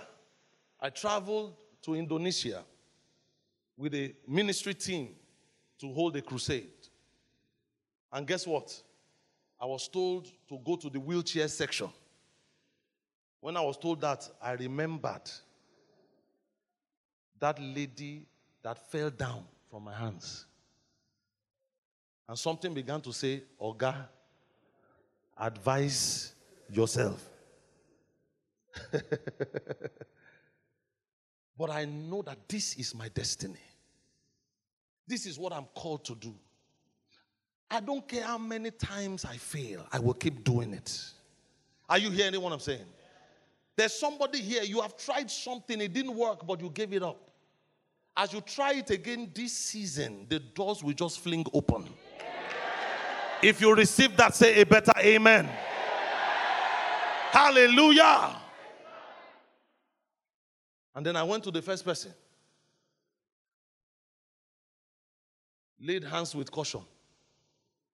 I 0.80 0.90
traveled 0.92 1.56
to 1.82 1.96
Indonesia 1.96 2.64
with 3.76 3.96
a 3.96 4.14
ministry 4.28 4.76
team 4.76 5.10
to 5.80 5.92
hold 5.92 6.16
a 6.16 6.22
crusade. 6.22 6.70
And 8.12 8.28
guess 8.28 8.46
what? 8.46 8.80
I 9.60 9.66
was 9.66 9.88
told 9.88 10.28
to 10.48 10.60
go 10.64 10.76
to 10.76 10.90
the 10.90 11.00
wheelchair 11.00 11.48
section. 11.48 11.90
When 13.42 13.58
I 13.58 13.62
was 13.62 13.76
told 13.76 14.02
that, 14.02 14.30
I 14.40 14.52
remembered 14.52 15.32
that 17.40 17.60
lady 17.60 18.28
that 18.62 18.78
fell 18.92 19.10
down 19.10 19.44
from 19.72 19.84
my 19.86 19.96
hands. 19.96 20.46
And 22.30 22.38
something 22.38 22.72
began 22.72 23.02
to 23.02 23.12
say, 23.12 23.42
Oga, 23.60 23.96
advise 25.38 26.34
yourself. 26.70 27.33
but 31.58 31.70
I 31.70 31.86
know 31.86 32.22
that 32.24 32.48
this 32.48 32.76
is 32.76 32.96
my 32.96 33.10
destiny. 33.10 33.60
This 35.08 35.26
is 35.26 35.38
what 35.38 35.54
I'm 35.54 35.66
called 35.76 36.06
to 36.06 36.16
do. 36.16 36.34
I 37.70 37.80
don't 37.80 38.08
care 38.08 38.24
how 38.24 38.38
many 38.38 38.72
times 38.72 39.26
I 39.26 39.38
fail, 39.38 39.86
I 39.92 40.00
will 40.00 40.14
keep 40.14 40.44
doing 40.44 40.74
it. 40.74 41.04
Are 41.90 41.98
you 41.98 42.12
hearing 42.12 42.40
what 42.40 42.54
I'm 42.54 42.60
saying? 42.60 42.86
There's 43.76 43.94
somebody 43.94 44.40
here, 44.40 44.64
you 44.64 44.82
have 44.82 44.96
tried 44.96 45.30
something, 45.32 45.82
it 45.82 45.92
didn't 45.92 46.16
work, 46.16 46.46
but 46.46 46.62
you 46.62 46.70
gave 46.70 46.94
it 46.94 47.02
up. 47.02 47.32
As 48.16 48.32
you 48.32 48.42
try 48.42 48.74
it 48.74 48.92
again 48.92 49.32
this 49.34 49.54
season, 49.54 50.28
the 50.30 50.40
doors 50.40 50.84
will 50.84 50.94
just 50.94 51.20
fling 51.20 51.46
open. 51.52 51.90
If 53.42 53.60
you 53.60 53.74
receive 53.74 54.16
that, 54.18 54.36
say 54.36 54.62
a 54.62 54.66
better 54.66 54.94
amen. 55.00 55.50
Hallelujah. 57.32 58.43
And 60.96 61.06
then 61.06 61.16
I 61.16 61.24
went 61.24 61.44
to 61.46 61.52
the 61.52 61.62
first 61.62 61.84
person, 61.84 62.14
laid 65.80 66.04
hands 66.04 66.36
with 66.36 66.52
caution. 66.52 66.82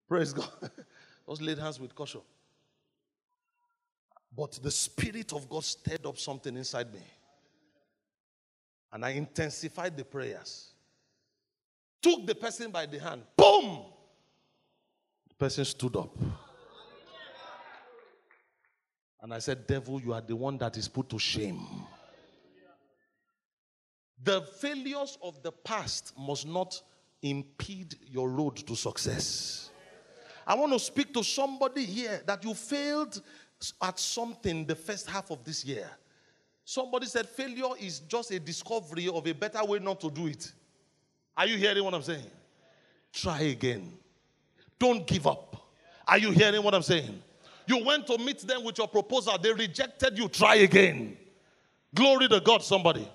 Praise 0.08 0.34
God. 0.34 0.50
Just 1.30 1.42
laid 1.42 1.60
hands 1.60 1.80
with 1.80 1.96
caution. 1.96 2.22
But 4.36 4.60
the 4.62 4.72
Spirit 4.72 5.34
of 5.34 5.50
God 5.50 5.64
stirred 5.64 6.06
up 6.06 6.18
something 6.18 6.56
inside 6.56 6.94
me. 6.94 7.02
And 8.92 9.06
I 9.06 9.12
intensified 9.12 9.96
the 9.96 10.04
prayers. 10.04 10.70
Took 12.02 12.26
the 12.26 12.36
person 12.36 12.72
by 12.72 12.86
the 12.86 13.00
hand. 13.00 13.24
Boom! 13.36 13.80
The 15.30 15.36
person 15.36 15.66
stood 15.66 15.96
up. 15.96 16.18
And 19.22 19.34
I 19.34 19.40
said, 19.40 19.68
Devil, 19.68 20.02
you 20.02 20.14
are 20.14 20.22
the 20.22 20.36
one 20.36 20.58
that 20.60 20.78
is 20.78 20.88
put 20.88 21.10
to 21.10 21.20
shame. 21.20 21.68
The 24.24 24.42
failures 24.42 25.18
of 25.22 25.42
the 25.44 25.52
past 25.52 26.14
must 26.18 26.48
not 26.48 26.82
impede 27.22 27.96
your 28.06 28.30
road 28.30 28.58
to 28.58 28.76
success. 28.76 29.70
I 30.46 30.56
want 30.56 30.74
to 30.74 30.80
speak 30.80 31.14
to 31.14 31.24
somebody 31.24 31.86
here 31.86 32.22
that 32.26 32.44
you 32.44 32.54
failed 32.54 33.22
at 33.82 34.00
something 34.00 34.66
the 34.66 34.76
first 34.76 35.10
half 35.10 35.32
of 35.32 35.44
this 35.44 35.64
year. 35.64 35.90
Somebody 36.66 37.08
said 37.08 37.28
failure 37.28 37.70
is 37.80 38.00
just 38.00 38.32
a 38.32 38.40
discovery 38.40 39.08
of 39.08 39.26
a 39.26 39.34
better 39.34 39.64
way 39.64 39.80
not 39.80 40.00
to 40.02 40.10
do 40.10 40.28
it. 40.28 40.52
Are 41.36 41.46
you 41.46 41.58
hearing 41.58 41.84
what 41.84 41.94
I'm 41.94 42.04
saying? 42.04 42.30
Try 43.14 43.42
again. 43.42 43.92
Don't 44.78 45.06
give 45.06 45.28
up. 45.28 45.56
Are 46.08 46.18
you 46.18 46.32
hearing 46.32 46.64
what 46.64 46.74
I'm 46.74 46.82
saying? 46.82 47.22
You 47.68 47.84
went 47.86 48.08
to 48.08 48.18
meet 48.18 48.40
them 48.40 48.64
with 48.64 48.78
your 48.78 48.88
proposal, 48.88 49.38
they 49.38 49.54
rejected 49.54 50.18
you. 50.18 50.28
Try 50.28 50.56
again. 50.56 51.18
Glory 51.94 52.28
to 52.28 52.40
God, 52.40 52.64
somebody. 52.64 53.08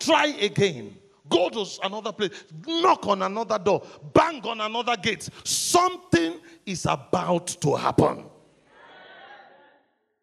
Try 0.00 0.26
again. 0.40 0.96
Go 1.28 1.48
to 1.48 1.64
another 1.84 2.12
place. 2.12 2.44
Knock 2.66 3.06
on 3.06 3.22
another 3.22 3.58
door. 3.58 3.86
Bang 4.12 4.44
on 4.44 4.60
another 4.60 4.96
gate. 4.96 5.28
Something 5.44 6.40
is 6.66 6.86
about 6.86 7.46
to 7.60 7.76
happen. 7.76 8.24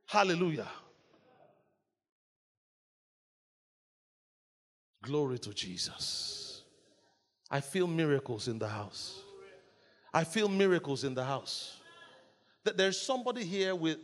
Hallelujah. 0.05 0.67
Glory 5.01 5.39
to 5.39 5.53
Jesus. 5.53 6.63
I 7.49 7.61
feel 7.61 7.88
miracles 7.88 8.49
in 8.49 8.59
the 8.59 8.67
house. 8.67 9.21
I 10.13 10.25
feel 10.25 10.49
miracles 10.49 11.03
in 11.05 11.13
the 11.13 11.23
house. 11.23 11.78
That 12.65 12.75
there's 12.75 12.99
somebody 12.99 13.45
here 13.45 13.75
with 13.75 13.99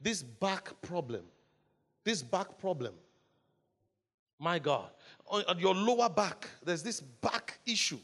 this 0.00 0.22
back 0.22 0.80
problem. 0.82 1.24
This 2.04 2.22
back 2.22 2.58
problem. 2.58 2.94
My 4.38 4.58
God. 4.58 4.90
On 5.26 5.58
your 5.58 5.74
lower 5.74 6.08
back, 6.08 6.48
there's 6.64 6.82
this 6.82 7.00
back 7.00 7.58
issue. 7.66 7.98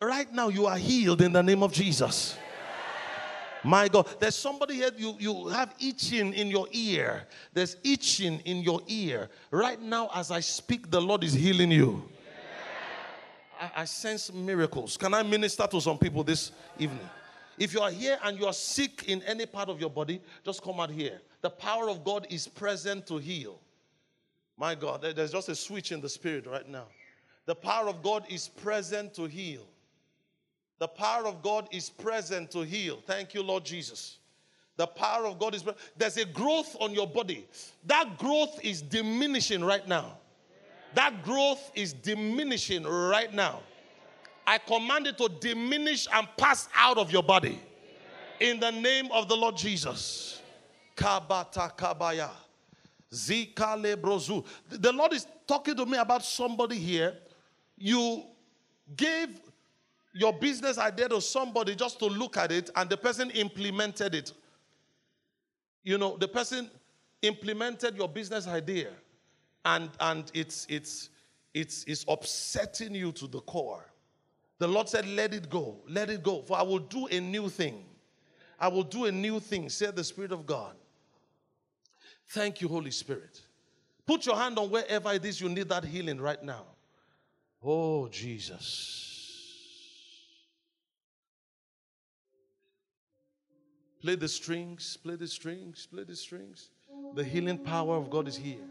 Right 0.00 0.32
now, 0.32 0.48
you 0.48 0.66
are 0.66 0.78
healed 0.78 1.20
in 1.20 1.32
the 1.32 1.42
name 1.42 1.62
of 1.62 1.72
Jesus. 1.72 2.36
My 3.62 3.88
God, 3.88 4.08
there's 4.18 4.36
somebody 4.36 4.74
here, 4.74 4.90
you, 4.96 5.16
you 5.18 5.48
have 5.48 5.74
itching 5.78 6.32
in 6.32 6.48
your 6.48 6.66
ear. 6.72 7.26
There's 7.52 7.76
itching 7.84 8.40
in 8.40 8.58
your 8.58 8.80
ear. 8.86 9.28
Right 9.50 9.80
now, 9.80 10.08
as 10.14 10.30
I 10.30 10.40
speak, 10.40 10.90
the 10.90 11.00
Lord 11.00 11.24
is 11.24 11.34
healing 11.34 11.70
you. 11.70 12.02
I, 13.60 13.82
I 13.82 13.84
sense 13.84 14.32
miracles. 14.32 14.96
Can 14.96 15.12
I 15.12 15.22
minister 15.22 15.66
to 15.66 15.80
some 15.80 15.98
people 15.98 16.24
this 16.24 16.52
evening? 16.78 17.08
If 17.58 17.74
you 17.74 17.80
are 17.80 17.90
here 17.90 18.18
and 18.24 18.38
you 18.38 18.46
are 18.46 18.54
sick 18.54 19.04
in 19.06 19.22
any 19.24 19.44
part 19.44 19.68
of 19.68 19.78
your 19.78 19.90
body, 19.90 20.22
just 20.42 20.62
come 20.62 20.80
out 20.80 20.90
here. 20.90 21.20
The 21.42 21.50
power 21.50 21.90
of 21.90 22.02
God 22.02 22.26
is 22.30 22.48
present 22.48 23.06
to 23.08 23.18
heal. 23.18 23.60
My 24.60 24.74
God, 24.74 25.00
there's 25.00 25.32
just 25.32 25.48
a 25.48 25.54
switch 25.54 25.90
in 25.90 26.02
the 26.02 26.08
spirit 26.10 26.46
right 26.46 26.68
now. 26.68 26.84
The 27.46 27.54
power 27.54 27.88
of 27.88 28.02
God 28.02 28.26
is 28.28 28.48
present 28.48 29.14
to 29.14 29.24
heal. 29.24 29.66
The 30.78 30.86
power 30.86 31.26
of 31.26 31.42
God 31.42 31.66
is 31.72 31.88
present 31.88 32.50
to 32.50 32.60
heal. 32.60 33.02
Thank 33.06 33.32
you, 33.32 33.42
Lord 33.42 33.64
Jesus. 33.64 34.18
The 34.76 34.86
power 34.86 35.24
of 35.24 35.38
God 35.38 35.54
is 35.54 35.64
there's 35.96 36.18
a 36.18 36.26
growth 36.26 36.76
on 36.78 36.92
your 36.92 37.06
body. 37.06 37.46
That 37.86 38.18
growth 38.18 38.60
is 38.62 38.82
diminishing 38.82 39.64
right 39.64 39.88
now. 39.88 40.18
That 40.92 41.24
growth 41.24 41.72
is 41.74 41.94
diminishing 41.94 42.84
right 42.84 43.32
now. 43.32 43.60
I 44.46 44.58
command 44.58 45.06
it 45.06 45.16
to 45.18 45.30
diminish 45.40 46.06
and 46.12 46.28
pass 46.36 46.68
out 46.76 46.98
of 46.98 47.10
your 47.10 47.22
body. 47.22 47.58
In 48.40 48.60
the 48.60 48.72
name 48.72 49.08
of 49.10 49.26
the 49.26 49.36
Lord 49.36 49.56
Jesus. 49.56 50.42
Kabata 50.96 51.74
kabaya. 51.74 52.28
Zika 53.12 53.76
lebrozu. 53.76 54.44
The 54.68 54.92
Lord 54.92 55.12
is 55.12 55.26
talking 55.46 55.74
to 55.76 55.86
me 55.86 55.98
about 55.98 56.24
somebody 56.24 56.78
here. 56.78 57.16
You 57.76 58.24
gave 58.96 59.28
your 60.12 60.32
business 60.32 60.78
idea 60.78 61.08
to 61.08 61.20
somebody 61.20 61.74
just 61.74 61.98
to 62.00 62.06
look 62.06 62.36
at 62.36 62.52
it, 62.52 62.70
and 62.76 62.88
the 62.88 62.96
person 62.96 63.30
implemented 63.30 64.14
it. 64.14 64.32
You 65.82 65.98
know, 65.98 66.16
the 66.16 66.28
person 66.28 66.70
implemented 67.22 67.96
your 67.96 68.08
business 68.08 68.46
idea, 68.46 68.90
and 69.64 69.90
and 70.00 70.30
it's 70.34 70.66
it's 70.68 71.10
it's 71.54 71.84
it's 71.84 72.04
upsetting 72.08 72.94
you 72.94 73.12
to 73.12 73.26
the 73.26 73.40
core. 73.40 73.86
The 74.60 74.68
Lord 74.68 74.88
said, 74.88 75.08
Let 75.08 75.34
it 75.34 75.48
go, 75.48 75.78
let 75.88 76.10
it 76.10 76.22
go, 76.22 76.42
for 76.42 76.56
I 76.56 76.62
will 76.62 76.78
do 76.78 77.06
a 77.06 77.18
new 77.18 77.48
thing. 77.48 77.82
I 78.58 78.68
will 78.68 78.82
do 78.82 79.06
a 79.06 79.12
new 79.12 79.40
thing, 79.40 79.70
said 79.70 79.96
the 79.96 80.04
Spirit 80.04 80.32
of 80.32 80.46
God. 80.46 80.76
Thank 82.30 82.60
you, 82.60 82.68
Holy 82.68 82.92
Spirit. 82.92 83.40
Put 84.06 84.24
your 84.24 84.36
hand 84.36 84.58
on 84.58 84.70
wherever 84.70 85.12
it 85.12 85.24
is 85.24 85.40
you 85.40 85.48
need 85.48 85.68
that 85.68 85.84
healing 85.84 86.20
right 86.20 86.42
now. 86.42 86.64
Oh, 87.62 88.08
Jesus. 88.08 89.10
Play 94.00 94.14
the 94.14 94.28
strings, 94.28 94.96
play 94.96 95.16
the 95.16 95.26
strings, 95.26 95.86
play 95.86 96.04
the 96.04 96.16
strings. 96.16 96.70
The 97.14 97.24
healing 97.24 97.58
power 97.58 97.96
of 97.96 98.08
God 98.08 98.28
is 98.28 98.36
here. 98.36 98.68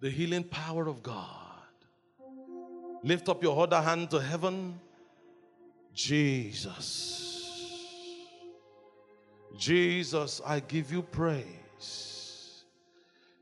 The 0.00 0.10
healing 0.10 0.44
power 0.44 0.86
of 0.88 1.02
God. 1.02 1.24
Lift 3.02 3.28
up 3.28 3.42
your 3.42 3.58
other 3.62 3.80
hand 3.80 4.10
to 4.10 4.20
heaven. 4.20 4.78
Jesus. 5.94 7.27
Jesus, 9.56 10.40
I 10.44 10.60
give 10.60 10.92
you 10.92 11.02
praise. 11.02 12.64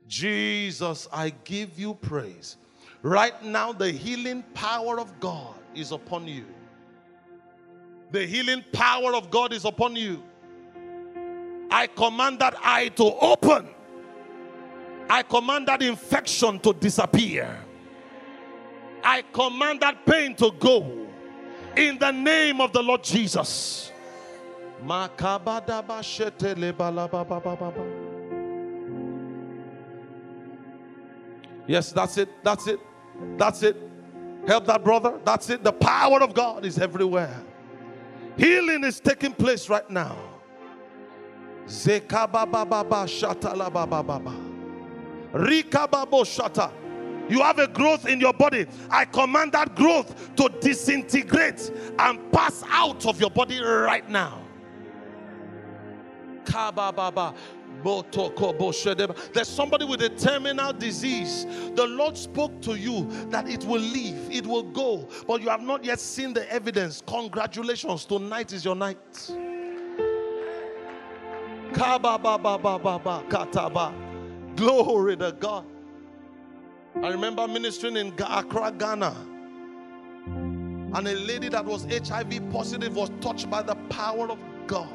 Jesus, 0.07 1.07
I 1.11 1.31
give 1.43 1.77
you 1.79 1.93
praise. 1.93 2.57
Right 3.01 3.43
now, 3.43 3.73
the 3.73 3.91
healing 3.91 4.43
power 4.53 4.99
of 4.99 5.19
God 5.19 5.55
is 5.75 5.91
upon 5.91 6.27
you. 6.27 6.45
The 8.11 8.25
healing 8.25 8.63
power 8.71 9.13
of 9.13 9.29
God 9.29 9.53
is 9.53 9.65
upon 9.65 9.95
you. 9.95 10.23
I 11.69 11.87
command 11.87 12.39
that 12.39 12.55
eye 12.63 12.87
to 12.89 13.03
open. 13.03 13.67
I 15.09 15.23
command 15.23 15.67
that 15.67 15.81
infection 15.81 16.59
to 16.59 16.73
disappear. 16.73 17.59
I 19.03 19.23
command 19.33 19.81
that 19.81 20.05
pain 20.05 20.35
to 20.35 20.51
go 20.59 21.07
in 21.75 21.97
the 21.99 22.11
name 22.11 22.61
of 22.61 22.73
the 22.73 22.81
Lord 22.81 23.03
Jesus. 23.03 23.91
Yes, 31.67 31.91
that's 31.91 32.17
it. 32.17 32.29
That's 32.43 32.67
it. 32.67 32.79
That's 33.37 33.63
it. 33.63 33.75
Help 34.47 34.65
that 34.67 34.83
brother. 34.83 35.19
That's 35.25 35.49
it. 35.49 35.63
The 35.63 35.73
power 35.73 36.21
of 36.21 36.33
God 36.33 36.65
is 36.65 36.79
everywhere. 36.79 37.43
Healing 38.37 38.83
is 38.83 38.99
taking 38.99 39.33
place 39.33 39.67
right 39.67 39.89
now. 39.89 40.15
You 47.29 47.41
have 47.41 47.59
a 47.59 47.67
growth 47.67 48.07
in 48.07 48.21
your 48.21 48.31
body. 48.31 48.67
I 48.89 49.03
command 49.03 49.51
that 49.51 49.75
growth 49.75 50.33
to 50.37 50.49
disintegrate 50.61 51.71
and 51.99 52.31
pass 52.31 52.63
out 52.69 53.05
of 53.05 53.19
your 53.19 53.29
body 53.29 53.61
right 53.61 54.07
now. 54.09 54.46
There's 59.33 59.47
somebody 59.47 59.85
with 59.85 60.01
a 60.01 60.09
terminal 60.09 60.73
disease. 60.73 61.45
The 61.75 61.85
Lord 61.87 62.17
spoke 62.17 62.61
to 62.61 62.75
you 62.75 63.07
that 63.29 63.47
it 63.47 63.63
will 63.65 63.81
leave, 63.81 64.31
it 64.31 64.45
will 64.45 64.63
go, 64.63 65.07
but 65.27 65.41
you 65.41 65.49
have 65.49 65.61
not 65.61 65.83
yet 65.83 65.99
seen 65.99 66.33
the 66.33 66.51
evidence. 66.51 67.03
Congratulations, 67.05 68.05
tonight 68.05 68.53
is 68.53 68.65
your 68.65 68.75
night. 68.75 68.97
Glory 74.55 75.17
to 75.17 75.31
God. 75.33 75.65
I 77.03 77.09
remember 77.09 77.47
ministering 77.47 77.97
in 77.97 78.13
Accra, 78.27 78.71
Ghana. 78.71 79.15
And 80.25 81.07
a 81.07 81.13
lady 81.13 81.49
that 81.49 81.63
was 81.63 81.85
HIV 81.85 82.49
positive 82.51 82.95
was 82.95 83.11
touched 83.21 83.49
by 83.49 83.61
the 83.61 83.75
power 83.89 84.31
of 84.31 84.39
God. 84.65 84.89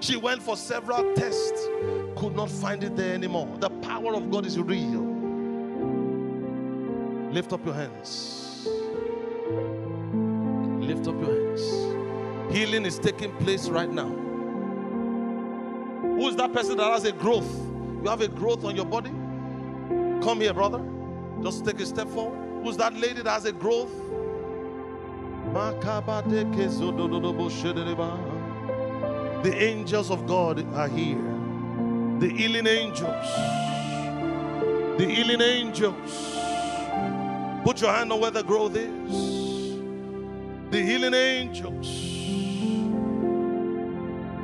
She 0.00 0.16
went 0.16 0.42
for 0.42 0.56
several 0.56 1.14
tests, 1.14 1.66
could 2.16 2.34
not 2.34 2.50
find 2.50 2.84
it 2.84 2.96
there 2.96 3.14
anymore. 3.14 3.48
The 3.58 3.70
power 3.70 4.14
of 4.14 4.30
God 4.30 4.46
is 4.46 4.58
real. 4.58 5.02
Lift 7.32 7.52
up 7.52 7.64
your 7.64 7.74
hands. 7.74 8.66
Lift 10.80 11.06
up 11.08 11.20
your 11.20 11.26
hands. 11.26 12.54
Healing 12.54 12.86
is 12.86 12.98
taking 12.98 13.32
place 13.36 13.68
right 13.68 13.90
now. 13.90 14.08
Who 16.00 16.28
is 16.28 16.36
that 16.36 16.52
person 16.52 16.76
that 16.78 16.90
has 16.90 17.04
a 17.04 17.12
growth? 17.12 17.50
You 18.02 18.08
have 18.08 18.20
a 18.20 18.28
growth 18.28 18.64
on 18.64 18.76
your 18.76 18.86
body? 18.86 19.10
Come 20.22 20.40
here, 20.40 20.54
brother. 20.54 20.82
Just 21.42 21.64
take 21.64 21.80
a 21.80 21.86
step 21.86 22.08
forward. 22.08 22.64
Who's 22.64 22.76
that 22.76 22.94
lady 22.94 23.22
that 23.22 23.30
has 23.30 23.44
a 23.44 23.52
growth? 23.52 23.92
The 29.42 29.54
angels 29.54 30.10
of 30.10 30.26
God 30.26 30.66
are 30.74 30.88
here. 30.88 31.22
The 32.18 32.28
healing 32.28 32.66
angels. 32.66 33.26
The 34.98 35.06
healing 35.06 35.40
angels. 35.40 36.36
Put 37.62 37.80
your 37.80 37.92
hand 37.92 38.12
on 38.12 38.20
where 38.20 38.32
the 38.32 38.42
growth 38.42 38.74
is. 38.74 39.76
The 40.70 40.82
healing 40.82 41.14
angels. 41.14 41.86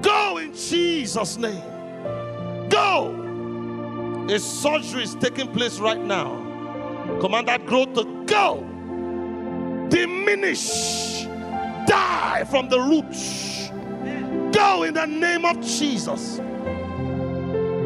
Go 0.01 0.39
in 0.39 0.55
Jesus' 0.55 1.39
name. 1.39 2.69
Go. 2.69 4.27
A 4.31 4.39
surgery 4.39 5.03
is 5.03 5.17
taking 5.17 5.49
place 5.53 5.81
right 5.81 6.01
now. 6.01 6.37
Command 7.21 7.49
that 7.49 7.67
growth 7.67 7.95
to 7.95 8.05
go. 8.27 8.61
Diminish. 9.89 11.25
Die 11.87 12.45
from 12.49 12.69
the 12.69 12.79
roots. 12.79 13.54
Go 14.75 14.83
in 14.83 14.95
the 14.95 15.07
name 15.07 15.45
of 15.45 15.61
Jesus. 15.61 16.39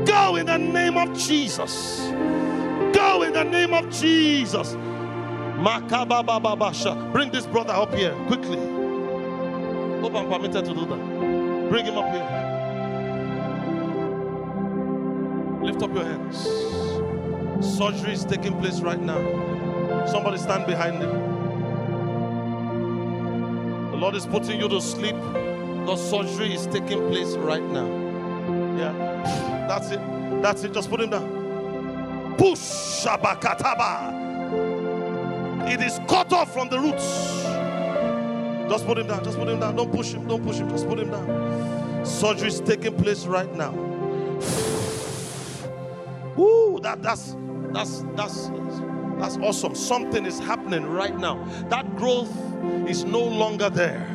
Go 0.09 0.36
in 0.36 0.47
the 0.47 0.57
name 0.57 0.97
of 0.97 1.14
Jesus. 1.18 2.01
Go 2.95 3.24
in 3.24 3.34
the 3.34 3.45
name 3.45 3.74
of 3.74 3.91
Jesus. 3.91 4.72
Bring 7.12 7.30
this 7.30 7.47
brother 7.47 7.74
up 7.74 7.95
here 7.95 8.14
quickly. 8.26 8.57
Hope 10.01 10.14
I'm 10.14 10.30
permitted 10.30 10.64
to 10.64 10.72
do 10.72 10.86
that. 10.86 11.68
Bring 11.68 11.84
him 11.84 11.99
up 11.99 12.11
here. 12.11 12.26
Lift 15.62 15.82
up 15.82 15.95
your 15.95 16.05
hands. 16.05 16.39
Surgery 17.76 18.14
is 18.14 18.24
taking 18.24 18.59
place 18.61 18.80
right 18.80 18.99
now. 18.99 20.07
Somebody 20.07 20.39
stand 20.39 20.66
behind 20.66 21.03
him. 21.03 21.11
The 23.91 23.97
Lord 23.99 24.14
is 24.14 24.24
putting 24.24 24.59
you 24.59 24.70
to 24.70 24.80
sleep 24.80 25.16
because 25.89 26.11
surgery 26.11 26.53
is 26.53 26.66
taking 26.66 27.09
place 27.09 27.34
right 27.36 27.62
now. 27.62 27.86
Yeah. 28.76 28.93
That's 29.66 29.91
it. 29.91 30.01
That's 30.43 30.62
it. 30.62 30.74
Just 30.74 30.91
put 30.91 31.01
him 31.01 31.09
down. 31.09 32.34
Push 32.36 32.59
Shabakataba. 32.59 34.12
It 35.66 35.80
is 35.80 35.99
cut 36.07 36.30
off 36.34 36.53
from 36.53 36.68
the 36.68 36.78
roots. 36.78 37.43
Just 38.68 38.84
put 38.84 38.99
him 38.99 39.07
down. 39.07 39.24
Just 39.24 39.39
put 39.39 39.49
him 39.49 39.61
down. 39.61 39.76
Don't 39.76 39.91
push 39.91 40.12
him. 40.12 40.28
Don't 40.28 40.45
push 40.45 40.57
him. 40.57 40.68
Just 40.68 40.86
put 40.86 40.99
him 40.99 41.11
down. 41.11 42.05
Surgery 42.05 42.49
is 42.49 42.61
taking 42.61 42.95
place 42.95 43.24
right 43.24 43.51
now. 43.55 43.72
Ooh, 46.39 46.78
that 46.82 47.03
that's 47.03 47.34
that's 47.72 48.05
that's 48.14 48.51
that's 49.18 49.39
awesome. 49.39 49.74
Something 49.74 50.26
is 50.26 50.39
happening 50.39 50.84
right 50.84 51.16
now. 51.16 51.43
That 51.70 51.97
growth 51.97 52.30
is 52.86 53.05
no 53.05 53.22
longer 53.24 53.70
there. 53.70 54.07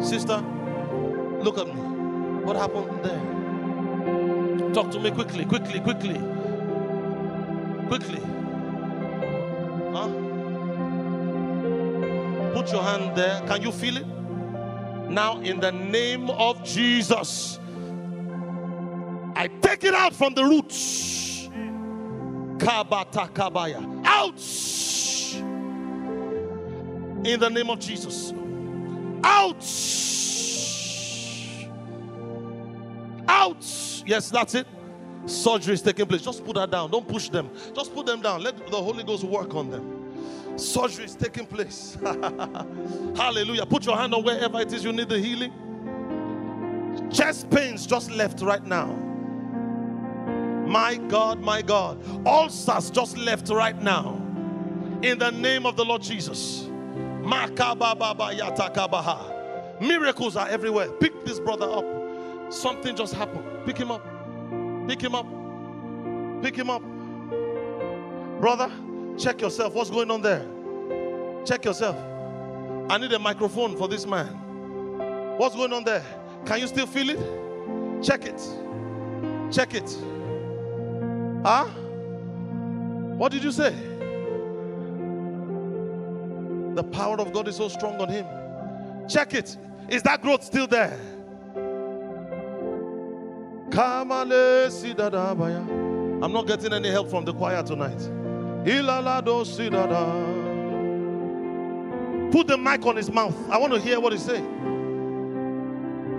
Sister, 0.00 0.38
look 1.42 1.58
at 1.58 1.66
me. 1.66 1.80
What 2.44 2.54
happened 2.54 3.04
there? 3.04 4.72
Talk 4.72 4.92
to 4.92 5.00
me 5.00 5.10
quickly, 5.10 5.44
quickly, 5.44 5.80
quickly. 5.80 6.20
Quickly. 7.88 8.20
Huh? 9.92 10.08
Put 12.54 12.70
your 12.70 12.84
hand 12.84 13.16
there. 13.16 13.40
Can 13.48 13.62
you 13.62 13.72
feel 13.72 13.96
it? 13.96 14.06
Now, 15.10 15.40
in 15.40 15.58
the 15.58 15.72
name 15.72 16.30
of 16.30 16.62
Jesus, 16.62 17.58
I 19.34 19.48
take 19.60 19.82
it 19.82 19.94
out 19.94 20.14
from 20.14 20.34
the 20.34 20.44
roots. 20.44 21.48
Kabata 22.58 23.28
kabaya. 23.32 23.82
Out! 24.04 24.69
In 27.24 27.38
the 27.38 27.48
name 27.48 27.68
of 27.70 27.78
Jesus. 27.80 28.32
Out! 29.22 29.64
Out! 33.28 34.02
Yes, 34.06 34.30
that's 34.30 34.54
it. 34.54 34.66
Surgery 35.26 35.74
is 35.74 35.82
taking 35.82 36.06
place. 36.06 36.22
Just 36.22 36.44
put 36.44 36.56
that 36.56 36.70
down. 36.70 36.90
Don't 36.90 37.06
push 37.06 37.28
them. 37.28 37.50
Just 37.74 37.94
put 37.94 38.06
them 38.06 38.22
down. 38.22 38.42
Let 38.42 38.56
the 38.70 38.80
Holy 38.80 39.04
Ghost 39.04 39.24
work 39.24 39.54
on 39.54 39.70
them. 39.70 40.58
Surgery 40.58 41.04
is 41.04 41.14
taking 41.14 41.46
place. 41.46 41.98
Hallelujah. 42.02 43.66
Put 43.66 43.84
your 43.84 43.96
hand 43.96 44.14
on 44.14 44.24
wherever 44.24 44.60
it 44.60 44.72
is 44.72 44.82
you 44.82 44.92
need 44.92 45.08
the 45.08 45.18
healing. 45.18 45.52
Chest 47.12 47.50
pains 47.50 47.86
just 47.86 48.10
left 48.10 48.40
right 48.40 48.64
now. 48.64 48.86
My 50.66 50.96
God, 50.96 51.40
my 51.40 51.60
God. 51.62 52.02
Ulcers 52.26 52.90
just 52.90 53.18
left 53.18 53.48
right 53.50 53.80
now. 53.82 54.14
In 55.02 55.18
the 55.18 55.30
name 55.30 55.66
of 55.66 55.76
the 55.76 55.84
Lord 55.84 56.02
Jesus. 56.02 56.69
Miracles 59.80 60.36
are 60.36 60.48
everywhere. 60.48 60.90
Pick 60.92 61.24
this 61.24 61.40
brother 61.40 61.70
up. 61.70 61.84
Something 62.52 62.96
just 62.96 63.14
happened. 63.14 63.44
Pick 63.64 63.78
him 63.78 63.90
up. 63.90 64.04
Pick 64.88 65.00
him 65.00 65.14
up. 65.14 65.26
Pick 66.42 66.56
him 66.56 66.70
up. 66.70 66.82
Brother, 68.40 68.70
check 69.18 69.40
yourself. 69.40 69.74
What's 69.74 69.90
going 69.90 70.10
on 70.10 70.22
there? 70.22 70.46
Check 71.44 71.64
yourself. 71.64 71.96
I 72.90 72.98
need 72.98 73.12
a 73.12 73.18
microphone 73.18 73.76
for 73.76 73.86
this 73.88 74.06
man. 74.06 74.26
What's 75.38 75.54
going 75.54 75.72
on 75.72 75.84
there? 75.84 76.04
Can 76.46 76.60
you 76.60 76.66
still 76.66 76.86
feel 76.86 77.10
it? 77.10 78.02
Check 78.02 78.24
it. 78.24 78.42
Check 79.52 79.74
it. 79.74 79.96
Huh? 81.44 81.66
What 83.16 83.32
did 83.32 83.44
you 83.44 83.52
say? 83.52 83.74
The 86.74 86.84
power 86.84 87.20
of 87.20 87.32
God 87.32 87.48
is 87.48 87.56
so 87.56 87.68
strong 87.68 88.00
on 88.00 88.08
him. 88.08 88.26
Check 89.08 89.34
it. 89.34 89.56
Is 89.88 90.02
that 90.04 90.22
growth 90.22 90.44
still 90.44 90.66
there? 90.66 90.98
I'm 96.22 96.32
not 96.32 96.46
getting 96.46 96.72
any 96.72 96.90
help 96.90 97.08
from 97.08 97.24
the 97.24 97.32
choir 97.32 97.62
tonight. 97.62 97.98
Put 102.30 102.46
the 102.46 102.56
mic 102.56 102.84
on 102.86 102.96
his 102.96 103.10
mouth. 103.10 103.34
I 103.50 103.58
want 103.58 103.72
to 103.72 103.80
hear 103.80 103.98
what 103.98 104.12
he's 104.12 104.24
saying. 104.24 104.46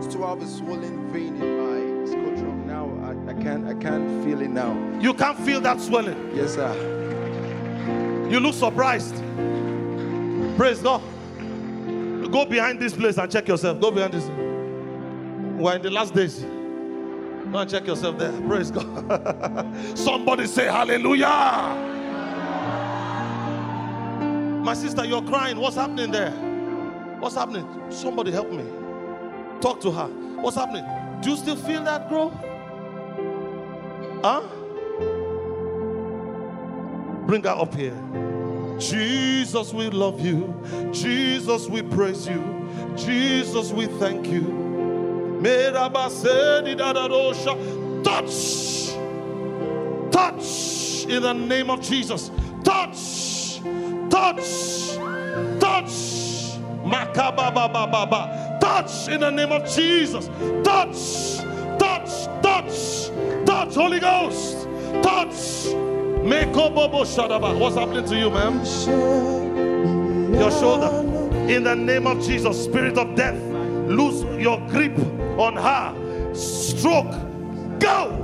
Still 0.01 0.27
have 0.27 0.41
a 0.41 0.47
swollen 0.47 1.07
vein 1.11 1.41
in 1.41 1.57
my 1.57 2.05
scrotum 2.09 2.67
now. 2.67 2.89
I, 3.03 3.11
I 3.29 3.33
can't 3.41 3.67
I 3.67 3.73
can't 3.75 4.23
feel 4.25 4.41
it 4.41 4.49
now. 4.49 4.75
You 4.99 5.13
can't 5.13 5.37
feel 5.39 5.61
that 5.61 5.79
swelling. 5.79 6.35
Yes, 6.35 6.55
sir. 6.55 6.73
You 8.29 8.39
look 8.39 8.55
surprised. 8.55 9.15
Praise 10.57 10.79
God. 10.81 11.01
Go 12.31 12.45
behind 12.45 12.79
this 12.79 12.93
place 12.93 13.17
and 13.17 13.31
check 13.31 13.47
yourself. 13.47 13.79
Go 13.81 13.91
behind 13.91 14.13
this. 14.13 14.25
We're 15.61 15.75
in 15.75 15.81
the 15.81 15.89
last 15.89 16.13
days. 16.13 16.39
Go 16.39 17.57
and 17.57 17.69
check 17.69 17.85
yourself 17.85 18.17
there. 18.17 18.31
Praise 18.47 18.71
God. 18.71 19.75
Somebody 19.97 20.47
say 20.47 20.65
hallelujah. 20.65 21.27
My 24.63 24.73
sister, 24.73 25.03
you're 25.03 25.23
crying. 25.23 25.59
What's 25.59 25.75
happening 25.75 26.11
there? 26.11 26.31
What's 27.19 27.35
happening? 27.35 27.67
Somebody 27.89 28.31
help 28.31 28.51
me. 28.51 28.63
Talk 29.59 29.81
to 29.81 29.91
her. 29.91 30.07
What's 30.41 30.55
happening? 30.55 30.85
Do 31.21 31.31
you 31.31 31.37
still 31.37 31.55
feel 31.55 31.83
that 31.83 32.07
growth? 32.09 32.33
Huh? 34.23 34.41
Bring 37.27 37.43
her 37.43 37.49
up 37.49 37.73
here. 37.75 37.93
Jesus, 38.81 39.73
we 39.73 39.89
love 39.89 40.19
you. 40.19 40.53
Jesus, 40.91 41.67
we 41.67 41.83
praise 41.83 42.27
you. 42.27 42.67
Jesus, 42.95 43.71
we 43.71 43.85
thank 43.85 44.27
you. 44.27 45.39
Touch. 48.03 48.95
Touch 50.11 51.05
in 51.05 51.21
the 51.21 51.33
name 51.33 51.69
of 51.69 51.81
Jesus. 51.81 52.31
Touch. 52.63 53.61
Touch. 54.09 54.97
Touch. 55.59 56.57
Touch 58.59 59.07
in 59.07 59.19
the 59.19 59.29
name 59.29 59.51
of 59.51 59.69
Jesus. 59.69 60.27
Touch. 60.63 61.37
Touch. 61.77 62.25
Touch. 62.41 63.11
Touch. 63.45 63.75
Holy 63.75 63.99
Ghost. 63.99 64.67
Touch. 65.03 65.90
What's 66.23 67.75
happening 67.75 68.05
to 68.05 68.15
you, 68.17 68.29
ma'am? 68.29 68.57
Your 70.33 70.51
shoulder. 70.51 70.89
In 71.49 71.63
the 71.63 71.75
name 71.75 72.05
of 72.05 72.23
Jesus, 72.23 72.63
spirit 72.63 72.97
of 72.97 73.15
death, 73.15 73.39
lose 73.87 74.23
your 74.41 74.59
grip 74.67 74.97
on 75.39 75.55
her. 75.55 76.33
Stroke. 76.35 77.11
Go. 77.79 78.17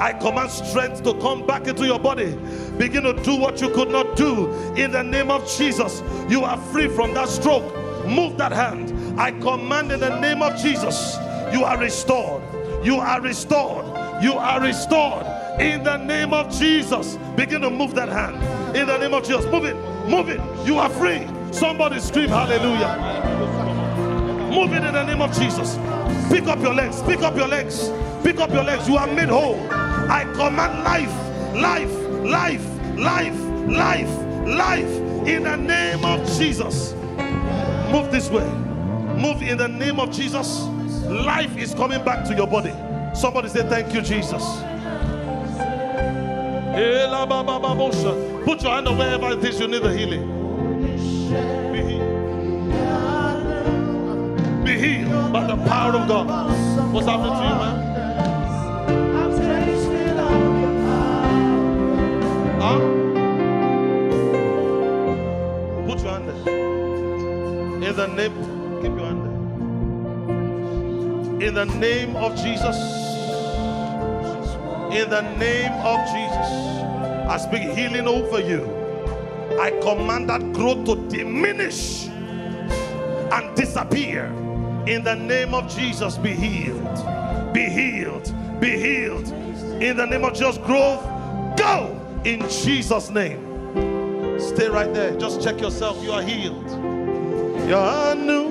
I 0.00 0.12
command 0.12 0.50
strength 0.50 1.02
to 1.04 1.14
come 1.14 1.46
back 1.46 1.66
into 1.66 1.86
your 1.86 1.98
body. 1.98 2.36
Begin 2.78 3.04
to 3.04 3.12
do 3.22 3.36
what 3.36 3.60
you 3.60 3.70
could 3.70 3.90
not 3.90 4.16
do. 4.16 4.50
In 4.74 4.90
the 4.92 5.02
name 5.02 5.30
of 5.30 5.48
Jesus, 5.50 6.02
you 6.28 6.44
are 6.44 6.58
free 6.72 6.88
from 6.88 7.14
that 7.14 7.28
stroke. 7.28 7.74
Move 8.06 8.36
that 8.38 8.52
hand. 8.52 9.18
I 9.18 9.30
command 9.32 9.92
in 9.92 10.00
the 10.00 10.20
name 10.20 10.42
of 10.42 10.56
Jesus, 10.60 11.16
you 11.52 11.64
are 11.64 11.78
restored. 11.78 12.42
You 12.84 12.96
are 12.96 13.20
restored. 13.20 13.86
You 14.22 14.34
are 14.34 14.60
restored. 14.60 15.26
In 15.60 15.84
the 15.84 15.98
name 15.98 16.32
of 16.32 16.50
Jesus, 16.58 17.18
begin 17.36 17.60
to 17.60 17.68
move 17.68 17.94
that 17.94 18.08
hand. 18.08 18.36
In 18.74 18.86
the 18.86 18.96
name 18.96 19.12
of 19.12 19.24
Jesus, 19.24 19.44
move 19.46 19.66
it. 19.66 19.76
Move 20.08 20.30
it. 20.30 20.40
You 20.66 20.78
are 20.78 20.88
free. 20.88 21.28
Somebody 21.52 22.00
scream 22.00 22.30
hallelujah. 22.30 22.96
Move 24.50 24.72
it 24.72 24.82
in 24.82 24.94
the 24.94 25.04
name 25.04 25.20
of 25.20 25.36
Jesus. 25.36 25.76
Pick 26.30 26.46
up 26.46 26.60
your 26.60 26.72
legs. 26.72 27.02
Pick 27.02 27.20
up 27.20 27.36
your 27.36 27.46
legs. 27.46 27.90
Pick 28.22 28.38
up 28.38 28.50
your 28.50 28.64
legs. 28.64 28.88
You 28.88 28.96
are 28.96 29.06
made 29.06 29.28
whole. 29.28 29.60
I 29.70 30.24
command 30.34 30.82
life, 30.82 31.14
life, 31.54 31.92
life, 32.24 32.66
life, 32.96 33.38
life, 33.68 34.46
life 34.46 35.26
in 35.28 35.42
the 35.42 35.56
name 35.56 36.06
of 36.06 36.26
Jesus. 36.38 36.94
Move 37.92 38.10
this 38.10 38.30
way. 38.30 38.48
Move 39.14 39.42
in 39.42 39.58
the 39.58 39.68
name 39.68 40.00
of 40.00 40.10
Jesus. 40.10 40.62
Life 41.04 41.54
is 41.58 41.74
coming 41.74 42.02
back 42.02 42.26
to 42.28 42.34
your 42.34 42.46
body. 42.46 42.72
Somebody 43.14 43.48
say, 43.50 43.68
Thank 43.68 43.92
you, 43.92 44.00
Jesus. 44.00 44.42
Put 48.44 48.62
your 48.62 48.72
hand 48.72 48.88
on 48.88 48.96
wherever 48.98 49.32
it 49.32 49.44
is 49.44 49.60
you 49.60 49.68
need 49.68 49.82
the 49.82 49.92
healing. 49.96 50.22
Be 51.72 51.82
healed. 51.82 52.24
Be 54.64 54.78
healed 54.78 55.32
by 55.32 55.46
the 55.46 55.56
power 55.66 55.94
of 55.94 56.08
God. 56.08 56.26
What's 56.92 57.06
happening 57.06 57.32
to 57.32 57.44
you, 57.48 57.54
man? 57.60 57.76
Huh? 62.60 62.78
Put 65.86 65.98
your 66.02 66.12
hand 66.12 66.28
there. 66.28 66.40
In 67.88 67.94
the 67.96 68.06
name, 68.08 68.34
keep 68.82 68.92
your 68.92 69.06
hand 69.06 69.20
there. 71.38 71.48
In 71.48 71.54
the 71.54 71.64
name 71.66 72.16
of 72.16 72.36
Jesus. 72.36 73.09
In 74.92 75.08
the 75.08 75.22
name 75.36 75.72
of 75.84 75.98
Jesus. 76.06 76.80
I 77.30 77.36
speak 77.36 77.62
healing 77.76 78.08
over 78.08 78.40
you. 78.40 78.64
I 79.60 79.70
command 79.82 80.28
that 80.30 80.52
growth 80.52 80.84
to 80.86 80.96
diminish 81.08 82.08
and 82.08 83.56
disappear. 83.56 84.26
In 84.88 85.04
the 85.04 85.14
name 85.14 85.54
of 85.54 85.72
Jesus, 85.72 86.18
be 86.18 86.30
healed. 86.30 87.54
Be 87.54 87.68
healed. 87.68 88.34
Be 88.60 88.76
healed. 88.76 89.28
In 89.80 89.96
the 89.96 90.06
name 90.06 90.24
of 90.24 90.32
Jesus, 90.34 90.58
growth, 90.58 91.04
go 91.56 91.96
in 92.24 92.40
Jesus' 92.48 93.10
name. 93.10 94.40
Stay 94.40 94.68
right 94.68 94.92
there. 94.92 95.16
Just 95.16 95.40
check 95.40 95.60
yourself. 95.60 96.02
You 96.02 96.12
are 96.12 96.22
healed. 96.22 96.68
You're 97.68 98.14
new. 98.16 98.50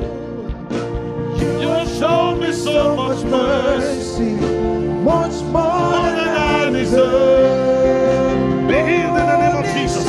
You 1.59 1.85
shown 1.99 2.39
me 2.39 2.53
so 2.53 2.95
much 2.95 3.25
mercy. 3.25 4.68
Much 5.09 5.37
more 5.55 6.01
than 6.17 6.29
I 6.55 6.69
deserve. 6.69 8.67
Be 8.69 8.77
healed 8.89 9.17
in 9.21 9.25
the 9.31 9.37
name 9.43 9.57
of 9.61 9.65
Jesus. 9.75 10.05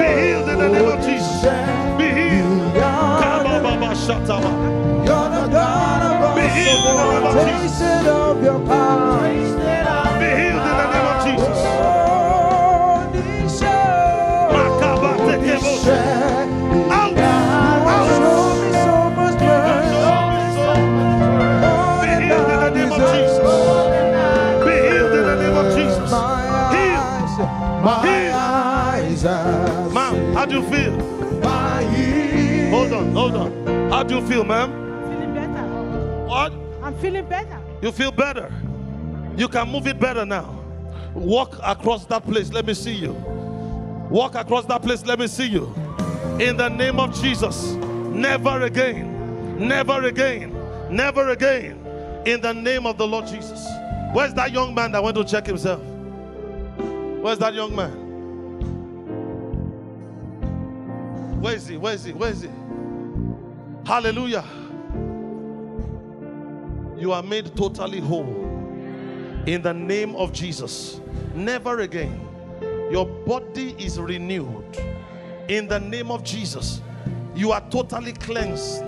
Be 0.00 0.08
healed 0.20 0.48
in 0.52 0.58
the 0.64 0.68
name 0.74 0.88
of 0.94 0.98
Jesus. 1.06 1.42
Be 1.98 2.06
healed. 2.18 2.74
You're 5.06 5.30
the 5.36 5.44
God 5.56 6.02
of 6.24 6.36
Be 6.36 6.46
healed 6.56 6.86
in 6.90 6.96
the 7.00 7.06
name 7.12 7.26
of. 7.26 7.34
Jesus. 7.62 9.47
Feel, 34.28 34.44
ma'am? 34.44 34.70
Feeling 35.10 35.34
better. 35.34 35.66
What? 36.26 36.52
I'm 36.82 36.96
feeling 36.98 37.26
better. 37.26 37.60
You 37.80 37.90
feel 37.92 38.12
better. 38.12 38.52
You 39.36 39.48
can 39.48 39.70
move 39.70 39.86
it 39.86 39.98
better 39.98 40.26
now. 40.26 40.62
Walk 41.14 41.58
across 41.64 42.04
that 42.06 42.24
place. 42.24 42.52
Let 42.52 42.66
me 42.66 42.74
see 42.74 42.92
you. 42.92 43.12
Walk 44.10 44.34
across 44.34 44.66
that 44.66 44.82
place. 44.82 45.04
Let 45.06 45.18
me 45.18 45.26
see 45.26 45.46
you. 45.46 45.72
In 46.38 46.56
the 46.56 46.68
name 46.68 47.00
of 47.00 47.18
Jesus. 47.20 47.72
Never 47.72 48.62
again. 48.62 49.66
Never 49.66 50.04
again. 50.04 50.54
Never 50.90 51.30
again. 51.30 51.84
In 52.26 52.40
the 52.40 52.52
name 52.52 52.86
of 52.86 52.98
the 52.98 53.06
Lord 53.06 53.26
Jesus. 53.26 53.66
Where's 54.12 54.34
that 54.34 54.52
young 54.52 54.74
man 54.74 54.92
that 54.92 55.02
went 55.02 55.16
to 55.16 55.24
check 55.24 55.46
himself? 55.46 55.80
Where's 57.22 57.38
that 57.38 57.54
young 57.54 57.74
man? 57.74 58.06
Where 61.40 61.54
is 61.54 61.66
he? 61.66 61.76
Where 61.76 61.94
is 61.94 62.04
he? 62.04 62.12
Where 62.12 62.30
is 62.30 62.42
he? 62.42 62.48
Hallelujah. 63.88 64.44
You 66.98 67.12
are 67.12 67.22
made 67.22 67.56
totally 67.56 68.00
whole. 68.00 68.34
In 69.46 69.62
the 69.62 69.72
name 69.72 70.14
of 70.14 70.30
Jesus. 70.30 71.00
Never 71.34 71.80
again. 71.80 72.20
Your 72.90 73.06
body 73.06 73.74
is 73.78 73.98
renewed. 73.98 74.76
In 75.48 75.68
the 75.68 75.80
name 75.80 76.10
of 76.10 76.22
Jesus. 76.22 76.82
You 77.34 77.52
are 77.52 77.62
totally 77.70 78.12
cleansed. 78.12 78.84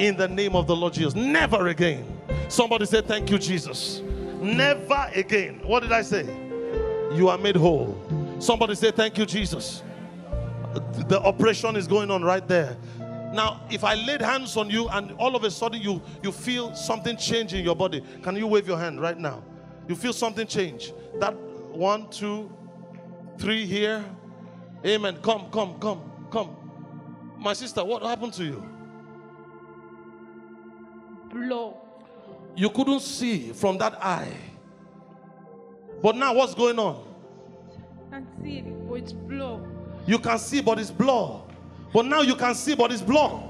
In 0.00 0.18
the 0.18 0.28
name 0.28 0.54
of 0.54 0.66
the 0.66 0.76
Lord 0.76 0.92
Jesus. 0.92 1.14
Never 1.14 1.68
again. 1.68 2.04
Somebody 2.50 2.84
say, 2.84 3.00
Thank 3.00 3.30
you, 3.30 3.38
Jesus. 3.38 4.02
Never 4.38 5.10
again. 5.14 5.62
What 5.64 5.80
did 5.80 5.92
I 5.92 6.02
say? 6.02 6.26
You 7.14 7.30
are 7.30 7.38
made 7.38 7.56
whole. 7.56 7.98
Somebody 8.38 8.74
say, 8.74 8.90
Thank 8.90 9.16
you, 9.16 9.24
Jesus. 9.24 9.82
The 11.08 11.18
operation 11.22 11.74
is 11.74 11.88
going 11.88 12.10
on 12.10 12.22
right 12.22 12.46
there. 12.46 12.76
Now, 13.32 13.60
if 13.70 13.84
I 13.84 13.94
laid 13.94 14.20
hands 14.20 14.56
on 14.56 14.68
you 14.70 14.88
and 14.88 15.12
all 15.12 15.36
of 15.36 15.44
a 15.44 15.50
sudden 15.50 15.80
you, 15.80 16.02
you 16.22 16.32
feel 16.32 16.74
something 16.74 17.16
change 17.16 17.54
in 17.54 17.64
your 17.64 17.76
body, 17.76 18.02
can 18.22 18.36
you 18.36 18.46
wave 18.46 18.66
your 18.66 18.78
hand 18.78 19.00
right 19.00 19.18
now? 19.18 19.42
You 19.88 19.94
feel 19.94 20.12
something 20.12 20.46
change. 20.46 20.92
That 21.18 21.34
one, 21.34 22.08
two, 22.10 22.52
three 23.38 23.66
here. 23.66 24.04
Amen. 24.84 25.18
Come, 25.22 25.50
come, 25.50 25.78
come, 25.78 26.02
come. 26.30 26.56
My 27.38 27.52
sister, 27.52 27.84
what 27.84 28.02
happened 28.02 28.32
to 28.34 28.44
you? 28.44 28.64
Blow. 31.32 31.76
You 32.56 32.70
couldn't 32.70 33.00
see 33.00 33.52
from 33.52 33.78
that 33.78 34.02
eye. 34.02 34.32
But 36.02 36.16
now 36.16 36.34
what's 36.34 36.54
going 36.54 36.78
on? 36.78 37.06
Can't 38.10 38.26
see 38.42 38.58
it, 38.58 38.88
but 38.88 38.94
it's 38.94 39.12
blow. 39.12 39.66
You 40.06 40.18
can 40.18 40.38
see, 40.38 40.60
but 40.60 40.78
it's 40.78 40.90
blur. 40.90 41.42
But 41.92 42.06
now 42.06 42.22
you 42.22 42.36
can 42.36 42.54
see, 42.54 42.74
but 42.74 42.92
it's 42.92 43.02
blur. 43.02 43.40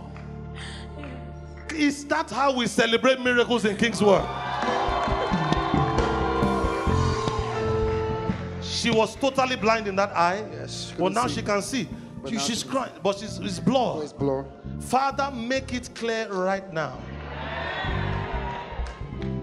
Is 1.74 2.04
that 2.06 2.30
how 2.30 2.56
we 2.56 2.66
celebrate 2.66 3.20
miracles 3.20 3.64
in 3.64 3.76
Kingsword? 3.76 4.26
She 8.62 8.90
was 8.90 9.14
totally 9.16 9.56
blind 9.56 9.88
in 9.88 9.96
that 9.96 10.10
eye. 10.16 10.44
Yes, 10.52 10.92
she 10.96 11.02
now 11.12 11.26
see. 11.26 11.34
she 11.34 11.42
can 11.42 11.62
see. 11.62 11.88
She- 12.26 12.34
now 12.36 12.40
she's 12.40 12.62
crying, 12.62 12.92
but 13.02 13.18
she's, 13.18 13.38
it's. 13.38 13.58
It's 14.02 14.12
blur. 14.12 14.44
Father, 14.80 15.30
make 15.34 15.72
it 15.74 15.90
clear 15.94 16.28
right 16.32 16.70
now. 16.72 16.98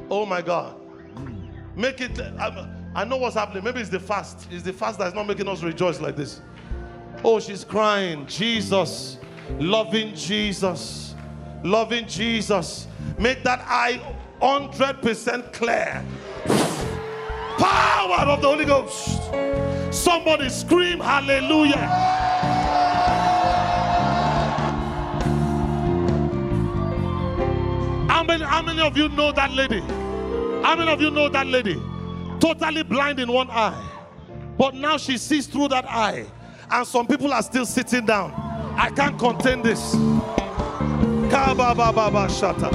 Oh 0.09 0.25
my 0.25 0.41
God. 0.41 0.75
Make 1.75 2.01
it. 2.01 2.19
I, 2.19 2.67
I 2.95 3.03
know 3.03 3.17
what's 3.17 3.35
happening. 3.35 3.63
Maybe 3.63 3.81
it's 3.81 3.89
the 3.89 3.99
fast. 3.99 4.47
It's 4.51 4.63
the 4.63 4.73
fast 4.73 4.97
that's 4.97 5.13
not 5.13 5.27
making 5.27 5.47
us 5.47 5.61
rejoice 5.61 5.99
like 5.99 6.15
this. 6.15 6.41
Oh, 7.23 7.39
she's 7.39 7.63
crying. 7.63 8.25
Jesus. 8.27 9.17
Loving 9.59 10.13
Jesus. 10.13 11.15
Loving 11.63 12.07
Jesus. 12.07 12.87
Make 13.17 13.43
that 13.43 13.59
eye 13.67 14.01
100% 14.41 15.53
clear. 15.53 16.05
Power 17.57 18.27
of 18.27 18.41
the 18.41 18.47
Holy 18.47 18.65
Ghost. 18.65 19.19
Somebody 19.91 20.49
scream 20.49 20.99
hallelujah. 20.99 21.87
How 28.07 28.23
many, 28.23 28.43
how 28.43 28.61
many 28.61 28.81
of 28.81 28.95
you 28.95 29.09
know 29.09 29.31
that 29.31 29.51
lady? 29.53 29.79
How 30.61 30.75
many 30.75 30.91
of 30.91 31.01
you 31.01 31.09
know 31.09 31.29
that 31.29 31.47
lady? 31.47 31.81
Totally 32.39 32.83
blind 32.83 33.19
in 33.19 33.31
one 33.31 33.49
eye. 33.49 33.83
But 34.57 34.75
now 34.75 34.97
she 34.97 35.17
sees 35.17 35.47
through 35.47 35.69
that 35.69 35.85
eye. 35.85 36.25
And 36.69 36.85
some 36.85 37.07
people 37.07 37.31
are 37.33 37.41
still 37.43 37.65
sitting 37.65 38.05
down. 38.05 38.31
I 38.77 38.89
can't 38.89 39.17
contain 39.17 39.61
this. 39.61 39.95
Shata. 42.27 42.69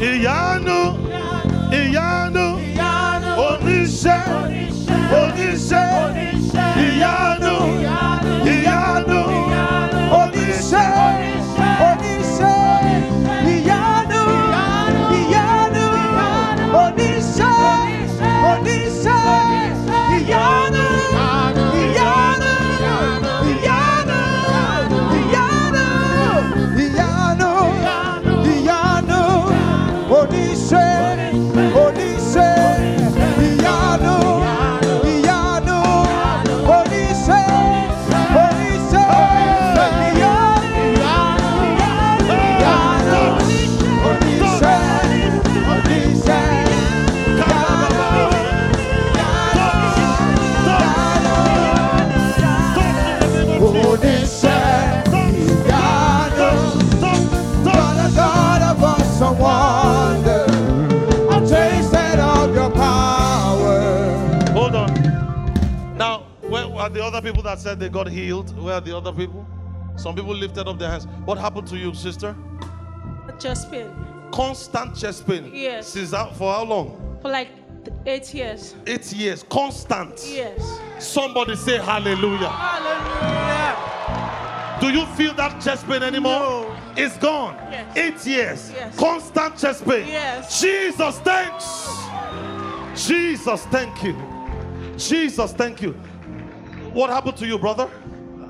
Iyanu. 0.00 0.98
Iyanu. 1.70 2.46
Oníṣẹ́. 3.46 4.22
Oníṣẹ́. 5.20 6.22
Ìyanu. 6.84 7.91
Said 67.62 67.78
they 67.78 67.88
got 67.88 68.08
healed? 68.08 68.50
Where 68.60 68.74
are 68.74 68.80
the 68.80 68.96
other 68.96 69.12
people? 69.12 69.46
Some 69.96 70.16
people 70.16 70.34
lifted 70.34 70.66
up 70.66 70.78
their 70.78 70.90
hands. 70.90 71.06
What 71.24 71.38
happened 71.38 71.68
to 71.68 71.76
you, 71.76 71.94
sister? 71.94 72.34
Chest 73.38 73.70
pain. 73.70 73.88
Constant 74.32 74.96
chest 74.96 75.26
pain. 75.26 75.50
Yes. 75.54 75.88
Since 75.88 76.10
how, 76.12 76.30
for 76.32 76.52
how 76.52 76.64
long? 76.64 77.18
For 77.22 77.30
like 77.30 77.50
eight 78.06 78.34
years. 78.34 78.74
Eight 78.86 79.12
years. 79.12 79.44
Constant. 79.44 80.24
Yes. 80.26 80.80
Somebody 80.98 81.54
say 81.54 81.78
hallelujah. 81.78 82.48
Hallelujah. 82.48 83.78
Do 84.80 84.90
you 84.90 85.06
feel 85.14 85.32
that 85.34 85.62
chest 85.62 85.86
pain 85.86 86.02
anymore? 86.02 86.40
No. 86.40 86.76
It's 86.96 87.16
gone. 87.18 87.54
Yes. 87.70 87.96
Eight 87.96 88.26
years. 88.26 88.72
Yes. 88.72 88.96
Constant 88.98 89.56
chest 89.56 89.84
pain. 89.84 90.08
Yes. 90.08 90.60
Jesus, 90.60 91.18
thanks. 91.20 91.88
Jesus, 93.06 93.64
thank 93.66 94.02
you. 94.02 94.16
Jesus, 94.96 95.52
thank 95.52 95.80
you. 95.80 95.94
What 96.92 97.08
happened 97.08 97.38
to 97.38 97.46
you, 97.46 97.58
brother? 97.58 97.88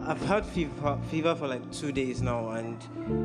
I've 0.05 0.20
had 0.22 0.45
fever, 0.45 0.99
fever 1.12 1.36
for 1.36 1.47
like 1.47 1.70
two 1.70 1.93
days 1.93 2.22
now, 2.22 2.51
and 2.51 2.76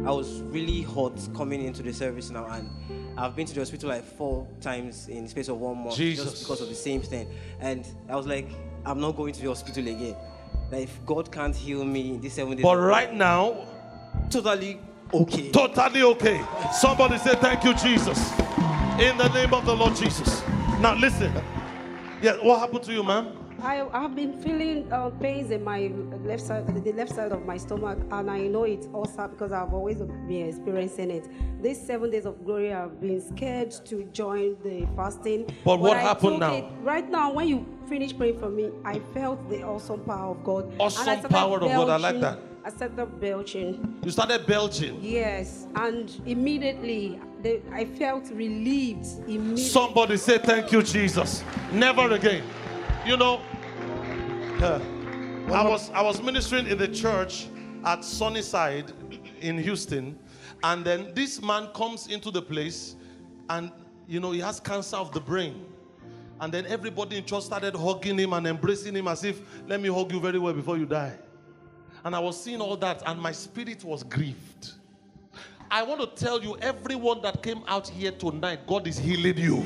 I 0.07 0.11
was 0.11 0.41
really 0.43 0.83
hot 0.83 1.19
coming 1.35 1.63
into 1.63 1.81
the 1.81 1.91
service 1.91 2.29
now, 2.29 2.45
and 2.45 2.69
I've 3.17 3.35
been 3.35 3.47
to 3.47 3.53
the 3.55 3.61
hospital 3.61 3.89
like 3.89 4.03
four 4.03 4.47
times 4.61 5.07
in 5.07 5.23
the 5.23 5.29
space 5.29 5.47
of 5.47 5.59
one 5.59 5.79
month 5.85 5.95
Jesus. 5.95 6.25
just 6.31 6.43
because 6.43 6.61
of 6.61 6.69
the 6.69 6.75
same 6.75 7.01
thing. 7.01 7.27
And 7.59 7.87
I 8.07 8.15
was 8.15 8.27
like, 8.27 8.47
I'm 8.85 8.99
not 8.99 9.15
going 9.15 9.33
to 9.33 9.41
the 9.41 9.47
hospital 9.47 9.87
again. 9.87 10.15
Like, 10.71 10.83
if 10.83 11.03
God 11.03 11.31
can't 11.31 11.55
heal 11.55 11.83
me 11.83 12.11
in 12.13 12.21
these 12.21 12.33
seven 12.33 12.55
days, 12.55 12.63
But 12.63 12.77
right 12.77 13.11
now, 13.11 13.65
totally 14.29 14.79
okay. 15.11 15.49
totally 15.51 16.03
okay. 16.03 16.45
Somebody 16.73 17.17
say 17.17 17.33
thank 17.35 17.63
you, 17.63 17.73
Jesus. 17.73 18.33
In 18.99 19.17
the 19.17 19.29
name 19.33 19.51
of 19.51 19.65
the 19.65 19.75
Lord 19.75 19.95
Jesus. 19.95 20.43
Now 20.79 20.93
listen. 20.93 21.33
Yeah, 22.21 22.33
what 22.33 22.59
happened 22.59 22.83
to 22.83 22.93
you, 22.93 23.03
ma'am? 23.03 23.35
I 23.61 23.75
have 23.91 24.15
been 24.15 24.39
feeling 24.41 24.91
uh, 24.91 25.09
pains 25.09 25.49
in 25.51 25.63
my 25.63 25.91
left 26.23 26.43
side, 26.43 26.67
the 26.83 26.93
left 26.93 27.13
side 27.15 27.31
of 27.31 27.45
my 27.45 27.57
stomach, 27.57 27.97
and 28.11 28.29
I 28.29 28.41
know 28.47 28.63
it's 28.63 28.87
ulcer 28.93 29.27
because 29.27 29.51
I've 29.51 29.73
always 29.73 29.97
been 29.97 30.47
experiencing 30.49 31.09
it. 31.11 31.27
These 31.61 31.85
seven 31.85 32.11
days 32.11 32.25
of 32.25 32.45
glory, 32.45 32.71
I've 32.73 33.01
been 33.01 33.19
scared 33.19 33.71
to 33.85 34.03
join 34.13 34.57
the 34.63 34.87
fasting. 34.95 35.49
But 35.65 35.79
what 35.79 35.97
I 35.97 36.01
happened 36.01 36.39
now? 36.39 36.53
it- 36.53 36.65
right 36.83 37.09
now, 37.09 37.33
when 37.33 37.47
you 37.47 37.65
finish 37.89 38.15
praying 38.15 38.39
for 38.39 38.49
me, 38.49 38.69
I 38.85 38.99
felt 39.13 39.49
the 39.49 39.63
awesome 39.63 40.01
power 40.01 40.31
of 40.31 40.43
God. 40.43 40.71
Awesome 40.79 41.21
power 41.23 41.55
of 41.57 41.63
God, 41.63 41.89
I 41.89 41.97
like 41.97 42.01
belching. 42.01 42.21
that. 42.21 42.39
I 42.63 42.69
started 42.69 43.19
belching. 43.21 44.01
You 44.03 44.11
started 44.11 44.45
belching. 44.45 44.99
Yes, 45.01 45.67
and 45.75 46.11
immediately 46.25 47.19
I 47.71 47.85
felt 47.85 48.29
relieved. 48.31 49.07
Immediately. 49.27 49.63
Somebody 49.63 50.17
say 50.17 50.37
thank 50.37 50.71
you, 50.71 50.83
Jesus. 50.83 51.43
Never 51.71 52.11
again. 52.11 52.43
You 53.07 53.15
know, 53.15 53.39
I 54.59 55.63
was 55.65 55.89
I 55.91 56.01
was 56.01 56.21
ministering 56.21 56.67
in 56.67 56.77
the 56.77 56.89
church 56.89 57.47
at 57.85 58.03
Sunnyside 58.03 58.91
in 59.39 59.57
Houston, 59.57 60.19
and 60.61 60.83
then 60.83 61.13
this 61.15 61.41
man 61.41 61.67
comes 61.67 62.07
into 62.07 62.31
the 62.31 62.41
place, 62.41 62.97
and 63.49 63.71
you 64.09 64.19
know 64.19 64.31
he 64.31 64.41
has 64.41 64.59
cancer 64.59 64.97
of 64.97 65.13
the 65.13 65.21
brain. 65.21 65.65
And 66.41 66.53
then 66.53 66.65
everybody 66.65 67.15
in 67.15 67.23
church 67.23 67.43
started 67.43 67.77
hugging 67.77 68.17
him 68.17 68.33
and 68.33 68.45
embracing 68.45 68.93
him 68.93 69.07
as 69.07 69.23
if, 69.23 69.39
let 69.67 69.79
me 69.79 69.87
hug 69.87 70.11
you 70.11 70.19
very 70.19 70.37
well 70.37 70.53
before 70.53 70.77
you 70.77 70.85
die. 70.85 71.17
And 72.03 72.13
I 72.13 72.19
was 72.19 72.43
seeing 72.43 72.59
all 72.59 72.75
that, 72.75 73.03
and 73.05 73.21
my 73.21 73.31
spirit 73.31 73.85
was 73.85 74.03
grieved. 74.03 74.73
I 75.71 75.81
want 75.83 76.01
to 76.01 76.25
tell 76.25 76.43
you, 76.43 76.57
everyone 76.57 77.21
that 77.21 77.41
came 77.41 77.63
out 77.69 77.87
here 77.87 78.11
tonight, 78.11 78.67
God 78.67 78.85
is 78.85 78.99
healing 78.99 79.37
you. 79.37 79.65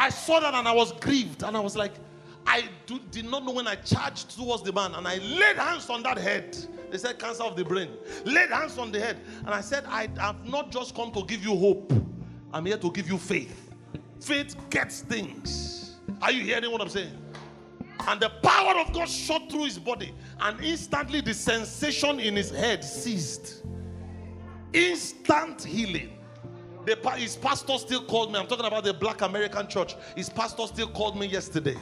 I 0.00 0.08
saw 0.08 0.40
that 0.40 0.54
and 0.54 0.66
I 0.66 0.72
was 0.72 0.92
grieved, 0.92 1.42
and 1.42 1.54
I 1.54 1.60
was 1.60 1.76
like, 1.76 1.92
I 2.46 2.64
do, 2.86 2.98
did 3.10 3.26
not 3.26 3.44
know 3.44 3.52
when 3.52 3.66
I 3.66 3.74
charged 3.74 4.34
towards 4.34 4.62
the 4.62 4.72
man, 4.72 4.94
and 4.94 5.06
I 5.06 5.18
laid 5.18 5.56
hands 5.58 5.90
on 5.90 6.02
that 6.04 6.16
head. 6.16 6.56
They 6.90 6.96
said 6.96 7.18
cancer 7.18 7.42
of 7.42 7.54
the 7.54 7.66
brain. 7.66 7.90
Laid 8.24 8.48
hands 8.48 8.78
on 8.78 8.92
the 8.92 8.98
head, 8.98 9.18
and 9.40 9.50
I 9.50 9.60
said, 9.60 9.84
I 9.86 10.08
have 10.16 10.48
not 10.48 10.72
just 10.72 10.94
come 10.94 11.12
to 11.12 11.22
give 11.26 11.44
you 11.44 11.54
hope. 11.54 11.92
I'm 12.50 12.64
here 12.64 12.78
to 12.78 12.90
give 12.90 13.10
you 13.10 13.18
faith. 13.18 13.70
Faith 14.20 14.56
gets 14.70 15.02
things. 15.02 15.98
Are 16.22 16.32
you 16.32 16.44
hearing 16.44 16.72
what 16.72 16.80
I'm 16.80 16.88
saying? 16.88 17.18
And 18.08 18.18
the 18.18 18.30
power 18.42 18.80
of 18.80 18.94
God 18.94 19.06
shot 19.06 19.50
through 19.50 19.64
his 19.64 19.78
body, 19.78 20.14
and 20.40 20.58
instantly 20.64 21.20
the 21.20 21.34
sensation 21.34 22.20
in 22.20 22.36
his 22.36 22.50
head 22.50 22.82
ceased. 22.82 23.64
Instant 24.72 25.62
healing. 25.62 26.16
The, 26.86 26.96
his 27.16 27.36
pastor 27.36 27.78
still 27.78 28.02
called 28.04 28.32
me. 28.32 28.38
I'm 28.38 28.46
talking 28.46 28.66
about 28.66 28.84
the 28.84 28.94
black 28.94 29.22
American 29.22 29.68
church. 29.68 29.94
His 30.16 30.28
pastor 30.28 30.66
still 30.66 30.88
called 30.88 31.18
me 31.18 31.26
yesterday. 31.26 31.76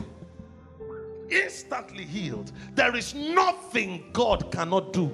Instantly 1.30 2.04
healed. 2.04 2.52
There 2.74 2.96
is 2.96 3.14
nothing 3.14 4.04
God 4.12 4.50
cannot 4.50 4.92
do. 4.92 5.10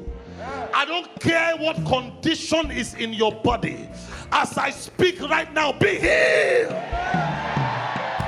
I 0.72 0.84
don't 0.84 1.08
care 1.20 1.56
what 1.56 1.76
condition 1.86 2.70
is 2.70 2.94
in 2.94 3.12
your 3.12 3.32
body. 3.32 3.88
As 4.32 4.56
I 4.58 4.70
speak 4.70 5.20
right 5.20 5.52
now, 5.52 5.72
be 5.72 5.98
healed. 5.98 6.74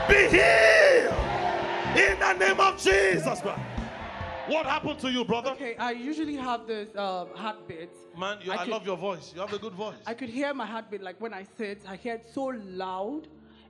Be 0.08 0.28
healed. 0.28 1.14
In 1.96 2.18
the 2.18 2.32
name 2.38 2.60
of 2.60 2.76
Jesus 2.80 3.40
Christ. 3.40 3.75
What 4.48 4.66
happened 4.66 4.98
to 5.00 5.10
you, 5.10 5.24
brother? 5.24 5.50
Okay, 5.50 5.74
I 5.76 5.90
usually 5.92 6.36
have 6.36 6.66
this 6.66 6.94
um, 6.96 7.28
heartbeat. 7.34 7.90
Man, 8.16 8.38
you, 8.42 8.52
I 8.52 8.56
I, 8.56 8.58
could- 8.58 8.68
love 8.68 8.86
your 8.86 8.96
voice. 8.96 9.32
You 9.34 9.40
have 9.40 9.52
a 9.52 9.58
good 9.58 9.72
voice. 9.72 9.96
I 10.06 10.14
could 10.14 10.28
hear 10.28 10.54
my 10.54 10.66
heartbeat 10.66 11.02
like 11.02 11.20
when 11.20 11.34
I 11.34 11.44
sit. 11.58 11.82
I 11.88 11.96
hear 11.96 12.14
it 12.14 12.26
so 12.32 12.44
loud, 12.64 13.28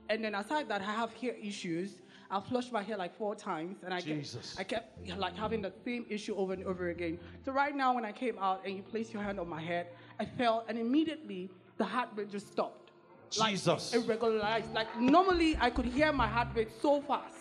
and 0.09 0.23
then 0.23 0.35
aside 0.35 0.69
that, 0.69 0.81
I 0.81 0.91
have 0.91 1.13
hair 1.13 1.35
issues. 1.41 2.01
I 2.29 2.41
flushed 2.41 2.71
my 2.73 2.83
hair 2.83 2.97
like 2.97 3.17
four 3.17 3.35
times, 3.35 3.77
and 3.83 3.93
I 3.93 4.01
Jesus. 4.01 4.53
kept, 4.55 4.59
I 4.59 4.63
kept 5.07 5.17
like 5.19 5.35
having 5.35 5.61
the 5.61 5.71
same 5.85 6.05
issue 6.09 6.35
over 6.35 6.53
and 6.53 6.63
over 6.65 6.89
again. 6.89 7.17
So 7.45 7.51
right 7.53 7.75
now, 7.75 7.95
when 7.95 8.03
I 8.05 8.11
came 8.11 8.37
out 8.37 8.61
and 8.65 8.75
you 8.75 8.83
placed 8.83 9.13
your 9.13 9.23
hand 9.23 9.39
on 9.39 9.47
my 9.47 9.61
head, 9.61 9.87
I 10.19 10.25
felt, 10.25 10.65
and 10.67 10.77
immediately 10.77 11.49
the 11.77 11.85
heartbeat 11.85 12.29
just 12.29 12.51
stopped. 12.51 12.91
Like, 13.39 13.51
Jesus. 13.51 13.93
It 13.93 13.99
regularized. 14.07 14.73
Like 14.73 14.99
normally, 14.99 15.57
I 15.59 15.69
could 15.69 15.85
hear 15.85 16.11
my 16.11 16.27
heartbeat 16.27 16.69
so 16.81 17.01
fast. 17.01 17.36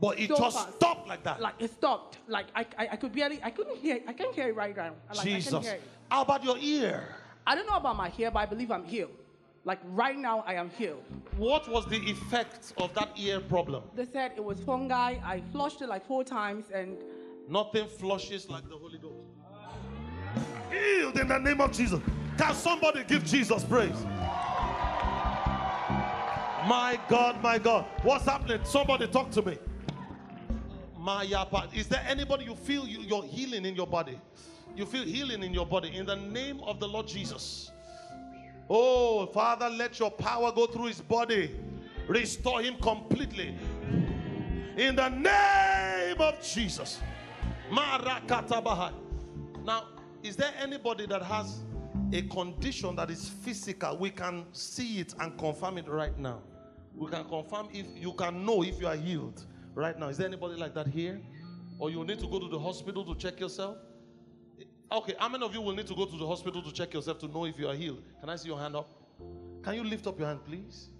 But 0.00 0.18
it 0.18 0.28
so 0.28 0.36
just 0.36 0.56
fast. 0.56 0.76
stopped 0.76 1.08
like 1.08 1.22
that. 1.24 1.40
Like 1.40 1.54
it 1.58 1.72
stopped. 1.72 2.18
Like 2.28 2.46
I, 2.54 2.66
I, 2.78 2.88
I 2.92 2.96
could 2.96 3.12
barely, 3.12 3.40
I 3.42 3.50
couldn't 3.50 3.76
hear. 3.76 4.00
I 4.06 4.12
can't 4.12 4.34
hear 4.34 4.48
it 4.48 4.56
right 4.56 4.76
now. 4.76 4.94
Like, 5.08 5.10
I 5.10 5.14
can 5.14 5.24
Jesus. 5.24 5.64
hear 5.64 5.74
it. 5.74 5.82
How 6.10 6.22
about 6.22 6.44
your 6.44 6.56
ear? 6.58 7.08
I 7.46 7.54
don't 7.54 7.66
know 7.66 7.76
about 7.76 7.96
my 7.96 8.08
hair, 8.08 8.30
but 8.30 8.40
I 8.40 8.46
believe 8.46 8.70
I'm 8.70 8.84
healed. 8.84 9.10
Like 9.64 9.78
right 9.84 10.18
now, 10.18 10.44
I 10.46 10.54
am 10.54 10.68
healed. 10.70 11.02
What 11.36 11.68
was 11.68 11.86
the 11.86 11.96
effect 11.96 12.74
of 12.76 12.92
that 12.94 13.10
ear 13.16 13.40
problem? 13.40 13.84
They 13.94 14.04
said 14.04 14.32
it 14.36 14.44
was 14.44 14.60
fungi. 14.60 15.16
I 15.24 15.42
flushed 15.52 15.80
it 15.80 15.88
like 15.88 16.06
four 16.06 16.22
times, 16.22 16.66
and 16.72 16.98
Nothing 17.48 17.86
flushes 17.86 18.48
like 18.48 18.68
the 18.68 18.76
Holy 18.76 18.98
Ghost. 18.98 19.28
Healed 20.70 21.18
in 21.18 21.28
the 21.28 21.38
name 21.38 21.60
of 21.60 21.72
Jesus. 21.72 22.00
Can 22.38 22.54
somebody 22.54 23.04
give 23.04 23.24
Jesus 23.24 23.64
praise? 23.64 24.02
My 26.66 26.98
God, 27.08 27.42
my 27.42 27.58
God. 27.58 27.84
What's 28.02 28.24
happening? 28.24 28.60
Somebody 28.64 29.06
talk 29.08 29.30
to 29.32 29.42
me. 29.42 29.58
Is 31.74 31.88
there 31.88 32.04
anybody 32.08 32.46
you 32.46 32.54
feel 32.54 32.86
you, 32.86 33.00
you're 33.00 33.24
healing 33.24 33.66
in 33.66 33.74
your 33.74 33.86
body? 33.86 34.18
You 34.74 34.86
feel 34.86 35.04
healing 35.04 35.42
in 35.42 35.52
your 35.52 35.66
body 35.66 35.94
in 35.94 36.06
the 36.06 36.16
name 36.16 36.60
of 36.62 36.80
the 36.80 36.88
Lord 36.88 37.06
Jesus. 37.06 37.70
Oh, 38.70 39.26
Father, 39.26 39.68
let 39.68 39.98
your 39.98 40.10
power 40.10 40.50
go 40.50 40.66
through 40.66 40.86
his 40.86 41.00
body. 41.00 41.54
Restore 42.08 42.62
him 42.62 42.76
completely. 42.80 43.54
In 44.76 44.96
the 44.96 45.10
name 45.10 46.20
of 46.20 46.42
Jesus. 46.42 47.00
Now, 47.70 49.84
is 50.22 50.36
there 50.36 50.52
anybody 50.58 51.06
that 51.06 51.22
has 51.22 51.60
a 52.12 52.22
condition 52.22 52.96
that 52.96 53.10
is 53.10 53.28
physical? 53.28 53.98
We 53.98 54.10
can 54.10 54.46
see 54.52 55.00
it 55.00 55.14
and 55.20 55.38
confirm 55.38 55.78
it 55.78 55.86
right 55.86 56.18
now. 56.18 56.40
We 56.96 57.10
can 57.10 57.24
confirm 57.24 57.68
if 57.72 57.86
you 57.94 58.14
can 58.14 58.46
know 58.46 58.62
if 58.62 58.80
you 58.80 58.86
are 58.86 58.96
healed 58.96 59.44
right 59.74 59.98
now. 59.98 60.08
Is 60.08 60.16
there 60.18 60.26
anybody 60.26 60.54
like 60.54 60.74
that 60.74 60.86
here? 60.86 61.20
Or 61.78 61.90
you 61.90 62.04
need 62.04 62.20
to 62.20 62.26
go 62.26 62.38
to 62.38 62.48
the 62.48 62.58
hospital 62.58 63.04
to 63.04 63.14
check 63.14 63.40
yourself? 63.40 63.76
Okay, 64.92 65.14
how 65.18 65.28
many 65.28 65.44
of 65.44 65.52
you 65.52 65.60
will 65.60 65.74
need 65.74 65.86
to 65.88 65.94
go 65.94 66.04
to 66.04 66.16
the 66.16 66.26
hospital 66.26 66.62
to 66.62 66.72
check 66.72 66.94
yourself 66.94 67.18
to 67.18 67.28
know 67.28 67.46
if 67.46 67.58
you 67.58 67.68
are 67.68 67.74
healed? 67.74 68.02
Can 68.20 68.28
I 68.28 68.36
see 68.36 68.48
your 68.48 68.58
hand 68.58 68.76
up? 68.76 68.88
Can 69.62 69.74
you 69.74 69.84
lift 69.84 70.06
up 70.06 70.18
your 70.18 70.28
hand, 70.28 70.40
please? 70.44 70.90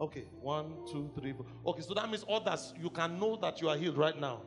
Okay, 0.00 0.24
one, 0.40 0.72
two, 0.90 1.08
three. 1.14 1.34
Okay, 1.64 1.82
so 1.82 1.94
that 1.94 2.08
means 2.08 2.24
others, 2.28 2.74
you 2.80 2.90
can 2.90 3.20
know 3.20 3.36
that 3.36 3.60
you 3.60 3.68
are 3.68 3.76
healed 3.76 3.96
right 3.96 4.18
now. 4.18 4.40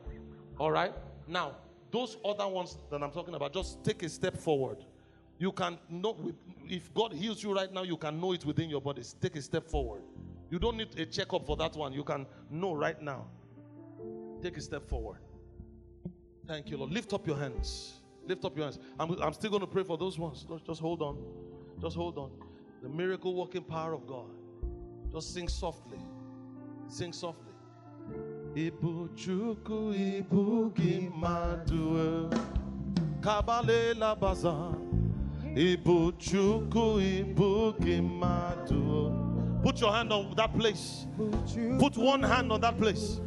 All 0.58 0.70
right? 0.70 0.92
Now, 1.26 1.56
those 1.90 2.18
other 2.24 2.46
ones 2.46 2.76
that 2.90 3.02
I'm 3.02 3.10
talking 3.10 3.34
about, 3.34 3.54
just 3.54 3.82
take 3.82 4.02
a 4.02 4.08
step 4.08 4.36
forward. 4.36 4.84
You 5.38 5.52
can 5.52 5.78
know, 5.88 6.16
if 6.68 6.92
God 6.92 7.12
heals 7.12 7.42
you 7.42 7.54
right 7.54 7.72
now, 7.72 7.82
you 7.82 7.96
can 7.96 8.20
know 8.20 8.32
it 8.32 8.44
within 8.44 8.68
your 8.68 8.80
body. 8.80 9.02
Take 9.20 9.36
a 9.36 9.42
step 9.42 9.68
forward. 9.68 10.02
You 10.50 10.58
don't 10.58 10.76
need 10.76 10.98
a 10.98 11.06
checkup 11.06 11.46
for 11.46 11.56
that 11.56 11.74
one. 11.76 11.92
You 11.92 12.04
can 12.04 12.26
know 12.50 12.74
right 12.74 13.00
now. 13.00 13.26
Take 14.42 14.56
a 14.56 14.60
step 14.60 14.88
forward. 14.88 15.18
Thank 16.46 16.70
you, 16.70 16.76
Lord. 16.76 16.92
Lift 16.92 17.12
up 17.12 17.26
your 17.26 17.36
hands. 17.36 17.94
Lift 18.26 18.44
up 18.44 18.56
your 18.56 18.66
hands. 18.66 18.78
I'm, 18.98 19.10
I'm 19.20 19.32
still 19.32 19.50
going 19.50 19.60
to 19.60 19.66
pray 19.66 19.82
for 19.82 19.96
those 19.98 20.18
ones. 20.18 20.46
Just- 20.66 20.80
hold 20.80 21.02
on. 21.02 21.18
Just 21.80 21.96
hold 21.96 22.18
on. 22.18 22.30
The 22.82 22.88
miracle 22.88 23.34
working 23.34 23.62
power 23.62 23.92
of 23.92 24.06
God. 24.06 24.30
Just 25.12 25.34
sing 25.34 25.48
softly. 25.48 25.98
Sing 26.88 27.12
softly. 27.12 27.52
Ibu 28.54 29.08
chuku 29.14 29.92
ibu 29.94 30.70
gimadue 30.74 32.30
kabalela 33.20 34.14
baza 34.18 34.72
ibu 35.54 36.12
chuku 36.12 37.00
ibu 37.00 37.72
gimadue 37.80 39.25
Put 39.66 39.80
your 39.80 39.92
hand 39.92 40.12
on 40.12 40.32
that 40.36 40.56
place. 40.56 41.06
Put 41.80 41.96
one 41.96 42.22
hand 42.22 42.52
on 42.52 42.60
that 42.60 42.78
place. 42.78 43.18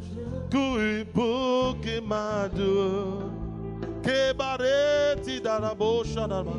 Ku 0.50 0.80
ibu 0.80 1.76
gimadue 1.84 3.28
kebareti 4.00 5.38
darabo 5.38 6.02
shadaba. 6.02 6.56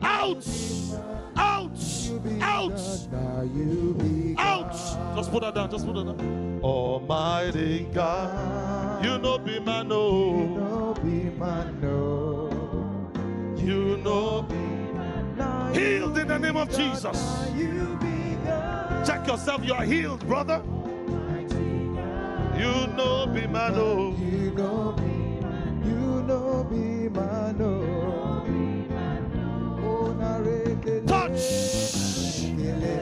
Out! 0.00 0.48
Out! 1.36 1.78
Out! 2.40 2.80
Out! 4.38 5.16
Just 5.16 5.30
put 5.30 5.42
that 5.42 5.54
down. 5.54 5.70
Just 5.70 5.84
put 5.84 5.94
that 5.96 6.06
down. 6.06 6.60
Almighty 6.62 7.86
God, 7.92 9.04
you 9.04 9.18
know 9.18 9.36
be 9.36 9.58
my 9.60 9.82
no. 9.82 10.32
You 10.32 10.56
know 10.56 10.96
be 11.04 11.30
my 11.38 11.70
no. 11.82 12.48
You 13.58 13.98
know 13.98 14.40
be 14.40 14.54
my 14.54 15.22
no. 15.36 15.72
healed 15.74 16.16
in 16.16 16.28
the 16.28 16.38
name 16.38 16.56
of 16.56 16.70
Jesus. 16.70 17.46
Check 19.06 19.26
yourself. 19.28 19.64
You 19.64 19.74
are 19.74 19.84
healed, 19.84 20.26
brother. 20.26 20.60
You 22.58 22.88
know 22.96 23.26
be 23.32 23.46
man 23.46 23.74
no. 23.74 24.16
You 24.18 24.50
know 24.50 24.96
me, 24.98 25.38
you 25.88 26.22
know 26.24 26.64
me, 26.68 27.08
man. 27.08 27.60
Oh, 27.62 28.42
ke 30.82 31.06
Touch! 31.06 31.46
ke 32.58 32.74
le, 32.82 32.98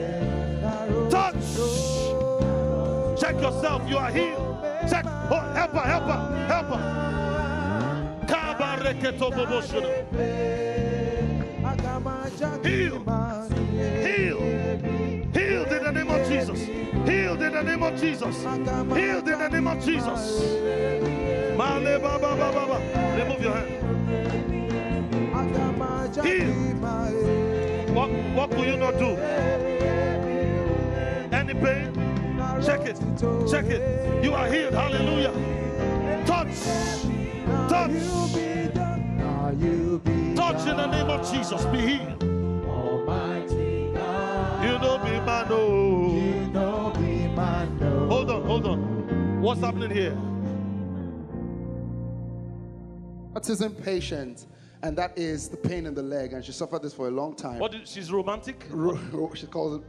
na 0.61 0.85
ro 0.91 1.09
Touch! 1.09 1.57
Check 3.19 3.41
yourself. 3.41 3.81
You 3.89 3.97
are 3.97 4.11
healed. 4.11 4.61
Check. 4.87 5.05
Oh, 5.07 5.41
help 5.57 5.71
her, 5.71 5.85
help 5.89 6.03
her, 6.03 6.45
help 6.45 6.67
her. 6.67 6.81
Kabareketo 8.27 9.31
boboshuna. 9.33 9.89
The 15.85 15.91
name 15.91 16.09
of 16.09 16.27
Jesus. 16.27 16.65
Healed 16.65 17.41
in 17.43 17.53
the 17.53 17.61
name 17.61 17.83
of 17.83 17.99
Jesus. 17.99 18.41
Healed 18.41 19.27
in 19.27 19.37
the 19.37 19.49
name 19.49 19.67
of 19.67 19.85
Jesus. 19.85 20.41
Remove 23.19 23.41
your 23.41 23.53
hand. 23.53 23.69
Healed. 26.25 26.81
What, 27.95 28.09
what 28.33 28.49
will 28.49 28.65
you 28.65 28.77
not 28.77 28.97
do? 28.97 29.15
Any 31.31 31.53
pain? 31.53 31.93
Check 32.65 32.81
it. 32.87 32.99
Check 33.47 33.65
it. 33.65 34.23
You 34.23 34.33
are 34.33 34.47
healed. 34.47 34.73
Hallelujah. 34.73 35.33
Touch. 36.25 36.63
Touch. 37.69 37.91
Touch 40.35 40.67
in 40.67 40.77
the 40.77 40.87
name 40.87 41.09
of 41.11 41.31
Jesus. 41.31 41.65
Be 41.65 41.77
healed. 41.77 42.34
Be 45.55 46.51
oh. 46.57 48.07
Hold 48.09 48.29
on, 48.31 48.43
hold 48.45 48.65
on. 48.65 49.41
What's 49.41 49.61
happening 49.61 49.91
here? 49.91 50.17
Autism 53.33 53.81
patient, 53.83 54.47
and 54.81 54.97
that 54.97 55.17
is 55.17 55.49
the 55.49 55.57
pain 55.57 55.85
in 55.85 55.93
the 55.93 56.01
leg, 56.03 56.33
and 56.33 56.43
she 56.43 56.51
suffered 56.51 56.81
this 56.81 56.93
for 56.93 57.07
a 57.07 57.11
long 57.11 57.35
time. 57.35 57.59
What 57.59 57.71
did, 57.73 57.87
she's 57.87 58.11
romantic? 58.11 58.65
Ro- 58.69 59.31
she 59.33 59.47
calls 59.47 59.81
it 59.81 59.83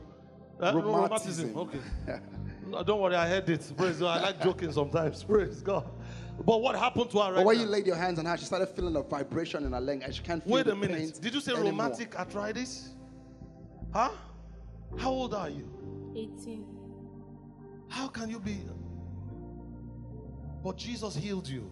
Uh, 0.61 0.73
rheumatism. 0.75 1.53
rheumatism. 1.55 1.57
Okay. 1.57 2.21
No, 2.69 2.83
don't 2.83 3.01
worry, 3.01 3.15
I 3.15 3.29
heard 3.29 3.49
it. 3.49 3.73
Praise 3.77 3.99
God. 3.99 4.19
I 4.19 4.23
like 4.23 4.43
joking 4.43 4.73
sometimes. 4.73 5.23
Praise 5.33 5.63
God. 5.63 5.89
But 6.45 6.61
what 6.61 6.75
happened 6.77 7.11
to 7.11 7.19
her 7.19 7.25
right 7.33 7.35
But 7.37 7.45
when 7.47 7.57
now? 7.59 7.63
you 7.63 7.69
laid 7.69 7.87
your 7.87 7.95
hands 7.97 8.19
on 8.19 8.25
her, 8.27 8.37
she 8.37 8.45
started 8.45 8.67
feeling 8.71 8.97
a 8.97 9.03
vibration 9.03 9.65
in 9.65 9.73
her 9.73 9.81
leg, 9.81 10.03
and 10.05 10.13
she 10.13 10.23
can't 10.23 10.43
feel 10.43 10.55
Wait 10.55 10.67
a 10.67 10.75
minute. 10.75 11.21
Did 11.21 11.33
you 11.35 11.41
say 11.41 11.53
anymore. 11.53 11.71
rheumatic 11.71 12.19
arthritis? 12.19 12.91
Huh? 13.93 14.11
How 14.99 15.11
old 15.11 15.35
are 15.35 15.51
you? 15.51 15.69
18. 16.15 16.65
How 17.89 18.09
can 18.09 18.29
you 18.29 18.41
be? 18.41 18.59
But 20.63 20.77
Jesus 20.77 21.15
healed 21.15 21.49
you. 21.49 21.71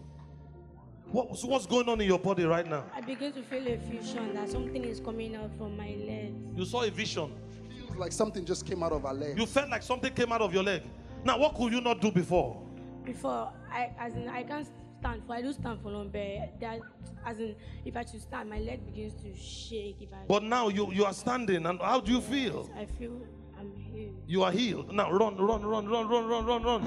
What, 1.07 1.37
so 1.39 1.49
what's 1.49 1.67
going 1.67 1.89
on 1.89 2.01
in 2.01 2.09
your 2.09 2.19
body 2.19 2.45
right 2.45 2.69
now? 2.69 2.85
I 2.95 3.01
begin 3.01 3.33
to 3.33 3.43
feel 3.43 3.67
a 3.67 3.79
fusion 3.79 4.35
that 4.35 4.49
something 4.49 4.85
is 4.85 5.01
coming 5.01 5.37
out 5.37 5.51
from 5.57 5.77
my 5.77 5.95
leg. 6.07 6.35
You 6.57 6.65
saw 6.65 6.83
a 6.83 6.91
vision. 6.91 7.33
Feels 7.69 7.97
like 7.97 8.13
something 8.13 8.45
just 8.45 8.67
came 8.67 8.83
out 8.83 8.93
of 8.93 9.03
her 9.03 9.13
leg. 9.13 9.39
You 9.39 9.47
felt 9.47 9.71
like 9.71 9.83
something 9.83 10.13
came 10.13 10.33
out 10.33 10.41
of 10.41 10.53
your 10.53 10.63
leg. 10.63 10.83
Now, 11.25 11.39
what 11.39 11.55
could 11.55 11.73
you 11.73 11.81
not 11.81 12.01
do 12.01 12.11
before? 12.11 12.61
Before 13.05 13.53
I 13.71 13.91
as 13.99 14.15
in 14.15 14.29
I 14.29 14.43
can't 14.43 14.67
stand 15.05 15.23
for 15.27 15.35
I 15.35 15.43
do 15.43 15.53
stand 15.53 15.81
for 15.83 15.91
long 15.91 16.09
but 16.09 16.61
that 16.61 16.81
as 17.27 17.39
in 17.39 17.55
if 17.85 17.97
I 17.97 18.05
should 18.05 18.23
stand 18.23 18.49
my 18.49 18.59
leg 18.59 18.85
begins 18.87 19.15
to 19.23 19.35
shake 19.37 19.97
if 20.01 20.13
I 20.13 20.25
But 20.27 20.43
now 20.43 20.69
you, 20.69 20.93
you 20.93 21.05
are 21.05 21.13
standing, 21.13 21.67
and 21.67 21.79
how 21.81 22.01
do 22.01 22.13
you 22.13 22.21
feel? 22.21 22.71
I 22.77 22.87
feel 22.87 23.21
I'm 23.59 23.71
healed. 23.75 24.17
You 24.27 24.43
are 24.43 24.53
healed. 24.53 24.93
Now 24.93 25.11
run, 25.13 25.37
run, 25.37 25.63
run, 25.63 25.87
run, 25.87 26.09
run, 26.09 26.27
run, 26.27 26.47
run, 26.47 26.63
run. 26.63 26.83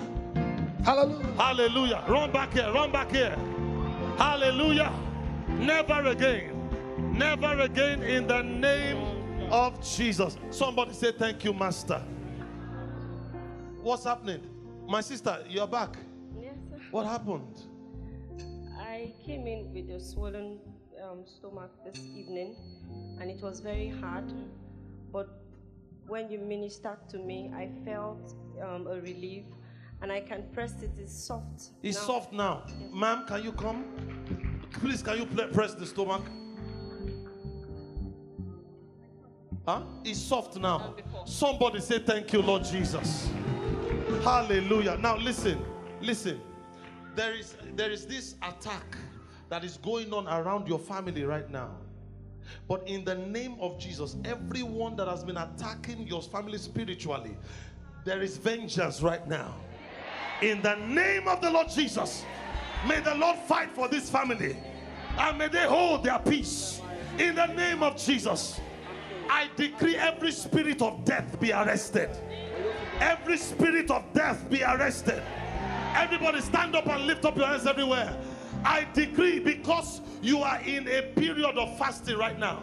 Hallelujah. 0.84 1.34
Hallelujah. 1.38 2.04
Run 2.08 2.32
back 2.32 2.54
here, 2.54 2.72
run 2.74 2.92
back 2.92 3.12
here. 3.12 3.38
Hallelujah. 4.18 4.92
Never 5.50 6.08
again. 6.08 6.54
Never 7.14 7.60
again 7.62 8.02
in 8.02 8.26
the 8.28 8.42
name 8.42 8.98
of 9.52 9.80
Jesus. 9.88 10.38
Somebody 10.50 10.94
say, 10.94 11.12
Thank 11.12 11.44
you, 11.44 11.54
Master. 11.54 12.02
What's 13.82 14.04
happening? 14.06 14.42
My 14.88 15.02
sister, 15.02 15.44
you're 15.48 15.68
back. 15.68 15.98
Yes, 16.40 16.56
sir. 16.70 16.78
What 16.92 17.06
happened? 17.06 17.67
I 18.98 19.14
came 19.24 19.46
in 19.46 19.72
with 19.72 19.92
a 19.92 20.00
swollen 20.00 20.58
um, 21.04 21.24
stomach 21.24 21.70
this 21.86 22.04
evening, 22.04 22.56
and 23.22 23.30
it 23.30 23.40
was 23.44 23.60
very 23.60 23.90
hard. 23.90 24.34
But 25.14 25.30
when 26.08 26.32
you 26.32 26.40
ministered 26.40 27.08
to 27.10 27.20
me, 27.20 27.52
I 27.56 27.70
felt 27.86 28.34
um, 28.60 28.88
a 28.88 29.00
relief, 29.00 29.44
and 30.02 30.12
I 30.12 30.22
can 30.22 30.46
press 30.52 30.82
it. 30.82 30.90
It's 30.98 31.14
soft. 31.14 31.74
It's 31.84 32.00
now. 32.00 32.08
soft 32.08 32.34
now. 32.34 32.64
Ma'am, 32.92 33.26
can 33.28 33.44
you 33.44 33.52
come? 33.52 33.86
Please, 34.72 35.04
can 35.04 35.18
you 35.20 35.28
press 35.28 35.76
the 35.76 35.86
stomach? 35.86 36.24
Huh? 39.68 39.84
It's 40.06 40.20
soft 40.20 40.58
now. 40.58 40.96
Somebody 41.26 41.82
say, 41.82 42.00
Thank 42.00 42.34
you, 42.34 42.42
Lord 42.42 42.64
Jesus. 42.64 43.30
Hallelujah. 44.24 44.98
Now 44.98 45.18
listen, 45.18 45.60
listen. 46.02 46.42
There 47.18 47.34
is 47.34 47.56
there 47.76 47.90
is 47.90 48.06
this 48.06 48.36
attack 48.44 48.96
that 49.50 49.64
is 49.64 49.78
going 49.78 50.14
on 50.14 50.28
around 50.28 50.68
your 50.68 50.78
family 50.78 51.24
right 51.24 51.50
now. 51.50 51.72
But 52.68 52.88
in 52.88 53.04
the 53.04 53.16
name 53.16 53.58
of 53.60 53.80
Jesus, 53.80 54.16
everyone 54.24 54.96
that 54.98 55.08
has 55.08 55.24
been 55.24 55.38
attacking 55.38 56.06
your 56.06 56.22
family 56.22 56.60
spiritually, 56.60 57.36
there 58.06 58.22
is 58.22 58.38
vengeance 58.38 59.02
right 59.02 59.28
now. 59.28 59.56
In 60.44 60.62
the 60.62 60.76
name 60.76 61.28
of 61.28 61.42
the 61.42 61.50
Lord 61.50 61.70
Jesus, 61.70 62.24
may 62.88 63.00
the 63.00 63.16
Lord 63.16 63.40
fight 63.48 63.72
for 63.74 63.88
this 63.88 64.12
family 64.12 64.56
and 65.18 65.40
may 65.40 65.48
they 65.48 65.66
hold 65.66 66.04
their 66.04 66.20
peace. 66.20 66.82
In 67.18 67.34
the 67.34 67.48
name 67.48 67.82
of 67.82 67.98
Jesus, 67.98 68.62
I 69.28 69.50
decree 69.56 69.96
every 69.96 70.32
spirit 70.32 70.84
of 70.84 71.04
death 71.04 71.40
be 71.40 71.52
arrested. 71.52 72.12
Every 73.00 73.38
spirit 73.38 73.90
of 73.90 74.04
death 74.14 74.48
be 74.52 74.62
arrested. 74.62 75.24
Everybody 75.98 76.42
stand 76.42 76.76
up 76.76 76.88
and 76.88 77.08
lift 77.08 77.26
up 77.26 77.36
your 77.36 77.48
hands 77.48 77.66
everywhere. 77.66 78.16
I 78.64 78.86
decree 78.94 79.40
because 79.40 80.02
you 80.22 80.44
are 80.44 80.62
in 80.62 80.88
a 80.88 81.02
period 81.02 81.58
of 81.58 81.76
fasting 81.80 82.18
right 82.18 82.38
now. 82.38 82.62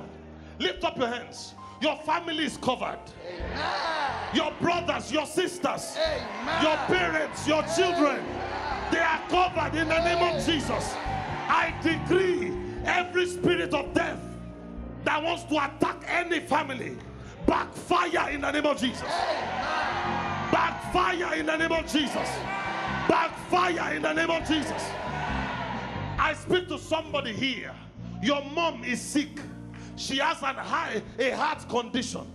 Lift 0.61 0.85
up 0.85 0.97
your 0.97 1.09
hands. 1.09 1.55
Your 1.81 1.97
family 1.97 2.45
is 2.45 2.57
covered. 2.59 3.01
Your 4.33 4.53
brothers, 4.61 5.11
your 5.11 5.27
sisters, 5.27 5.99
your 6.63 6.77
parents, 6.87 7.47
your 7.49 7.65
children, 7.77 8.25
they 8.93 9.01
are 9.01 9.21
covered 9.29 9.77
in 9.77 9.89
the 9.89 10.05
name 10.05 10.23
of 10.23 10.47
Jesus. 10.47 10.95
I 11.49 11.75
decree 11.83 12.53
every 12.85 13.27
spirit 13.27 13.75
of 13.75 13.93
death 13.95 14.21
that 15.03 15.21
wants 15.21 15.43
to 15.45 15.57
attack 15.57 16.05
any 16.07 16.39
family, 16.39 16.97
backfire 17.47 18.31
in 18.31 18.43
the 18.43 18.53
name 18.53 18.67
of 18.67 18.79
Jesus. 18.81 19.03
Backfire 20.53 21.35
in 21.35 21.47
the 21.47 21.57
name 21.57 21.73
of 21.73 21.87
Jesus. 21.87 22.29
Backfire 23.15 23.95
in 23.95 24.03
the 24.03 24.13
name 24.13 24.29
of 24.29 24.41
Jesus. 24.41 24.91
I 26.19 26.35
speak 26.37 26.67
to 26.67 26.81
somebody 26.81 27.33
here. 27.33 27.73
Your 28.21 28.43
mom 28.47 28.83
is 28.83 29.01
sick. 29.01 29.39
She 29.95 30.17
has 30.17 30.39
an 30.43 30.57
high, 30.57 31.01
a 31.21 31.31
heart 31.31 31.69
condition. 31.69 32.27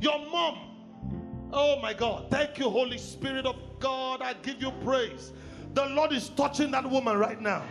Your 0.00 0.20
mom, 0.30 1.50
oh 1.52 1.80
my 1.82 1.92
God, 1.92 2.30
thank 2.30 2.56
you, 2.56 2.70
Holy 2.70 2.98
Spirit 2.98 3.46
of 3.46 3.56
God. 3.80 4.22
I 4.22 4.34
give 4.34 4.62
you 4.62 4.70
praise. 4.84 5.32
The 5.74 5.86
Lord 5.86 6.12
is 6.12 6.28
touching 6.28 6.70
that 6.70 6.88
woman 6.88 7.18
right 7.18 7.40
now. 7.40 7.64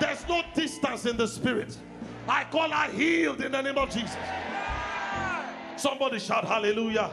There's 0.00 0.26
no 0.26 0.42
distance 0.54 1.04
in 1.04 1.18
the 1.18 1.28
spirit. 1.28 1.76
I 2.26 2.44
call 2.44 2.70
her 2.70 2.90
healed 2.92 3.42
in 3.42 3.52
the 3.52 3.60
name 3.60 3.76
of 3.76 3.90
Jesus. 3.90 4.16
Somebody 5.76 6.18
shout 6.18 6.46
hallelujah. 6.46 7.10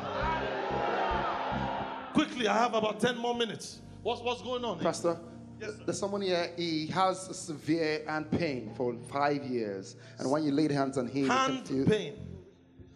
Quickly, 2.13 2.47
I 2.47 2.53
have 2.57 2.73
about 2.73 3.01
10 3.01 3.17
more 3.17 3.35
minutes. 3.35 3.81
What's, 4.07 4.21
what's 4.21 4.41
going 4.41 4.63
on? 4.63 4.79
Pastor, 4.79 5.19
Yes, 5.59 5.71
there's 5.85 5.99
someone 5.99 6.21
here, 6.21 6.49
he 6.55 6.87
has 6.87 7.27
a 7.27 7.33
severe 7.33 8.05
hand 8.07 8.31
pain 8.31 8.71
for 8.73 8.95
five 9.11 9.43
years. 9.43 9.97
And 10.17 10.31
when 10.31 10.45
you 10.45 10.51
laid 10.53 10.71
hands 10.71 10.97
on 10.97 11.07
him, 11.07 11.23
he 11.23 11.27
Hand 11.27 11.65
can 11.65 11.65
feel 11.65 11.85
pain. 11.85 12.13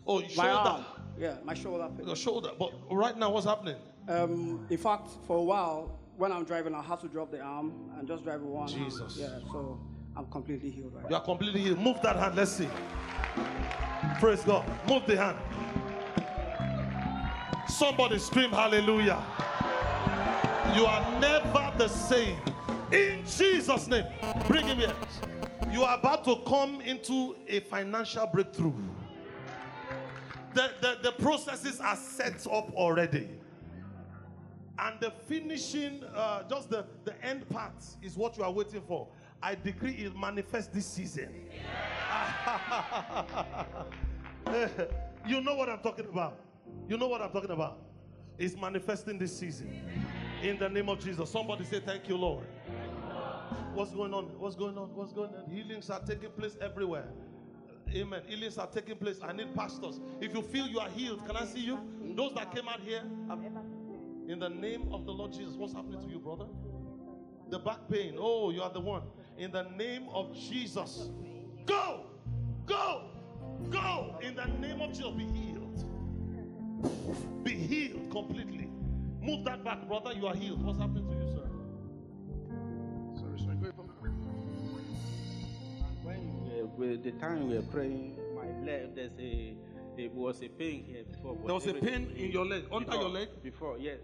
Oh, 0.07 0.21
My 0.21 0.27
shoulder. 0.29 0.69
arm. 0.69 0.85
Yeah, 1.19 1.35
my 1.43 1.53
shoulder 1.53 1.89
pain. 1.97 2.07
Your 2.07 2.15
shoulder. 2.15 2.51
But 2.57 2.71
right 2.89 3.17
now, 3.17 3.29
what's 3.29 3.45
happening? 3.45 3.75
Um, 4.07 4.65
in 4.69 4.77
fact, 4.77 5.09
for 5.27 5.35
a 5.35 5.43
while, 5.43 5.99
when 6.15 6.31
I'm 6.31 6.45
driving, 6.45 6.73
I 6.73 6.81
have 6.81 7.01
to 7.01 7.09
drop 7.09 7.29
the 7.29 7.41
arm 7.41 7.91
and 7.97 8.07
just 8.07 8.23
drive 8.23 8.39
with 8.39 8.49
one 8.49 8.69
arm. 8.69 8.79
Jesus. 8.85 9.17
Yeah, 9.19 9.39
so 9.51 9.81
I'm 10.15 10.27
completely 10.27 10.69
healed 10.69 10.93
right 10.95 11.09
You 11.09 11.17
are 11.17 11.23
completely 11.25 11.59
healed. 11.59 11.79
Move 11.79 12.01
that 12.03 12.15
hand. 12.15 12.35
Let's 12.37 12.51
see. 12.51 12.69
Praise 14.21 14.43
God. 14.43 14.65
Move 14.87 15.05
the 15.07 15.17
hand. 15.17 15.37
Somebody 17.67 18.17
scream 18.17 18.51
hallelujah. 18.51 19.21
You 20.75 20.85
are 20.85 21.19
never 21.19 21.73
the 21.77 21.89
same. 21.89 22.37
In 22.93 23.25
Jesus' 23.25 23.87
name. 23.87 24.05
Bring 24.47 24.65
him 24.67 24.77
here. 24.77 24.93
You 25.71 25.83
are 25.83 25.97
about 25.97 26.23
to 26.25 26.37
come 26.47 26.79
into 26.79 27.35
a 27.47 27.59
financial 27.61 28.25
breakthrough. 28.27 28.73
The, 30.53 30.71
the, 30.81 30.97
the 31.03 31.11
processes 31.13 31.81
are 31.81 31.95
set 31.97 32.47
up 32.47 32.73
already. 32.73 33.29
And 34.79 34.99
the 34.99 35.11
finishing, 35.11 36.03
uh, 36.15 36.43
just 36.49 36.69
the, 36.69 36.85
the 37.03 37.21
end 37.23 37.47
part 37.49 37.73
is 38.01 38.15
what 38.15 38.37
you 38.37 38.43
are 38.43 38.51
waiting 38.51 38.81
for. 38.87 39.07
I 39.43 39.55
decree 39.55 39.93
it 39.93 40.17
manifests 40.17 40.73
this 40.73 40.85
season. 40.85 41.29
you 45.27 45.41
know 45.41 45.55
what 45.55 45.67
I'm 45.69 45.79
talking 45.79 46.05
about. 46.05 46.37
You 46.87 46.97
know 46.97 47.07
what 47.09 47.21
I'm 47.21 47.31
talking 47.31 47.51
about. 47.51 47.79
It's 48.37 48.55
manifesting 48.55 49.17
this 49.17 49.37
season. 49.37 49.81
In 50.41 50.57
the 50.57 50.69
name 50.69 50.89
of 50.89 51.03
Jesus. 51.03 51.29
Somebody 51.29 51.65
say, 51.65 51.79
Thank 51.79 52.09
you, 52.09 52.17
Lord. 52.17 52.45
What's 53.73 53.91
going 53.91 54.13
on? 54.13 54.25
What's 54.39 54.55
going 54.55 54.77
on? 54.77 54.93
What's 54.95 55.13
going 55.13 55.29
on? 55.35 55.49
Healings 55.49 55.89
are 55.89 56.01
taking 56.01 56.31
place 56.31 56.57
everywhere. 56.59 57.07
Amen. 57.93 58.21
Healings 58.25 58.57
are 58.57 58.67
taking 58.67 58.95
place. 58.95 59.19
I 59.21 59.33
need 59.33 59.53
pastors. 59.55 59.99
If 60.19 60.33
you 60.33 60.41
feel 60.41 60.67
you 60.67 60.79
are 60.79 60.89
healed, 60.89 61.25
can 61.27 61.35
I 61.35 61.45
see 61.45 61.59
you? 61.59 61.79
Those 62.15 62.33
that 62.35 62.53
came 62.53 62.67
out 62.67 62.79
here, 62.79 63.03
in 64.27 64.39
the 64.39 64.49
name 64.49 64.87
of 64.91 65.05
the 65.05 65.11
Lord 65.11 65.31
Jesus, 65.31 65.55
what's 65.55 65.73
happening 65.73 66.01
to 66.01 66.07
you, 66.07 66.19
brother? 66.19 66.45
The 67.49 67.59
back 67.59 67.79
pain. 67.89 68.15
Oh, 68.17 68.49
you 68.49 68.61
are 68.61 68.71
the 68.71 68.79
one. 68.79 69.03
In 69.37 69.51
the 69.51 69.63
name 69.63 70.07
of 70.13 70.33
Jesus, 70.33 71.09
go, 71.65 72.05
go, 72.65 73.09
go. 73.69 74.15
In 74.21 74.35
the 74.35 74.45
name 74.45 74.81
of 74.81 74.93
Jesus, 74.93 75.11
be 75.11 75.25
healed. 75.25 75.85
Be 77.43 77.53
healed 77.53 78.09
completely. 78.09 78.70
Move 79.21 79.45
that 79.45 79.63
back, 79.63 79.87
brother. 79.87 80.13
You 80.13 80.27
are 80.27 80.35
healed. 80.35 80.63
What's 80.63 80.79
happening 80.79 81.07
to 81.07 81.13
you, 81.15 81.31
sir? 81.31 81.47
Sorry, 83.19 83.39
sorry. 83.39 83.55
Go. 83.57 83.71
When 86.03 86.45
you 86.45 86.63
were, 86.77 86.87
with 86.87 87.03
the 87.03 87.11
time 87.13 87.47
we 87.47 87.55
were 87.55 87.61
praying, 87.63 88.17
my 88.35 88.47
leg, 88.65 88.95
there's 88.95 89.11
a, 89.19 89.53
there 89.95 90.09
was 90.09 90.41
a 90.41 90.47
pain 90.49 90.83
here 90.85 91.03
before. 91.03 91.37
There 91.45 91.53
was 91.53 91.67
a 91.67 91.73
pain 91.73 92.11
in 92.17 92.31
your 92.31 92.45
leg, 92.45 92.63
under 92.71 92.85
before- 92.87 93.01
your 93.01 93.09
leg? 93.09 93.27
Before, 93.43 93.77
yes. 93.77 93.99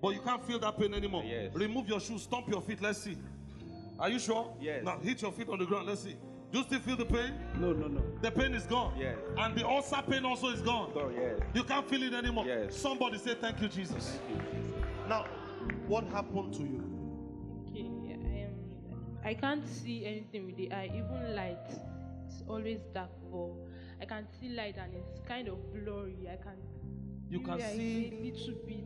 But 0.00 0.14
you 0.14 0.20
can't 0.20 0.44
feel 0.44 0.58
that 0.60 0.76
pain 0.78 0.94
anymore. 0.94 1.22
Yes. 1.24 1.54
Remove 1.54 1.88
your 1.88 2.00
shoes, 2.00 2.22
stomp 2.22 2.48
your 2.48 2.60
feet. 2.62 2.82
Let's 2.82 2.98
see. 2.98 3.16
Are 4.00 4.08
you 4.08 4.18
sure? 4.18 4.52
Yes. 4.60 4.82
Now 4.84 4.98
hit 4.98 5.22
your 5.22 5.30
feet 5.30 5.48
on 5.48 5.58
the 5.60 5.64
ground. 5.66 5.86
Let's 5.86 6.02
see. 6.02 6.16
Do 6.52 6.58
you 6.58 6.64
still 6.64 6.80
feel 6.80 6.96
the 6.96 7.06
pain? 7.06 7.32
No, 7.58 7.72
no, 7.72 7.88
no. 7.88 8.02
The 8.20 8.30
pain 8.30 8.52
is 8.52 8.64
gone. 8.64 8.92
Yes. 8.98 9.16
And 9.38 9.56
the 9.56 9.66
ulcer 9.66 10.02
pain 10.06 10.24
also 10.26 10.48
is 10.48 10.60
gone. 10.60 10.92
Go, 10.92 11.10
yes. 11.14 11.40
You 11.54 11.64
can't 11.64 11.88
feel 11.88 12.02
it 12.02 12.12
anymore. 12.12 12.44
Yes. 12.46 12.76
Somebody 12.76 13.16
say 13.16 13.34
thank 13.40 13.62
you, 13.62 13.68
Jesus. 13.68 14.18
Now, 15.08 15.24
what 15.86 16.04
happened 16.08 16.52
to 16.54 16.62
you? 16.62 16.84
Okay, 17.70 17.86
um, 17.86 18.26
I 18.26 18.38
am 18.40 18.54
I 19.24 19.34
can't 19.34 19.66
see 19.66 20.04
anything 20.04 20.44
with 20.44 20.56
the 20.56 20.70
eye, 20.72 20.90
even 20.94 21.34
light. 21.34 21.70
It's 22.26 22.42
always 22.46 22.80
dark, 22.92 23.10
but 23.30 23.50
I 24.02 24.04
can 24.04 24.26
see 24.38 24.50
light 24.50 24.76
and 24.76 24.92
it's 24.94 25.20
kind 25.26 25.48
of 25.48 25.56
blurry. 25.72 26.28
I 26.30 26.36
can. 26.36 26.58
You 27.30 27.40
can 27.40 27.58
see- 27.60 28.08
a 28.12 28.24
little 28.24 28.54
bit. 28.66 28.84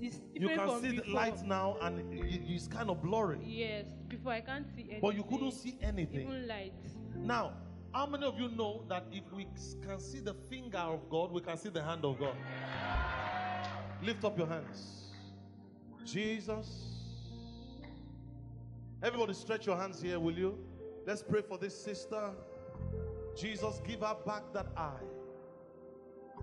It's, 0.00 0.18
You 0.34 0.48
can 0.48 0.80
see 0.80 0.96
the 0.98 1.10
light 1.10 1.44
now, 1.46 1.76
and 1.82 2.12
it- 2.14 2.42
it's 2.48 2.66
kind 2.66 2.88
of 2.90 3.02
blurry. 3.02 3.38
Yes, 3.44 3.86
before 4.08 4.32
I 4.32 4.40
can't 4.40 4.66
see 4.74 4.82
anything. 4.82 5.00
But 5.02 5.14
you 5.14 5.24
couldn't 5.24 5.52
see 5.52 5.76
anything. 5.82 6.22
Even 6.28 6.48
light. 6.48 6.72
Now, 7.16 7.52
how 7.92 8.06
many 8.06 8.24
of 8.24 8.38
you 8.38 8.48
know 8.48 8.84
that 8.88 9.04
if 9.12 9.30
we 9.32 9.46
can 9.82 9.98
see 9.98 10.20
the 10.20 10.34
finger 10.34 10.78
of 10.78 11.08
God, 11.10 11.32
we 11.32 11.40
can 11.40 11.56
see 11.58 11.68
the 11.68 11.82
hand 11.82 12.04
of 12.04 12.18
God? 12.18 12.34
Lift 14.02 14.24
up 14.24 14.38
your 14.38 14.46
hands. 14.46 15.10
Jesus. 16.04 16.86
Everybody, 19.02 19.34
stretch 19.34 19.66
your 19.66 19.76
hands 19.76 20.00
here, 20.00 20.18
will 20.18 20.36
you? 20.38 20.58
Let's 21.06 21.22
pray 21.22 21.42
for 21.42 21.58
this 21.58 21.78
sister. 21.78 22.30
Jesus, 23.36 23.80
give 23.86 24.00
her 24.00 24.16
back 24.26 24.52
that 24.52 24.66
eye. 24.76 25.00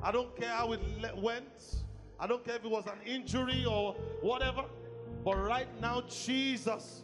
I 0.02 0.12
don't 0.12 0.36
care 0.36 0.50
how 0.50 0.74
it 0.74 0.82
went. 1.18 1.84
I 2.20 2.28
don't 2.28 2.44
care 2.44 2.56
if 2.56 2.66
it 2.66 2.72
was 2.72 2.86
an 2.88 3.00
injury 3.06 3.66
or 3.66 3.94
whatever. 4.22 4.66
But 5.24 5.36
right 5.36 5.68
now, 5.82 6.02
Jesus, 6.10 7.04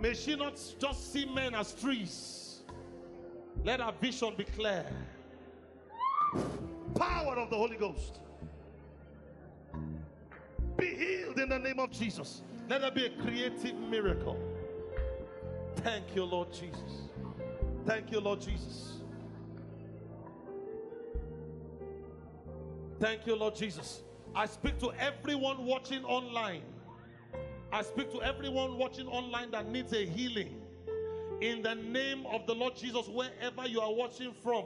may 0.00 0.14
she 0.14 0.36
not 0.36 0.60
just 0.78 1.12
see 1.12 1.26
men 1.26 1.54
as 1.54 1.72
trees. 1.72 2.60
Let 3.64 3.80
her 3.80 3.92
vision 4.00 4.34
be 4.36 4.44
clear. 4.44 4.84
Power 6.94 7.36
of 7.36 7.50
the 7.50 7.56
Holy 7.56 7.76
Ghost. 7.76 8.20
Be 10.76 10.94
healed 10.94 11.38
in 11.38 11.48
the 11.48 11.58
name 11.58 11.78
of 11.78 11.90
Jesus. 11.90 12.42
Let 12.68 12.80
there 12.80 12.90
be 12.90 13.06
a 13.06 13.10
creative 13.10 13.76
miracle. 13.76 14.38
Thank 15.76 16.14
you, 16.14 16.24
Lord 16.24 16.52
Jesus. 16.52 17.10
Thank 17.86 18.10
you, 18.10 18.20
Lord 18.20 18.40
Jesus. 18.40 18.94
Thank 22.98 23.26
you, 23.26 23.36
Lord 23.36 23.54
Jesus. 23.54 24.02
I 24.36 24.44
speak 24.44 24.78
to 24.80 24.92
everyone 24.98 25.64
watching 25.64 26.04
online. 26.04 26.60
I 27.72 27.80
speak 27.80 28.12
to 28.12 28.20
everyone 28.20 28.76
watching 28.76 29.06
online 29.06 29.50
that 29.52 29.66
needs 29.70 29.94
a 29.94 30.04
healing. 30.04 30.60
In 31.40 31.62
the 31.62 31.74
name 31.74 32.26
of 32.26 32.46
the 32.46 32.54
Lord 32.54 32.76
Jesus, 32.76 33.08
wherever 33.08 33.66
you 33.66 33.80
are 33.80 33.94
watching 33.94 34.34
from, 34.42 34.64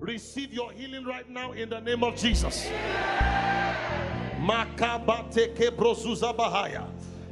receive 0.00 0.52
your 0.52 0.72
healing 0.72 1.04
right 1.04 1.30
now 1.30 1.52
in 1.52 1.68
the 1.68 1.78
name 1.78 2.02
of 2.02 2.16
Jesus. 2.16 2.68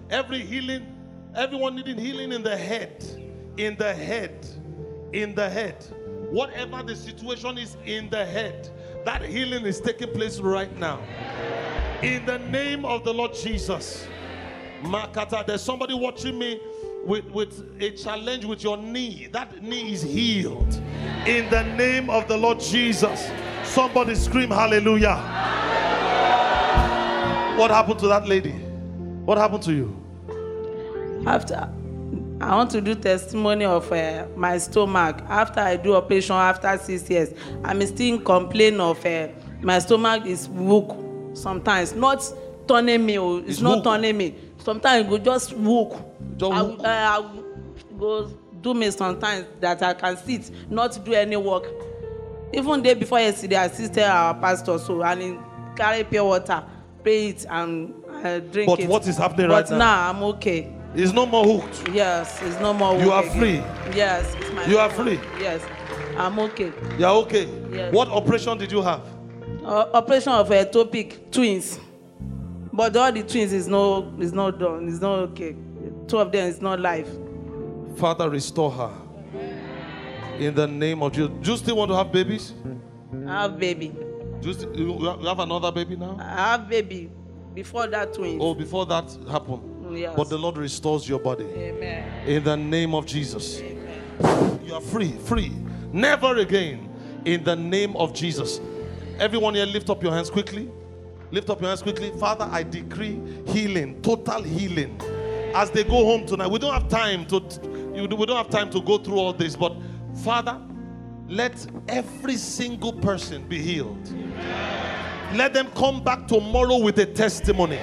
Every 0.09 0.39
healing, 0.39 0.87
everyone 1.35 1.75
needing 1.75 1.99
healing 1.99 2.31
in 2.31 2.45
the 2.45 2.57
head, 2.57 3.05
in 3.57 3.77
the 3.77 3.93
head, 3.93 4.47
in 5.13 5.35
the 5.35 5.51
head. 5.51 5.85
Whatever 6.31 6.85
the 6.85 6.95
situation 6.95 7.59
is 7.59 7.77
in 7.85 8.09
the 8.09 8.25
head, 8.25 8.71
that 9.05 9.23
healing 9.23 9.65
is 9.67 9.81
taking 9.81 10.13
place 10.13 10.41
right 10.41 10.75
now. 10.79 11.01
In 12.03 12.25
the 12.27 12.39
name 12.39 12.85
of 12.85 13.05
the 13.05 13.13
Lord 13.13 13.35
Jesus. 13.35 14.07
Makata, 14.83 15.47
there's 15.47 15.63
somebody 15.63 15.95
watching 15.95 16.39
me 16.39 16.61
with, 17.05 17.25
with 17.27 17.77
a 17.81 17.91
challenge 17.93 18.45
with 18.45 18.63
your 18.63 18.77
knee. 18.77 19.29
That 19.33 19.63
knee 19.63 19.93
is 19.93 20.03
healed. 20.03 20.75
In 21.27 21.49
the 21.51 21.63
name 21.77 22.11
of 22.11 22.29
the 22.29 22.37
Lord 22.37 22.61
Jesus. 22.61 23.31
Somebody 23.65 24.15
scream 24.15 24.51
hallelujah. 24.51 25.17
What 27.57 27.71
happened 27.71 27.99
to 28.01 28.09
that 28.09 28.27
lady? 28.29 28.53
What 29.25 29.39
happened 29.39 29.63
to 29.65 29.73
you? 29.73 30.05
After 31.27 31.73
I 32.45 32.55
want 32.57 32.71
to 32.73 32.81
do 32.83 32.95
testimony 32.95 33.65
of 33.65 33.91
uh, 33.91 34.27
my 34.37 34.59
stomach. 34.59 35.23
After 35.29 35.61
I 35.61 35.77
do 35.77 35.95
operation 35.95 36.37
after 36.37 36.77
six 36.79 37.09
years, 37.09 37.31
I'm 37.65 37.81
still 37.87 38.21
complain 38.21 38.81
of 38.81 39.05
uh, 39.07 39.29
my 39.63 39.79
stomach 39.79 40.27
is 40.27 40.49
weak 40.49 40.85
sometimes. 41.33 41.95
Not 41.95 42.23
turning 42.69 43.05
me, 43.07 43.19
oh, 43.19 43.39
it's, 43.39 43.61
not 43.61 43.83
turning 43.83 44.17
me. 44.17 44.35
Sometimes 44.59 45.07
it 45.07 45.11
go 45.11 45.19
just 45.19 45.55
weak. 45.55 45.89
I, 46.43 46.63
will- 46.63 46.85
uh, 46.85 46.89
I 46.89 47.31
go 47.99 48.27
do 48.61 48.75
me 48.75 48.91
sometimes 48.91 49.47
that 49.61 49.83
I 49.83 49.95
can 49.95 50.17
sit, 50.19 50.51
not 50.71 51.03
do 51.03 51.15
any 51.15 51.37
work. 51.37 51.65
Even 52.53 52.83
day 52.83 52.93
before 52.95 53.21
yesterday, 53.21 53.57
I 53.57 53.65
assisted 53.65 54.05
our 54.05 54.35
pastor 54.35 54.79
so 54.79 55.03
and 55.03 55.23
he 55.23 55.37
carry 55.77 56.05
pure 56.05 56.25
water, 56.25 56.63
pray 57.03 57.29
it 57.29 57.47
and 57.49 57.95
uh, 58.23 58.39
drink 58.41 58.69
But 58.69 58.81
it. 58.81 58.89
what 58.89 59.07
is 59.09 59.17
happening 59.17 59.49
but 59.49 59.63
right 59.65 59.71
now? 59.71 59.79
now 59.79 60.11
I'm 60.11 60.23
okay. 60.35 60.73
It's 60.95 61.13
no 61.13 61.27
more 61.27 61.45
hooked. 61.45 61.89
Yes, 61.93 62.41
it's 62.43 62.61
no 62.61 62.73
more. 62.73 62.97
You 63.01 63.11
are 63.11 63.25
again. 63.25 63.39
free. 63.39 63.97
Yes, 63.97 64.33
it's 64.39 64.53
my. 64.53 64.67
You 64.67 64.79
are 64.79 64.91
free. 64.91 65.19
Yes, 65.41 65.61
I'm 66.17 66.39
okay. 66.39 66.73
You're 66.99 67.11
okay. 67.11 67.49
Yes. 67.73 67.93
What 67.93 68.09
operation 68.09 68.59
did 68.59 68.71
you 68.71 68.81
have? 68.81 69.03
Uh, 69.65 69.87
operation 69.93 70.33
of 70.33 70.49
ectopic 70.51 71.33
twins, 71.33 71.81
but 72.73 72.97
all 72.97 73.11
the 73.11 73.25
twins 73.25 73.53
is 73.53 73.67
no 73.67 74.15
is 74.21 74.33
not 74.33 74.61
done. 74.61 74.89
It's 74.89 75.01
not 75.01 75.19
okay. 75.31 75.57
Two 76.07 76.19
of 76.19 76.31
them 76.31 76.49
is 76.49 76.61
not 76.61 76.79
live. 76.79 77.09
Father, 77.97 78.31
restore 78.31 78.71
her. 78.71 78.93
In 80.39 80.55
the 80.55 80.67
name 80.67 81.03
of 81.03 81.13
Jesus. 81.13 81.31
Do 81.43 81.51
you 81.53 81.57
still 81.57 81.77
want 81.77 81.91
to 81.91 81.97
have 81.97 82.13
babies? 82.13 82.53
I 83.27 83.43
have 83.43 83.59
baby. 83.59 83.89
Do 84.41 84.49
you, 84.49 84.55
still, 84.55 84.77
you 84.77 85.19
you 85.21 85.27
have 85.27 85.39
another 85.41 85.73
baby 85.73 85.97
now? 85.97 86.19
I 86.21 86.53
have 86.53 86.69
baby 86.69 87.11
before 87.53 87.87
that 87.89 88.13
twins. 88.15 88.39
Oh, 88.41 88.55
before 88.55 88.87
that 88.87 89.17
happened. 89.29 89.74
Yes. 89.91 90.15
But 90.17 90.29
the 90.29 90.39
Lord 90.39 90.57
restores 90.57 91.09
your 91.09 91.19
body. 91.19 91.45
Amen. 91.45 92.29
In 92.29 92.45
the 92.45 92.57
name 92.57 92.95
of 92.95 93.07
Jesus. 93.07 93.61
You 93.61 94.75
are 94.75 94.81
free, 94.81 95.13
free. 95.13 95.53
Never 95.93 96.37
again. 96.39 96.91
In 97.25 97.45
the 97.45 97.57
name 97.57 97.97
of 97.97 98.13
Jesus. 98.13 98.61
Everyone 99.19 99.55
here, 99.55 99.67
lift 99.67 99.91
up 99.91 100.03
your 100.03 100.13
hands 100.13 100.31
quickly. 100.31 100.71
Lift 101.31 101.51
up 101.51 101.61
your 101.61 101.69
hands 101.69 101.83
quickly. 101.83 102.13
Father, 102.19 102.49
I 102.51 102.63
decree 102.63 103.21
healing, 103.47 104.01
total 104.03 104.43
healing. 104.43 105.01
As 105.55 105.71
they 105.71 105.85
go 105.85 106.05
home 106.05 106.27
tonight, 106.27 106.49
we 106.49 106.59
don't 106.59 106.73
have 106.73 106.89
time 106.89 107.27
to 107.27 107.39
we 107.93 108.07
don't 108.07 108.37
have 108.37 108.51
time 108.51 108.71
to 108.71 108.81
go 108.81 108.99
through 108.99 109.19
all 109.19 109.33
this, 109.33 109.55
but 109.55 109.77
Father, 110.25 110.61
let 111.29 111.67
every 111.89 112.37
single 112.37 112.93
person 112.93 113.47
be 113.47 113.63
healed. 113.63 114.13
Let 115.35 115.53
them 115.53 115.71
come 115.77 116.03
back 116.03 116.27
tomorrow 116.27 116.79
with 116.79 116.99
a 116.99 117.07
testimony. 117.07 117.79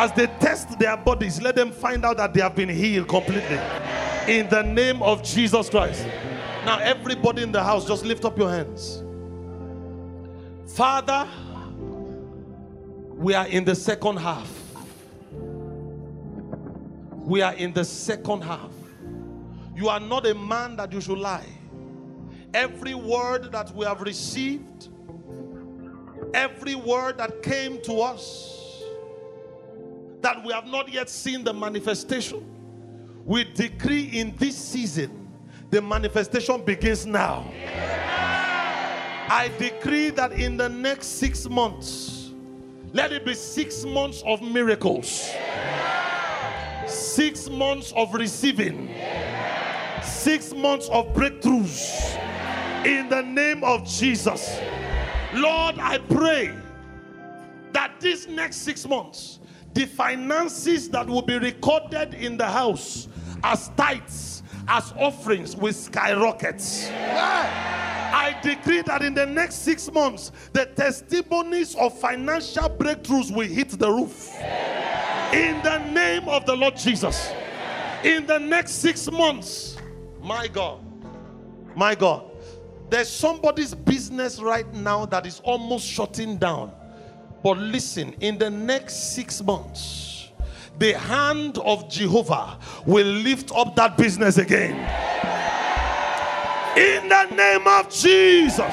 As 0.00 0.12
they 0.12 0.28
test 0.38 0.78
their 0.78 0.96
bodies, 0.96 1.42
let 1.42 1.56
them 1.56 1.72
find 1.72 2.04
out 2.04 2.18
that 2.18 2.32
they 2.32 2.40
have 2.40 2.54
been 2.54 2.68
healed 2.68 3.08
completely. 3.08 3.58
In 4.28 4.48
the 4.48 4.62
name 4.62 5.02
of 5.02 5.24
Jesus 5.24 5.68
Christ. 5.68 6.06
Now, 6.64 6.78
everybody 6.78 7.42
in 7.42 7.50
the 7.50 7.60
house, 7.60 7.84
just 7.84 8.04
lift 8.04 8.24
up 8.24 8.38
your 8.38 8.48
hands. 8.48 9.02
Father, 10.68 11.26
we 13.10 13.34
are 13.34 13.48
in 13.48 13.64
the 13.64 13.74
second 13.74 14.18
half. 14.18 14.48
We 17.16 17.42
are 17.42 17.54
in 17.54 17.72
the 17.72 17.84
second 17.84 18.42
half. 18.42 18.70
You 19.74 19.88
are 19.88 19.98
not 19.98 20.26
a 20.26 20.34
man 20.36 20.76
that 20.76 20.92
you 20.92 21.00
should 21.00 21.18
lie. 21.18 21.48
Every 22.54 22.94
word 22.94 23.50
that 23.50 23.74
we 23.74 23.84
have 23.84 24.00
received, 24.02 24.90
Every 26.34 26.74
word 26.74 27.18
that 27.18 27.42
came 27.42 27.80
to 27.82 28.00
us 28.00 28.67
that 30.20 30.44
we 30.44 30.52
have 30.52 30.66
not 30.66 30.92
yet 30.92 31.08
seen 31.08 31.44
the 31.44 31.52
manifestation, 31.52 32.44
we 33.24 33.44
decree 33.44 34.04
in 34.04 34.34
this 34.36 34.56
season 34.56 35.28
the 35.70 35.82
manifestation 35.82 36.64
begins 36.64 37.04
now. 37.06 37.44
I 39.30 39.50
decree 39.58 40.10
that 40.10 40.32
in 40.32 40.56
the 40.56 40.68
next 40.68 41.06
six 41.18 41.46
months, 41.48 42.30
let 42.94 43.12
it 43.12 43.26
be 43.26 43.34
six 43.34 43.84
months 43.84 44.22
of 44.24 44.40
miracles, 44.40 45.30
six 46.86 47.50
months 47.50 47.92
of 47.94 48.14
receiving, 48.14 48.88
six 50.02 50.54
months 50.54 50.88
of 50.88 51.12
breakthroughs 51.12 52.16
in 52.86 53.10
the 53.10 53.20
name 53.20 53.62
of 53.62 53.86
Jesus. 53.86 54.58
Lord, 55.34 55.78
I 55.78 55.98
pray 55.98 56.54
that 57.72 58.00
these 58.00 58.26
next 58.26 58.56
six 58.58 58.86
months, 58.86 59.37
the 59.78 59.86
finances 59.86 60.90
that 60.90 61.06
will 61.06 61.22
be 61.22 61.38
recorded 61.38 62.12
in 62.14 62.36
the 62.36 62.44
house 62.44 63.06
as 63.44 63.68
tithes, 63.76 64.42
as 64.66 64.92
offerings, 64.98 65.54
will 65.54 65.72
skyrocket. 65.72 66.60
I 66.90 68.36
decree 68.42 68.82
that 68.82 69.02
in 69.02 69.14
the 69.14 69.24
next 69.24 69.62
six 69.62 69.88
months, 69.92 70.32
the 70.52 70.66
testimonies 70.66 71.76
of 71.76 71.96
financial 71.96 72.68
breakthroughs 72.68 73.32
will 73.32 73.46
hit 73.46 73.70
the 73.78 73.88
roof. 73.88 74.34
In 75.32 75.62
the 75.62 75.78
name 75.92 76.28
of 76.28 76.44
the 76.44 76.56
Lord 76.56 76.76
Jesus. 76.76 77.30
In 78.02 78.26
the 78.26 78.38
next 78.38 78.72
six 78.72 79.08
months, 79.08 79.76
my 80.20 80.48
God, 80.48 80.80
my 81.76 81.94
God, 81.94 82.28
there's 82.90 83.08
somebody's 83.08 83.76
business 83.76 84.40
right 84.40 84.74
now 84.74 85.06
that 85.06 85.24
is 85.24 85.38
almost 85.44 85.86
shutting 85.86 86.36
down. 86.36 86.72
But 87.42 87.58
listen, 87.58 88.14
in 88.20 88.38
the 88.38 88.50
next 88.50 89.14
six 89.14 89.42
months, 89.42 90.28
the 90.78 90.92
hand 90.92 91.58
of 91.58 91.88
Jehovah 91.88 92.58
will 92.86 93.06
lift 93.06 93.50
up 93.54 93.74
that 93.76 93.96
business 93.96 94.38
again. 94.38 94.76
In 96.76 97.08
the 97.08 97.24
name 97.34 97.66
of 97.66 97.90
Jesus, 97.90 98.72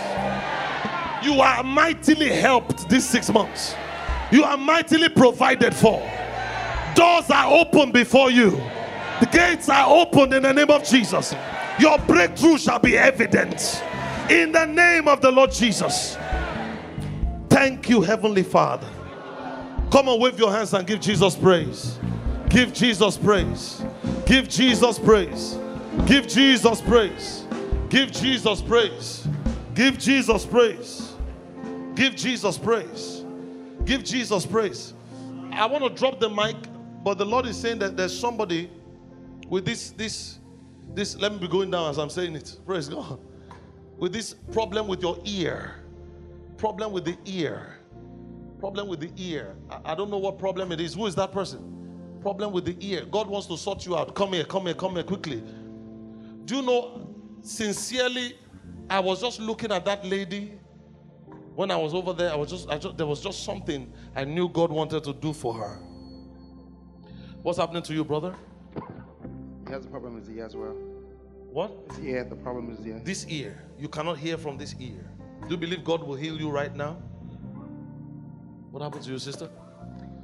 you 1.23 1.41
are 1.41 1.63
mightily 1.63 2.29
helped 2.29 2.87
these 2.89 3.07
six 3.07 3.31
months. 3.31 3.75
You 4.31 4.43
are 4.43 4.57
mightily 4.57 5.09
provided 5.09 5.73
for. 5.75 5.99
Doors 6.95 7.29
are 7.29 7.51
open 7.51 7.91
before 7.91 8.29
you. 8.29 8.51
The 9.19 9.29
gates 9.31 9.69
are 9.69 9.89
opened 9.89 10.33
in 10.33 10.43
the 10.43 10.53
name 10.53 10.69
of 10.69 10.83
Jesus. 10.83 11.33
Your 11.79 11.97
breakthrough 11.99 12.57
shall 12.57 12.79
be 12.79 12.97
evident 12.97 13.83
in 14.29 14.51
the 14.51 14.65
name 14.65 15.07
of 15.07 15.21
the 15.21 15.31
Lord 15.31 15.51
Jesus. 15.51 16.17
Thank 17.55 17.87
you, 17.87 18.01
Heavenly 18.01 18.43
Father. 18.43 18.85
Come 19.89 20.09
on, 20.09 20.19
wave 20.19 20.37
your 20.37 20.51
hands 20.51 20.73
and 20.73 20.85
give 20.85 20.99
Jesus 20.99 21.37
praise. 21.37 21.97
Give 22.49 22.73
Jesus 22.73 23.15
praise. 23.15 23.81
Give 24.25 24.49
Jesus 24.49 24.99
praise. 24.99 25.57
Give 26.05 26.27
Jesus 26.27 26.81
praise. 26.81 27.45
Give 27.87 28.11
Jesus 28.11 28.61
praise. 28.61 29.25
Give 29.73 29.97
Jesus 29.97 30.45
praise. 30.45 31.13
Give 31.95 32.13
Jesus 32.13 32.57
praise. 32.57 33.23
Give 33.85 34.03
Jesus 34.03 34.45
praise. 34.45 34.93
I 35.53 35.65
want 35.65 35.85
to 35.85 35.89
drop 35.91 36.19
the 36.19 36.29
mic, 36.29 36.57
but 37.05 37.17
the 37.17 37.25
Lord 37.25 37.45
is 37.45 37.57
saying 37.57 37.79
that 37.79 37.95
there's 37.95 38.19
somebody 38.19 38.69
with 39.47 39.63
this, 39.63 39.91
this, 39.91 40.39
this. 40.93 41.15
Let 41.15 41.31
me 41.31 41.37
be 41.37 41.47
going 41.47 41.71
down 41.71 41.89
as 41.89 41.99
I'm 41.99 42.09
saying 42.09 42.35
it. 42.35 42.59
Praise 42.65 42.89
God. 42.89 43.17
With 43.97 44.11
this 44.11 44.33
problem 44.51 44.87
with 44.87 45.01
your 45.01 45.17
ear, 45.23 45.84
problem 46.65 46.91
with 46.91 47.05
the 47.05 47.15
ear, 47.25 47.77
problem 48.57 48.87
with 48.87 48.99
the 48.99 49.11
ear. 49.17 49.55
I, 49.69 49.91
I 49.91 49.95
don't 49.95 50.09
know 50.09 50.17
what 50.17 50.39
problem 50.39 50.71
it 50.71 50.81
is. 50.81 50.95
Who 50.95 51.05
is 51.05 51.13
that 51.13 51.31
person? 51.31 52.17
Problem 52.23 52.51
with 52.51 52.65
the 52.65 52.75
ear. 52.79 53.05
God 53.05 53.27
wants 53.27 53.45
to 53.49 53.55
sort 53.55 53.85
you 53.85 53.95
out. 53.95 54.15
Come 54.15 54.33
here, 54.33 54.45
come 54.45 54.65
here, 54.65 54.73
come 54.73 54.95
here 54.95 55.03
quickly. 55.03 55.43
Do 56.45 56.55
you 56.55 56.61
know, 56.63 57.07
sincerely, 57.43 58.39
I 58.89 58.99
was 58.99 59.21
just 59.21 59.39
looking 59.39 59.71
at 59.71 59.85
that 59.85 60.03
lady 60.07 60.53
when 61.53 61.69
I 61.69 61.75
was 61.75 61.93
over 61.93 62.13
there. 62.13 62.31
I 62.31 62.35
was 62.35 62.49
just, 62.49 62.67
I 62.67 62.79
just 62.79 62.97
there 62.97 63.05
was 63.05 63.21
just 63.21 63.43
something 63.43 63.93
I 64.15 64.23
knew 64.23 64.49
God 64.49 64.71
wanted 64.71 65.03
to 65.03 65.13
do 65.13 65.33
for 65.33 65.53
her. 65.53 65.77
What's 67.43 67.59
happening 67.59 67.83
to 67.83 67.93
you, 67.93 68.03
brother? 68.03 68.35
He 69.67 69.71
has 69.71 69.85
a 69.85 69.89
problem 69.89 70.15
with 70.15 70.25
his 70.27 70.35
ear 70.35 70.45
as 70.45 70.55
well. 70.55 70.73
What? 71.51 71.71
His 71.91 71.99
ear, 72.05 72.23
the 72.23 72.35
problem 72.35 72.71
is 72.71 72.79
the 72.79 72.89
ear. 72.89 73.01
This 73.03 73.27
ear. 73.27 73.63
You 73.77 73.87
cannot 73.87 74.17
hear 74.17 74.35
from 74.35 74.57
this 74.57 74.73
ear. 74.79 75.11
Do 75.47 75.53
you 75.53 75.57
believe 75.57 75.83
God 75.83 76.03
will 76.03 76.15
heal 76.15 76.39
you 76.39 76.49
right 76.49 76.75
now? 76.75 76.97
What 78.71 78.81
happened 78.81 79.03
to 79.03 79.11
you, 79.11 79.19
sister? 79.19 79.47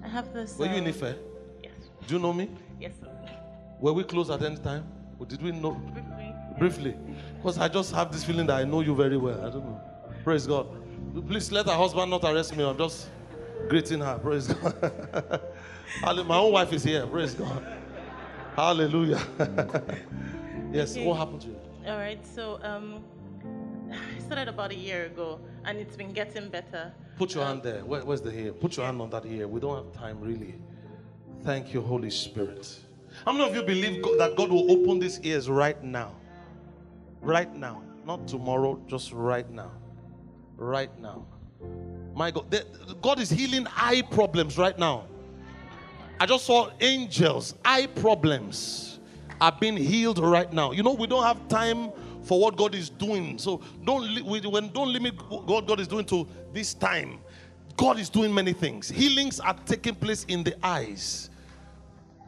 I 0.03 0.07
have 0.07 0.33
this. 0.33 0.57
Were 0.57 0.65
you 0.65 0.73
in 0.73 0.83
um, 0.83 0.89
Ife? 0.89 1.15
Yes. 1.63 1.71
Do 2.07 2.15
you 2.15 2.19
know 2.19 2.33
me? 2.33 2.49
Yes, 2.79 2.93
sir. 2.99 3.07
Were 3.79 3.93
we 3.93 4.03
close 4.03 4.29
at 4.31 4.41
any 4.41 4.57
time? 4.57 4.83
Or 5.19 5.25
did 5.25 5.41
we 5.41 5.51
know? 5.51 5.79
Briefly. 6.57 6.95
Because 7.37 7.59
I 7.59 7.67
just 7.67 7.93
have 7.93 8.11
this 8.11 8.23
feeling 8.23 8.47
that 8.47 8.57
I 8.57 8.63
know 8.63 8.81
you 8.81 8.95
very 8.95 9.17
well. 9.17 9.39
I 9.39 9.49
don't 9.49 9.63
know. 9.65 9.79
Praise 10.23 10.47
God. 10.47 10.67
Please 11.27 11.51
let 11.51 11.67
her 11.67 11.73
husband 11.75 12.09
not 12.09 12.23
arrest 12.23 12.55
me. 12.55 12.63
I'm 12.63 12.77
just 12.77 13.09
greeting 13.69 13.99
her. 13.99 14.17
Praise 14.17 14.47
God. 14.47 15.41
My 16.27 16.37
own 16.37 16.51
wife 16.51 16.73
is 16.73 16.83
here. 16.83 17.05
Praise 17.05 17.35
God. 17.35 17.63
Hallelujah. 18.55 19.21
yes, 20.71 20.91
Okay. 20.91 21.05
what 21.05 21.17
happened 21.17 21.41
to 21.41 21.47
you? 21.49 21.59
All 21.87 21.97
right. 21.97 22.25
So 22.25 22.59
um, 22.63 23.03
started 24.31 24.47
about 24.47 24.71
a 24.71 24.75
year 24.75 25.07
ago, 25.07 25.41
and 25.65 25.77
it's 25.77 25.97
been 25.97 26.13
getting 26.13 26.47
better. 26.47 26.93
Put 27.17 27.35
your 27.35 27.43
hand 27.43 27.63
there. 27.63 27.83
Where- 27.83 28.05
where's 28.05 28.21
the 28.21 28.31
hair? 28.31 28.53
Put 28.53 28.77
your 28.77 28.85
hand 28.85 29.01
on 29.01 29.09
that 29.09 29.25
hair. 29.25 29.45
We 29.45 29.59
don't 29.59 29.75
have 29.75 29.91
time, 29.91 30.21
really. 30.21 30.55
Thank 31.43 31.73
you, 31.73 31.81
Holy 31.81 32.09
Spirit. 32.09 32.79
How 33.25 33.33
many 33.33 33.49
of 33.49 33.53
you 33.53 33.61
believe 33.61 34.01
God, 34.01 34.17
that 34.19 34.37
God 34.37 34.49
will 34.49 34.71
open 34.71 34.99
these 34.99 35.19
ears 35.19 35.49
right 35.49 35.83
now? 35.83 36.13
Right 37.19 37.53
now. 37.53 37.83
Not 38.05 38.25
tomorrow, 38.25 38.79
just 38.87 39.11
right 39.11 39.49
now. 39.51 39.71
Right 40.55 40.97
now. 40.97 41.25
My 42.15 42.31
God. 42.31 42.49
the- 42.49 42.65
God 43.01 43.19
is 43.19 43.29
healing 43.29 43.67
eye 43.75 44.01
problems 44.11 44.57
right 44.57 44.79
now. 44.79 45.07
I 46.21 46.25
just 46.25 46.45
saw 46.45 46.69
angels, 46.79 47.53
eye 47.65 47.87
problems 47.87 48.99
are 49.41 49.51
being 49.59 49.75
healed 49.75 50.19
right 50.19 50.51
now. 50.53 50.71
You 50.71 50.83
know, 50.83 50.93
we 50.93 51.05
don't 51.07 51.23
have 51.23 51.49
time 51.49 51.91
for 52.23 52.39
what 52.39 52.55
God 52.55 52.75
is 52.75 52.89
doing. 52.89 53.37
So 53.37 53.61
don't 53.83 54.03
li- 54.03 54.21
when 54.21 54.69
don't 54.69 54.91
limit 54.91 55.15
what 55.29 55.65
God 55.67 55.79
is 55.79 55.87
doing 55.87 56.05
to 56.05 56.27
this 56.53 56.73
time. 56.73 57.19
God 57.77 57.99
is 57.99 58.09
doing 58.09 58.33
many 58.33 58.53
things. 58.53 58.89
Healings 58.89 59.39
are 59.39 59.55
taking 59.65 59.95
place 59.95 60.23
in 60.25 60.43
the 60.43 60.55
eyes. 60.65 61.29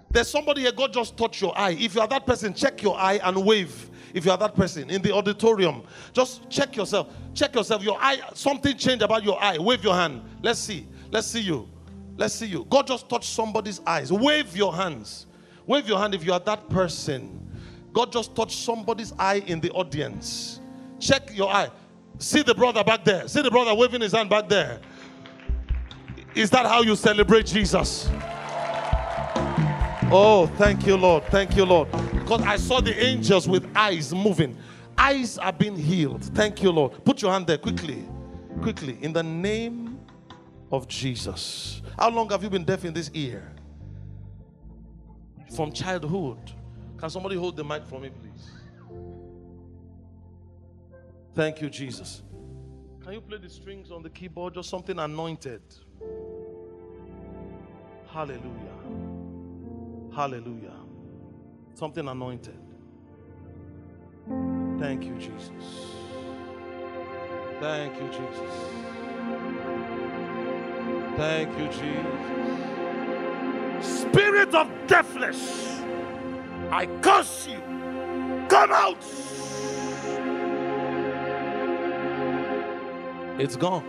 There's 0.10 0.30
somebody 0.30 0.62
here, 0.62 0.72
God 0.72 0.94
just 0.94 1.18
touched 1.18 1.42
your 1.42 1.58
eye. 1.58 1.72
If 1.72 1.96
you 1.96 2.02
are 2.02 2.08
that 2.08 2.26
person, 2.26 2.54
check 2.54 2.84
your 2.84 2.98
eye 2.98 3.20
and 3.24 3.44
wave. 3.44 3.90
If 4.14 4.26
you 4.26 4.32
are 4.32 4.38
that 4.38 4.56
person 4.56 4.90
in 4.92 5.02
the 5.02 5.12
auditorium, 5.12 5.82
just 6.14 6.48
check 6.52 6.76
yourself. 6.76 7.08
Check 7.34 7.56
yourself. 7.56 7.84
Your 7.84 7.98
eye, 8.00 8.22
something 8.36 8.78
changed 8.78 9.02
about 9.02 9.24
your 9.24 9.42
eye. 9.42 9.58
Wave 9.58 9.84
your 9.84 9.96
hand. 9.96 10.22
Let's 10.44 10.60
see. 10.60 10.88
Let's 11.12 11.26
see 11.26 11.42
you. 11.42 11.68
Let's 12.16 12.36
see 12.36 12.46
you. 12.46 12.66
God 12.70 12.86
just 12.86 13.10
touched 13.10 13.30
somebody's 13.30 13.82
eyes. 13.88 14.12
Wave 14.12 14.56
your 14.56 14.76
hands. 14.76 15.26
Wave 15.66 15.88
your 15.88 15.98
hand 15.98 16.14
if 16.14 16.24
you 16.24 16.32
are 16.32 16.40
that 16.42 16.70
person. 16.70 17.50
God 17.94 18.12
just 18.12 18.36
touched 18.36 18.58
somebody's 18.58 19.14
eye 19.20 19.44
in 19.46 19.60
the 19.60 19.72
audience. 19.72 20.60
Check 21.00 21.36
your 21.36 21.52
eye. 21.52 21.70
See 22.18 22.42
the 22.42 22.56
brother 22.56 22.84
back 22.84 23.04
there. 23.06 23.28
See 23.28 23.42
the 23.42 23.52
brother 23.52 23.74
waving 23.76 24.02
his 24.02 24.14
hand 24.14 24.30
back 24.30 24.50
there. 24.50 24.80
Is 26.36 26.50
that 26.50 26.66
how 26.66 26.82
you 26.82 26.96
celebrate 26.96 27.46
Jesus? 27.46 28.10
Oh, 30.16 30.48
thank 30.58 30.86
you, 30.86 30.98
Lord. 30.98 31.24
Thank 31.26 31.56
you, 31.56 31.66
Lord. 31.66 31.90
Because 32.12 32.42
I 32.42 32.56
saw 32.56 32.82
the 32.82 32.98
angels 33.04 33.48
with 33.48 33.68
eyes 33.76 34.14
moving. 34.14 34.58
Eyes 34.98 35.38
are 35.38 35.54
being 35.54 35.76
healed. 35.76 36.24
Thank 36.36 36.64
you, 36.64 36.72
Lord. 36.72 37.04
Put 37.04 37.22
your 37.22 37.32
hand 37.32 37.48
there 37.48 37.58
quickly. 37.58 38.04
Quickly. 38.62 38.98
In 39.02 39.14
the 39.14 39.24
name 39.24 40.00
of 40.72 40.88
Jesus. 40.88 41.82
How 41.98 42.10
long 42.10 42.30
have 42.30 42.44
you 42.44 42.50
been 42.50 42.64
deaf 42.64 42.86
in 42.86 42.94
this 42.94 43.12
ear? 43.14 43.52
From 45.56 45.72
childhood. 45.72 46.40
Can 47.04 47.10
somebody 47.10 47.36
hold 47.36 47.58
the 47.58 47.66
mic 47.66 47.86
for 47.86 48.00
me, 48.00 48.10
please? 48.10 48.52
Thank 51.36 51.62
you, 51.62 51.70
Jesus. 51.70 52.22
Can 53.04 53.12
you 53.12 53.20
play 53.20 53.40
the 53.40 53.50
strings 53.50 53.92
on 53.92 54.04
the 54.04 54.10
keyboard? 54.10 54.54
Just 54.54 54.70
something 54.70 54.98
anointed. 54.98 55.62
Hallelujah. 58.08 58.78
Hallelujah. 60.16 60.78
Something 61.74 62.08
anointed. 62.08 62.58
Thank 64.80 65.04
you, 65.04 65.18
Jesus. 65.18 65.52
Thank 67.60 67.98
you, 67.98 68.08
Jesus. 68.08 68.54
Thank 71.18 71.50
you, 71.60 71.68
Jesus. 71.68 72.22
Spirit 74.02 74.56
of 74.56 74.70
deafness, 74.88 75.73
I 76.76 76.88
curse 77.04 77.48
you. 77.48 77.60
Come 78.50 78.72
out. 78.72 78.98
It's 83.40 83.56
gone. 83.56 83.86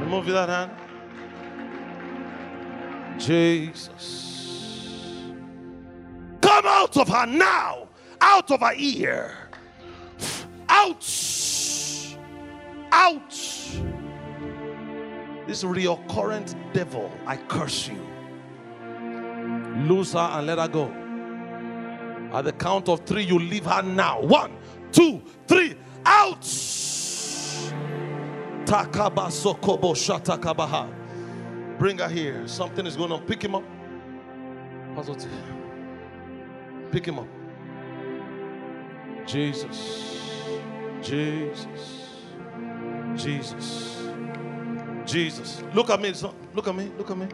Remove 0.00 0.26
that 0.26 0.48
hand. 0.48 0.72
Jesus. 3.20 4.34
Come 6.40 6.66
out 6.66 6.96
of 6.96 7.08
her 7.08 7.26
now. 7.26 7.86
Out 8.20 8.50
of 8.50 8.58
her 8.58 8.74
ear. 8.76 9.50
Out. 10.68 11.06
Out. 12.90 13.30
This 15.46 15.62
reoccurrent 15.62 16.56
devil, 16.72 17.08
I 17.24 17.36
curse 17.36 17.86
you. 17.86 18.17
Lose 19.86 20.12
her 20.12 20.18
and 20.18 20.46
let 20.46 20.58
her 20.58 20.68
go. 20.68 20.92
At 22.32 22.44
the 22.44 22.52
count 22.52 22.88
of 22.88 23.06
three, 23.06 23.22
you 23.22 23.38
leave 23.38 23.64
her 23.66 23.82
now. 23.82 24.20
One, 24.20 24.56
two, 24.92 25.22
three. 25.46 25.76
Out. 26.04 26.44
Bring 31.78 31.98
her 31.98 32.08
here. 32.08 32.46
Something 32.48 32.86
is 32.86 32.96
going 32.96 33.12
on. 33.12 33.22
Pick 33.22 33.42
him 33.42 33.54
up. 33.54 33.64
Pick 36.90 37.06
him 37.06 37.18
up. 37.20 37.28
Jesus. 39.26 40.20
Jesus. 41.02 41.66
Jesus. 43.14 44.08
Jesus. 45.06 45.62
Look 45.74 45.90
at 45.90 46.00
me. 46.00 46.12
Look 46.54 46.68
at 46.68 46.74
me. 46.74 46.90
Look 46.98 47.10
at 47.10 47.16
me. 47.16 47.26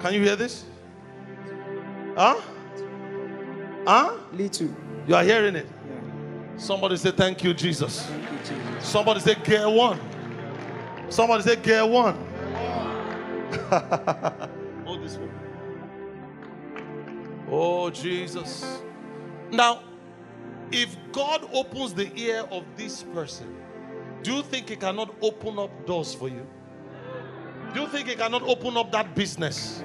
Can 0.00 0.14
you 0.14 0.22
hear 0.22 0.36
this? 0.36 0.64
Huh? 2.16 2.40
Huh? 3.86 4.16
Little. 4.32 4.70
You 5.06 5.14
are 5.14 5.24
hearing 5.24 5.56
it? 5.56 5.66
Somebody 6.56 6.96
say, 6.96 7.10
Thank 7.10 7.42
you, 7.42 7.54
Jesus. 7.54 8.08
Somebody 8.80 9.20
say, 9.20 9.34
Gear 9.36 9.68
one. 9.68 10.00
Somebody 11.08 11.42
say, 11.42 11.56
Gear 11.56 11.86
one. 11.86 12.14
Hold 14.84 15.02
this 15.02 15.16
one. 15.16 15.30
Oh, 17.50 17.90
Jesus. 17.90 18.80
Now, 19.50 19.82
if 20.70 20.96
God 21.12 21.48
opens 21.52 21.94
the 21.94 22.10
ear 22.14 22.46
of 22.50 22.64
this 22.76 23.02
person, 23.02 23.56
do 24.22 24.34
you 24.34 24.42
think 24.42 24.68
He 24.68 24.76
cannot 24.76 25.14
open 25.22 25.58
up 25.58 25.86
doors 25.86 26.14
for 26.14 26.28
you? 26.28 26.46
Do 27.74 27.80
you 27.80 27.88
think 27.88 28.08
He 28.08 28.14
cannot 28.14 28.42
open 28.42 28.76
up 28.76 28.92
that 28.92 29.14
business? 29.14 29.82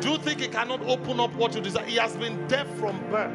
Do 0.00 0.10
you 0.10 0.18
think 0.18 0.40
He 0.40 0.48
cannot 0.48 0.82
open 0.82 1.20
up 1.20 1.34
what 1.34 1.54
you 1.54 1.60
desire? 1.60 1.84
He 1.84 1.96
has 1.96 2.16
been 2.16 2.46
deaf 2.48 2.66
from 2.76 3.00
birth. 3.10 3.32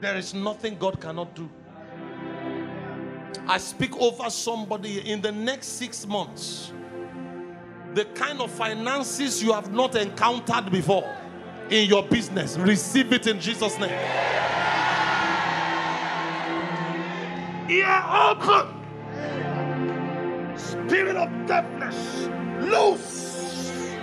There 0.00 0.16
is 0.16 0.34
nothing 0.34 0.76
God 0.78 1.00
cannot 1.00 1.34
do. 1.34 1.48
I 3.46 3.58
speak 3.58 3.96
over 3.98 4.30
somebody 4.30 5.08
in 5.08 5.20
the 5.20 5.32
next 5.32 5.66
six 5.78 6.06
months. 6.06 6.72
The 7.94 8.04
kind 8.06 8.40
of 8.40 8.50
finances 8.50 9.42
you 9.42 9.52
have 9.52 9.72
not 9.72 9.94
encountered 9.94 10.70
before 10.70 11.08
in 11.70 11.88
your 11.88 12.02
business, 12.02 12.56
receive 12.58 13.12
it 13.12 13.26
in 13.26 13.40
Jesus' 13.40 13.78
name. 13.78 13.90
Ear 17.70 18.04
open. 18.10 18.82
Spirit 20.92 21.16
of 21.16 21.30
deafness, 21.46 22.28
loose. 22.60 23.94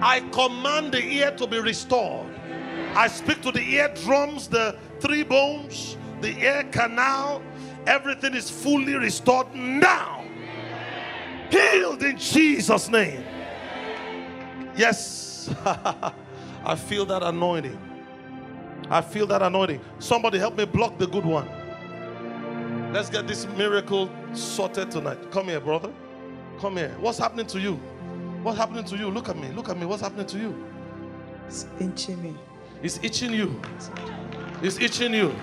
I 0.00 0.20
command 0.30 0.92
the 0.92 1.04
ear 1.04 1.32
to 1.32 1.44
be 1.44 1.58
restored. 1.58 2.28
I 2.94 3.08
speak 3.08 3.42
to 3.42 3.50
the 3.50 3.60
eardrums, 3.60 4.46
the 4.46 4.76
three 5.00 5.24
bones, 5.24 5.96
the 6.20 6.38
ear 6.38 6.68
canal. 6.70 7.42
Everything 7.88 8.34
is 8.34 8.48
fully 8.48 8.94
restored 8.94 9.52
now. 9.56 10.24
Healed 11.50 12.04
in 12.04 12.16
Jesus' 12.16 12.88
name. 12.88 13.24
Yes. 14.76 15.52
I 16.64 16.76
feel 16.76 17.06
that 17.06 17.24
anointing. 17.24 17.76
I 18.88 19.00
feel 19.00 19.26
that 19.26 19.42
anointing. 19.42 19.80
Somebody 19.98 20.38
help 20.38 20.56
me 20.56 20.64
block 20.64 20.96
the 20.96 21.08
good 21.08 21.24
one. 21.24 21.48
Let's 22.92 23.10
get 23.10 23.26
this 23.26 23.48
miracle 23.56 24.08
sorted 24.32 24.92
tonight. 24.92 25.18
Come 25.32 25.46
here, 25.46 25.58
brother. 25.58 25.90
Come 26.64 26.78
here. 26.78 26.96
What's 26.98 27.18
happening 27.18 27.46
to 27.48 27.60
you? 27.60 27.74
What's 28.42 28.56
happening 28.56 28.84
to 28.84 28.96
you? 28.96 29.10
Look 29.10 29.28
at 29.28 29.36
me. 29.36 29.48
Look 29.48 29.68
at 29.68 29.78
me. 29.78 29.84
What's 29.84 30.00
happening 30.00 30.24
to 30.24 30.38
you? 30.38 30.64
It's 31.46 31.66
itching 31.78 32.22
me. 32.22 32.34
It's 32.82 32.98
itching 33.02 33.34
you. 33.34 33.60
It's 34.62 34.78
itching 34.78 35.12
you. 35.12 35.34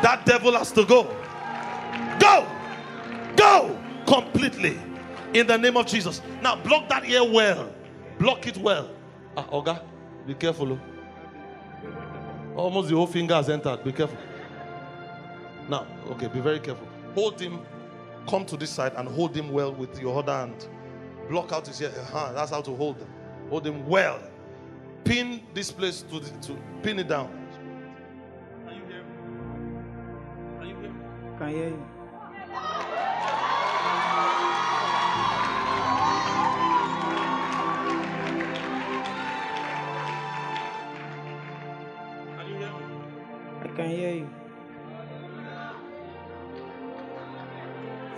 That 0.00 0.22
devil 0.24 0.52
has 0.52 0.70
to 0.70 0.84
go. 0.84 1.02
Go. 2.20 2.46
Go 3.34 3.76
completely. 4.06 4.78
In 5.34 5.48
the 5.48 5.58
name 5.58 5.76
of 5.76 5.86
Jesus. 5.86 6.22
Now 6.40 6.54
block 6.54 6.88
that 6.88 7.04
ear 7.04 7.24
well. 7.24 7.74
Block 8.20 8.46
it 8.46 8.56
well. 8.56 8.90
Ah, 9.36 9.48
Oga, 9.50 9.82
be 10.24 10.34
careful. 10.34 10.74
oh. 10.74 10.80
Almost 12.54 12.90
the 12.90 12.94
whole 12.94 13.08
finger 13.08 13.34
has 13.34 13.50
entered. 13.50 13.82
Be 13.82 13.90
careful. 13.90 14.18
Now, 15.68 15.84
okay, 16.10 16.28
be 16.28 16.38
very 16.38 16.60
careful. 16.60 16.86
Hold 17.16 17.40
him. 17.40 17.58
Come 18.28 18.44
to 18.46 18.56
this 18.56 18.70
side 18.70 18.92
and 18.96 19.08
hold 19.08 19.34
him 19.34 19.50
well 19.50 19.72
with 19.74 20.00
your 20.00 20.18
other 20.18 20.32
hand. 20.32 20.68
Block 21.28 21.52
out 21.52 21.66
his 21.66 21.80
ear. 21.80 21.92
Uh-huh, 21.96 22.32
that's 22.32 22.50
how 22.50 22.60
to 22.60 22.74
hold 22.74 22.98
him. 22.98 23.08
Hold 23.48 23.66
him 23.66 23.86
well. 23.86 24.20
Pin 25.04 25.42
this 25.54 25.72
place 25.72 26.02
to, 26.02 26.20
the, 26.20 26.30
to 26.42 26.56
pin 26.82 26.98
it 26.98 27.08
down. 27.08 27.28
Can 28.66 28.76
you 28.76 28.82
hear 31.58 31.68
you. 31.68 31.78
I 43.62 43.68
can 43.76 43.90
hear 43.90 44.12
you. 44.14 44.39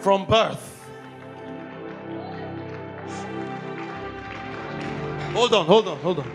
From 0.03 0.27
birth. 0.27 0.91
Hold 5.33 5.53
on, 5.55 5.65
hold 5.65 5.87
on, 5.87 5.99
hold 5.99 6.19
on. 6.19 6.29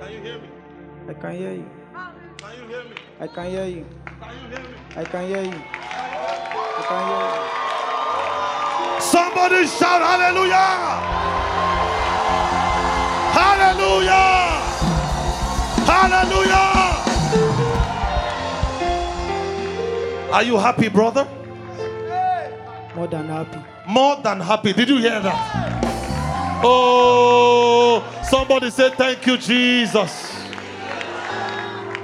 Can 0.00 0.12
you 0.12 0.20
hear 0.20 0.38
me? 0.40 0.48
I 1.08 1.14
can 1.14 1.36
hear 1.36 1.52
you. 1.52 1.70
Can 2.38 2.58
you 2.58 2.66
hear 2.66 2.82
me? 2.82 2.96
I 3.20 3.26
can 3.28 3.50
hear 3.50 3.66
you. 3.66 3.86
Can 4.20 4.34
you 4.34 4.48
hear 4.48 4.58
me? 4.58 4.74
I 4.96 5.04
can 5.04 5.28
hear 5.28 5.42
you. 5.44 5.62
I 6.78 6.82
can 6.88 7.06
hear 7.08 7.22
you. 7.24 9.00
Somebody 9.00 9.66
shout 9.68 10.02
hallelujah! 10.02 10.66
Hallelujah! 13.38 14.58
Hallelujah! 15.86 16.66
Are 20.32 20.42
you 20.42 20.56
happy, 20.58 20.88
brother? 20.88 21.37
More 22.94 23.06
than 23.06 23.28
happy. 23.28 23.58
More 23.86 24.16
than 24.22 24.40
happy. 24.40 24.72
Did 24.72 24.88
you 24.88 24.98
hear 24.98 25.20
that? 25.20 26.60
Oh, 26.64 28.02
somebody 28.28 28.70
say 28.70 28.90
thank 28.90 29.26
you, 29.26 29.36
Jesus. 29.36 30.34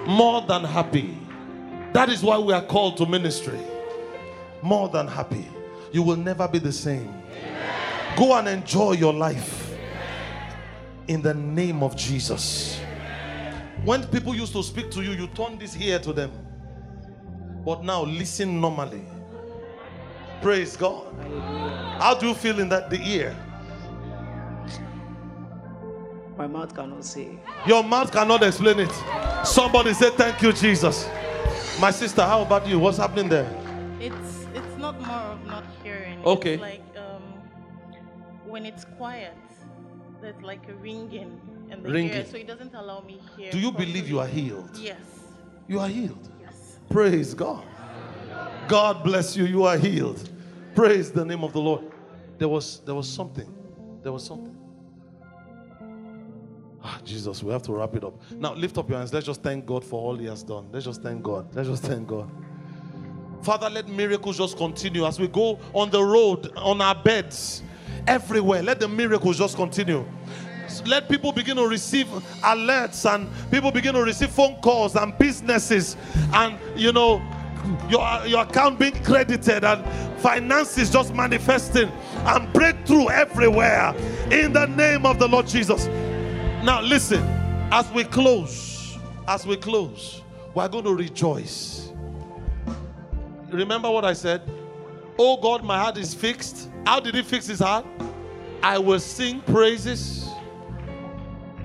More 0.07 0.43
than 0.43 0.65
happy. 0.65 1.17
That 1.93 2.09
is 2.09 2.23
why 2.23 2.39
we 2.39 2.53
are 2.53 2.63
called 2.63 2.97
to 2.99 3.07
ministry. 3.07 3.59
More 4.63 4.89
than 4.89 5.09
happy. 5.09 5.47
You 5.93 6.03
will 6.03 6.17
never 6.17 6.47
be 6.49 6.59
the 6.59 6.73
same. 6.73 7.13
Go 8.17 8.35
and 8.35 8.49
enjoy 8.49 8.93
your 8.93 9.13
life 9.13 9.75
in 11.09 11.23
the 11.23 11.35
name 11.35 11.83
of 11.83 11.97
Jesus. 11.97 12.79
When 13.85 14.07
people 14.07 14.35
used 14.35 14.53
to 14.53 14.63
speak 14.63 14.91
to 14.93 15.03
you, 15.03 15.13
you 15.13 15.27
turn 15.29 15.59
this 15.59 15.77
ear 15.77 15.99
to 16.01 16.13
them. 16.13 16.31
But 17.65 17.83
now 17.83 18.03
listen 18.05 18.61
normally. 18.61 19.03
Praise 20.43 20.77
God. 20.77 21.15
How 21.99 22.15
do 22.15 22.29
you 22.29 22.35
feel 22.35 22.61
in 22.61 22.69
that 22.69 22.91
the 22.91 23.01
ear? 23.03 23.37
My 26.37 26.47
mouth 26.47 26.75
cannot 26.75 27.05
say. 27.05 27.39
Your 27.67 27.85
mouth 27.85 28.11
cannot 28.11 28.43
explain 28.43 28.81
it. 28.81 28.93
Somebody 29.47 29.95
say 29.95 30.11
thank 30.11 30.43
you, 30.43 30.53
Jesus. 30.53 31.09
My 31.81 31.91
sister, 31.91 32.23
how 32.23 32.43
about 32.43 32.67
you? 32.67 32.79
What's 32.79 32.99
happening 32.99 33.29
there? 33.29 33.49
It's 34.01 34.47
it's 34.55 34.77
not 34.79 35.01
more 35.01 35.17
of 35.17 35.47
not 35.47 35.65
hearing. 35.83 36.25
Okay. 36.25 36.55
It's 36.55 36.63
like 36.63 36.83
um, 36.97 37.23
when 38.47 38.67
it's 38.67 38.85
quiet, 38.97 39.37
there's 40.21 40.41
like 40.43 40.69
a 40.69 40.75
ringing 40.75 41.41
in 41.71 41.83
the 41.83 41.89
ear, 41.89 41.95
Ringing. 41.95 42.27
so 42.27 42.37
it 42.37 42.47
doesn't 42.47 42.75
allow 42.75 43.01
me 43.01 43.21
hear. 43.37 43.53
Do 43.53 43.59
you 43.59 43.71
believe 43.71 44.09
you 44.09 44.19
are 44.19 44.27
healed? 44.27 44.77
Yes. 44.77 44.99
You 45.69 45.81
are 45.81 45.89
healed. 45.89 46.29
Yes. 46.41 46.79
Praise 46.91 47.33
God. 47.35 47.65
God 48.69 49.05
bless 49.05 49.37
you. 49.37 49.45
You 49.45 49.65
are 49.65 49.77
healed. 49.77 50.31
Praise 50.75 51.13
the 51.13 51.25
name 51.25 51.45
of 51.45 51.53
the 51.53 51.61
Lord. 51.61 51.93
There 52.39 52.49
was 52.49 52.81
there 52.85 52.95
was 52.95 53.09
something. 53.09 53.53
There 54.03 54.13
was 54.13 54.25
something. 54.25 54.57
Ah, 56.83 57.01
Jesus, 57.05 57.43
we 57.43 57.51
have 57.53 57.63
to 57.63 57.73
wrap 57.73 57.95
it 57.95 58.05
up. 58.05 58.21
Now 58.33 58.55
lift 58.55 58.77
up 58.77 58.89
your 58.89 58.99
hands. 58.99 59.13
Let's 59.13 59.27
just 59.27 59.43
thank 59.43 59.65
God 59.65 59.85
for 59.85 60.01
all 60.01 60.17
He 60.17 60.27
has 60.27 60.43
done. 60.43 60.69
Let's 60.71 60.85
just 60.85 61.03
thank 61.03 61.23
God. 61.23 61.55
Let's 61.55 61.69
just 61.69 61.83
thank 61.83 62.07
God. 62.07 62.31
Father, 63.43 63.69
let 63.69 63.89
miracles 63.89 64.39
just 64.39 64.57
continue 64.57 65.07
as 65.07 65.21
we 65.21 65.29
go 65.29 65.59
on 65.75 65.91
the 65.91 66.03
road, 66.03 66.53
on 66.57 66.81
our 66.81 66.95
beds, 66.95 67.63
everywhere. 68.07 68.63
Let 68.63 68.81
the 68.81 68.89
miracles 68.89 69.39
just 69.39 69.57
continue. 69.57 70.05
Let 70.87 71.09
people 71.09 71.33
begin 71.33 71.57
to 71.57 71.67
receive 71.67 72.07
alerts 72.43 73.11
and 73.13 73.29
people 73.51 73.71
begin 73.71 73.95
to 73.95 74.03
receive 74.03 74.31
phone 74.31 74.61
calls 74.61 74.97
and 74.97 75.17
businesses 75.19 75.97
and 76.33 76.59
you 76.75 76.93
know 76.93 77.23
your, 77.89 78.27
your 78.27 78.43
account 78.43 78.79
being 78.79 79.03
credited 79.05 79.65
and 79.65 79.85
finances 80.21 80.91
just 80.91 81.15
manifesting 81.15 81.91
and 82.27 82.53
breakthrough 82.53 83.09
everywhere 83.09 83.95
in 84.31 84.53
the 84.53 84.67
name 84.67 85.07
of 85.07 85.19
the 85.19 85.29
Lord 85.29 85.47
Jesus. 85.47 85.87
Now, 86.65 86.81
listen, 86.81 87.23
as 87.71 87.91
we 87.93 88.05
close, 88.05 88.97
as 89.29 89.47
we 89.47 89.57
close, 89.57 90.23
we're 90.55 90.69
going 90.69 90.85
to 90.85 90.95
rejoice. 90.95 91.93
Remember 93.51 93.91
what 93.91 94.05
I 94.05 94.13
said? 94.13 94.43
Oh 95.19 95.37
God, 95.37 95.63
my 95.63 95.79
heart 95.79 95.97
is 95.97 96.15
fixed. 96.15 96.71
How 96.87 97.01
did 97.01 97.15
he 97.15 97.23
fix 97.23 97.47
his 97.47 97.61
heart? 97.61 97.87
I 98.63 98.79
will 98.79 98.99
sing 98.99 99.41
praises 99.43 100.29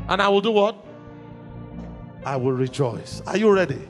and 0.09 0.21
I 0.21 0.27
will 0.27 0.41
do 0.41 0.51
what? 0.51 0.75
I 2.25 2.35
will 2.35 2.51
rejoice. 2.51 3.21
Are 3.25 3.37
you 3.37 3.51
ready? 3.51 3.87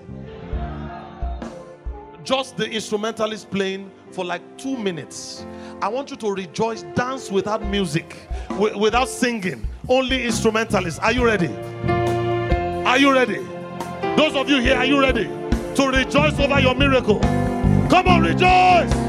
Just 2.24 2.58
the 2.58 2.70
instrumentalist 2.70 3.50
playing 3.50 3.92
for 4.12 4.26
like 4.26 4.42
two 4.58 4.78
minutes. 4.78 5.46
I 5.82 5.88
want 5.88 6.12
you 6.12 6.18
to 6.18 6.32
rejoice, 6.32 6.84
dance 6.94 7.32
without 7.32 7.64
music, 7.64 8.18
wi- 8.50 8.76
without 8.76 9.08
singing, 9.08 9.66
only 9.88 10.26
instrumentalists. 10.26 11.00
Are 11.00 11.12
you 11.14 11.26
ready? 11.26 11.48
Are 12.86 12.98
you 12.98 13.14
ready? 13.14 13.40
Those 14.18 14.36
of 14.36 14.50
you 14.50 14.60
here, 14.60 14.76
are 14.76 14.86
you 14.86 15.00
ready 15.00 15.26
to 15.76 15.88
rejoice 15.88 16.38
over 16.40 16.60
your 16.60 16.76
miracle? 16.76 17.20
Come 17.90 18.08
on, 18.08 18.22
rejoice! 18.22 19.09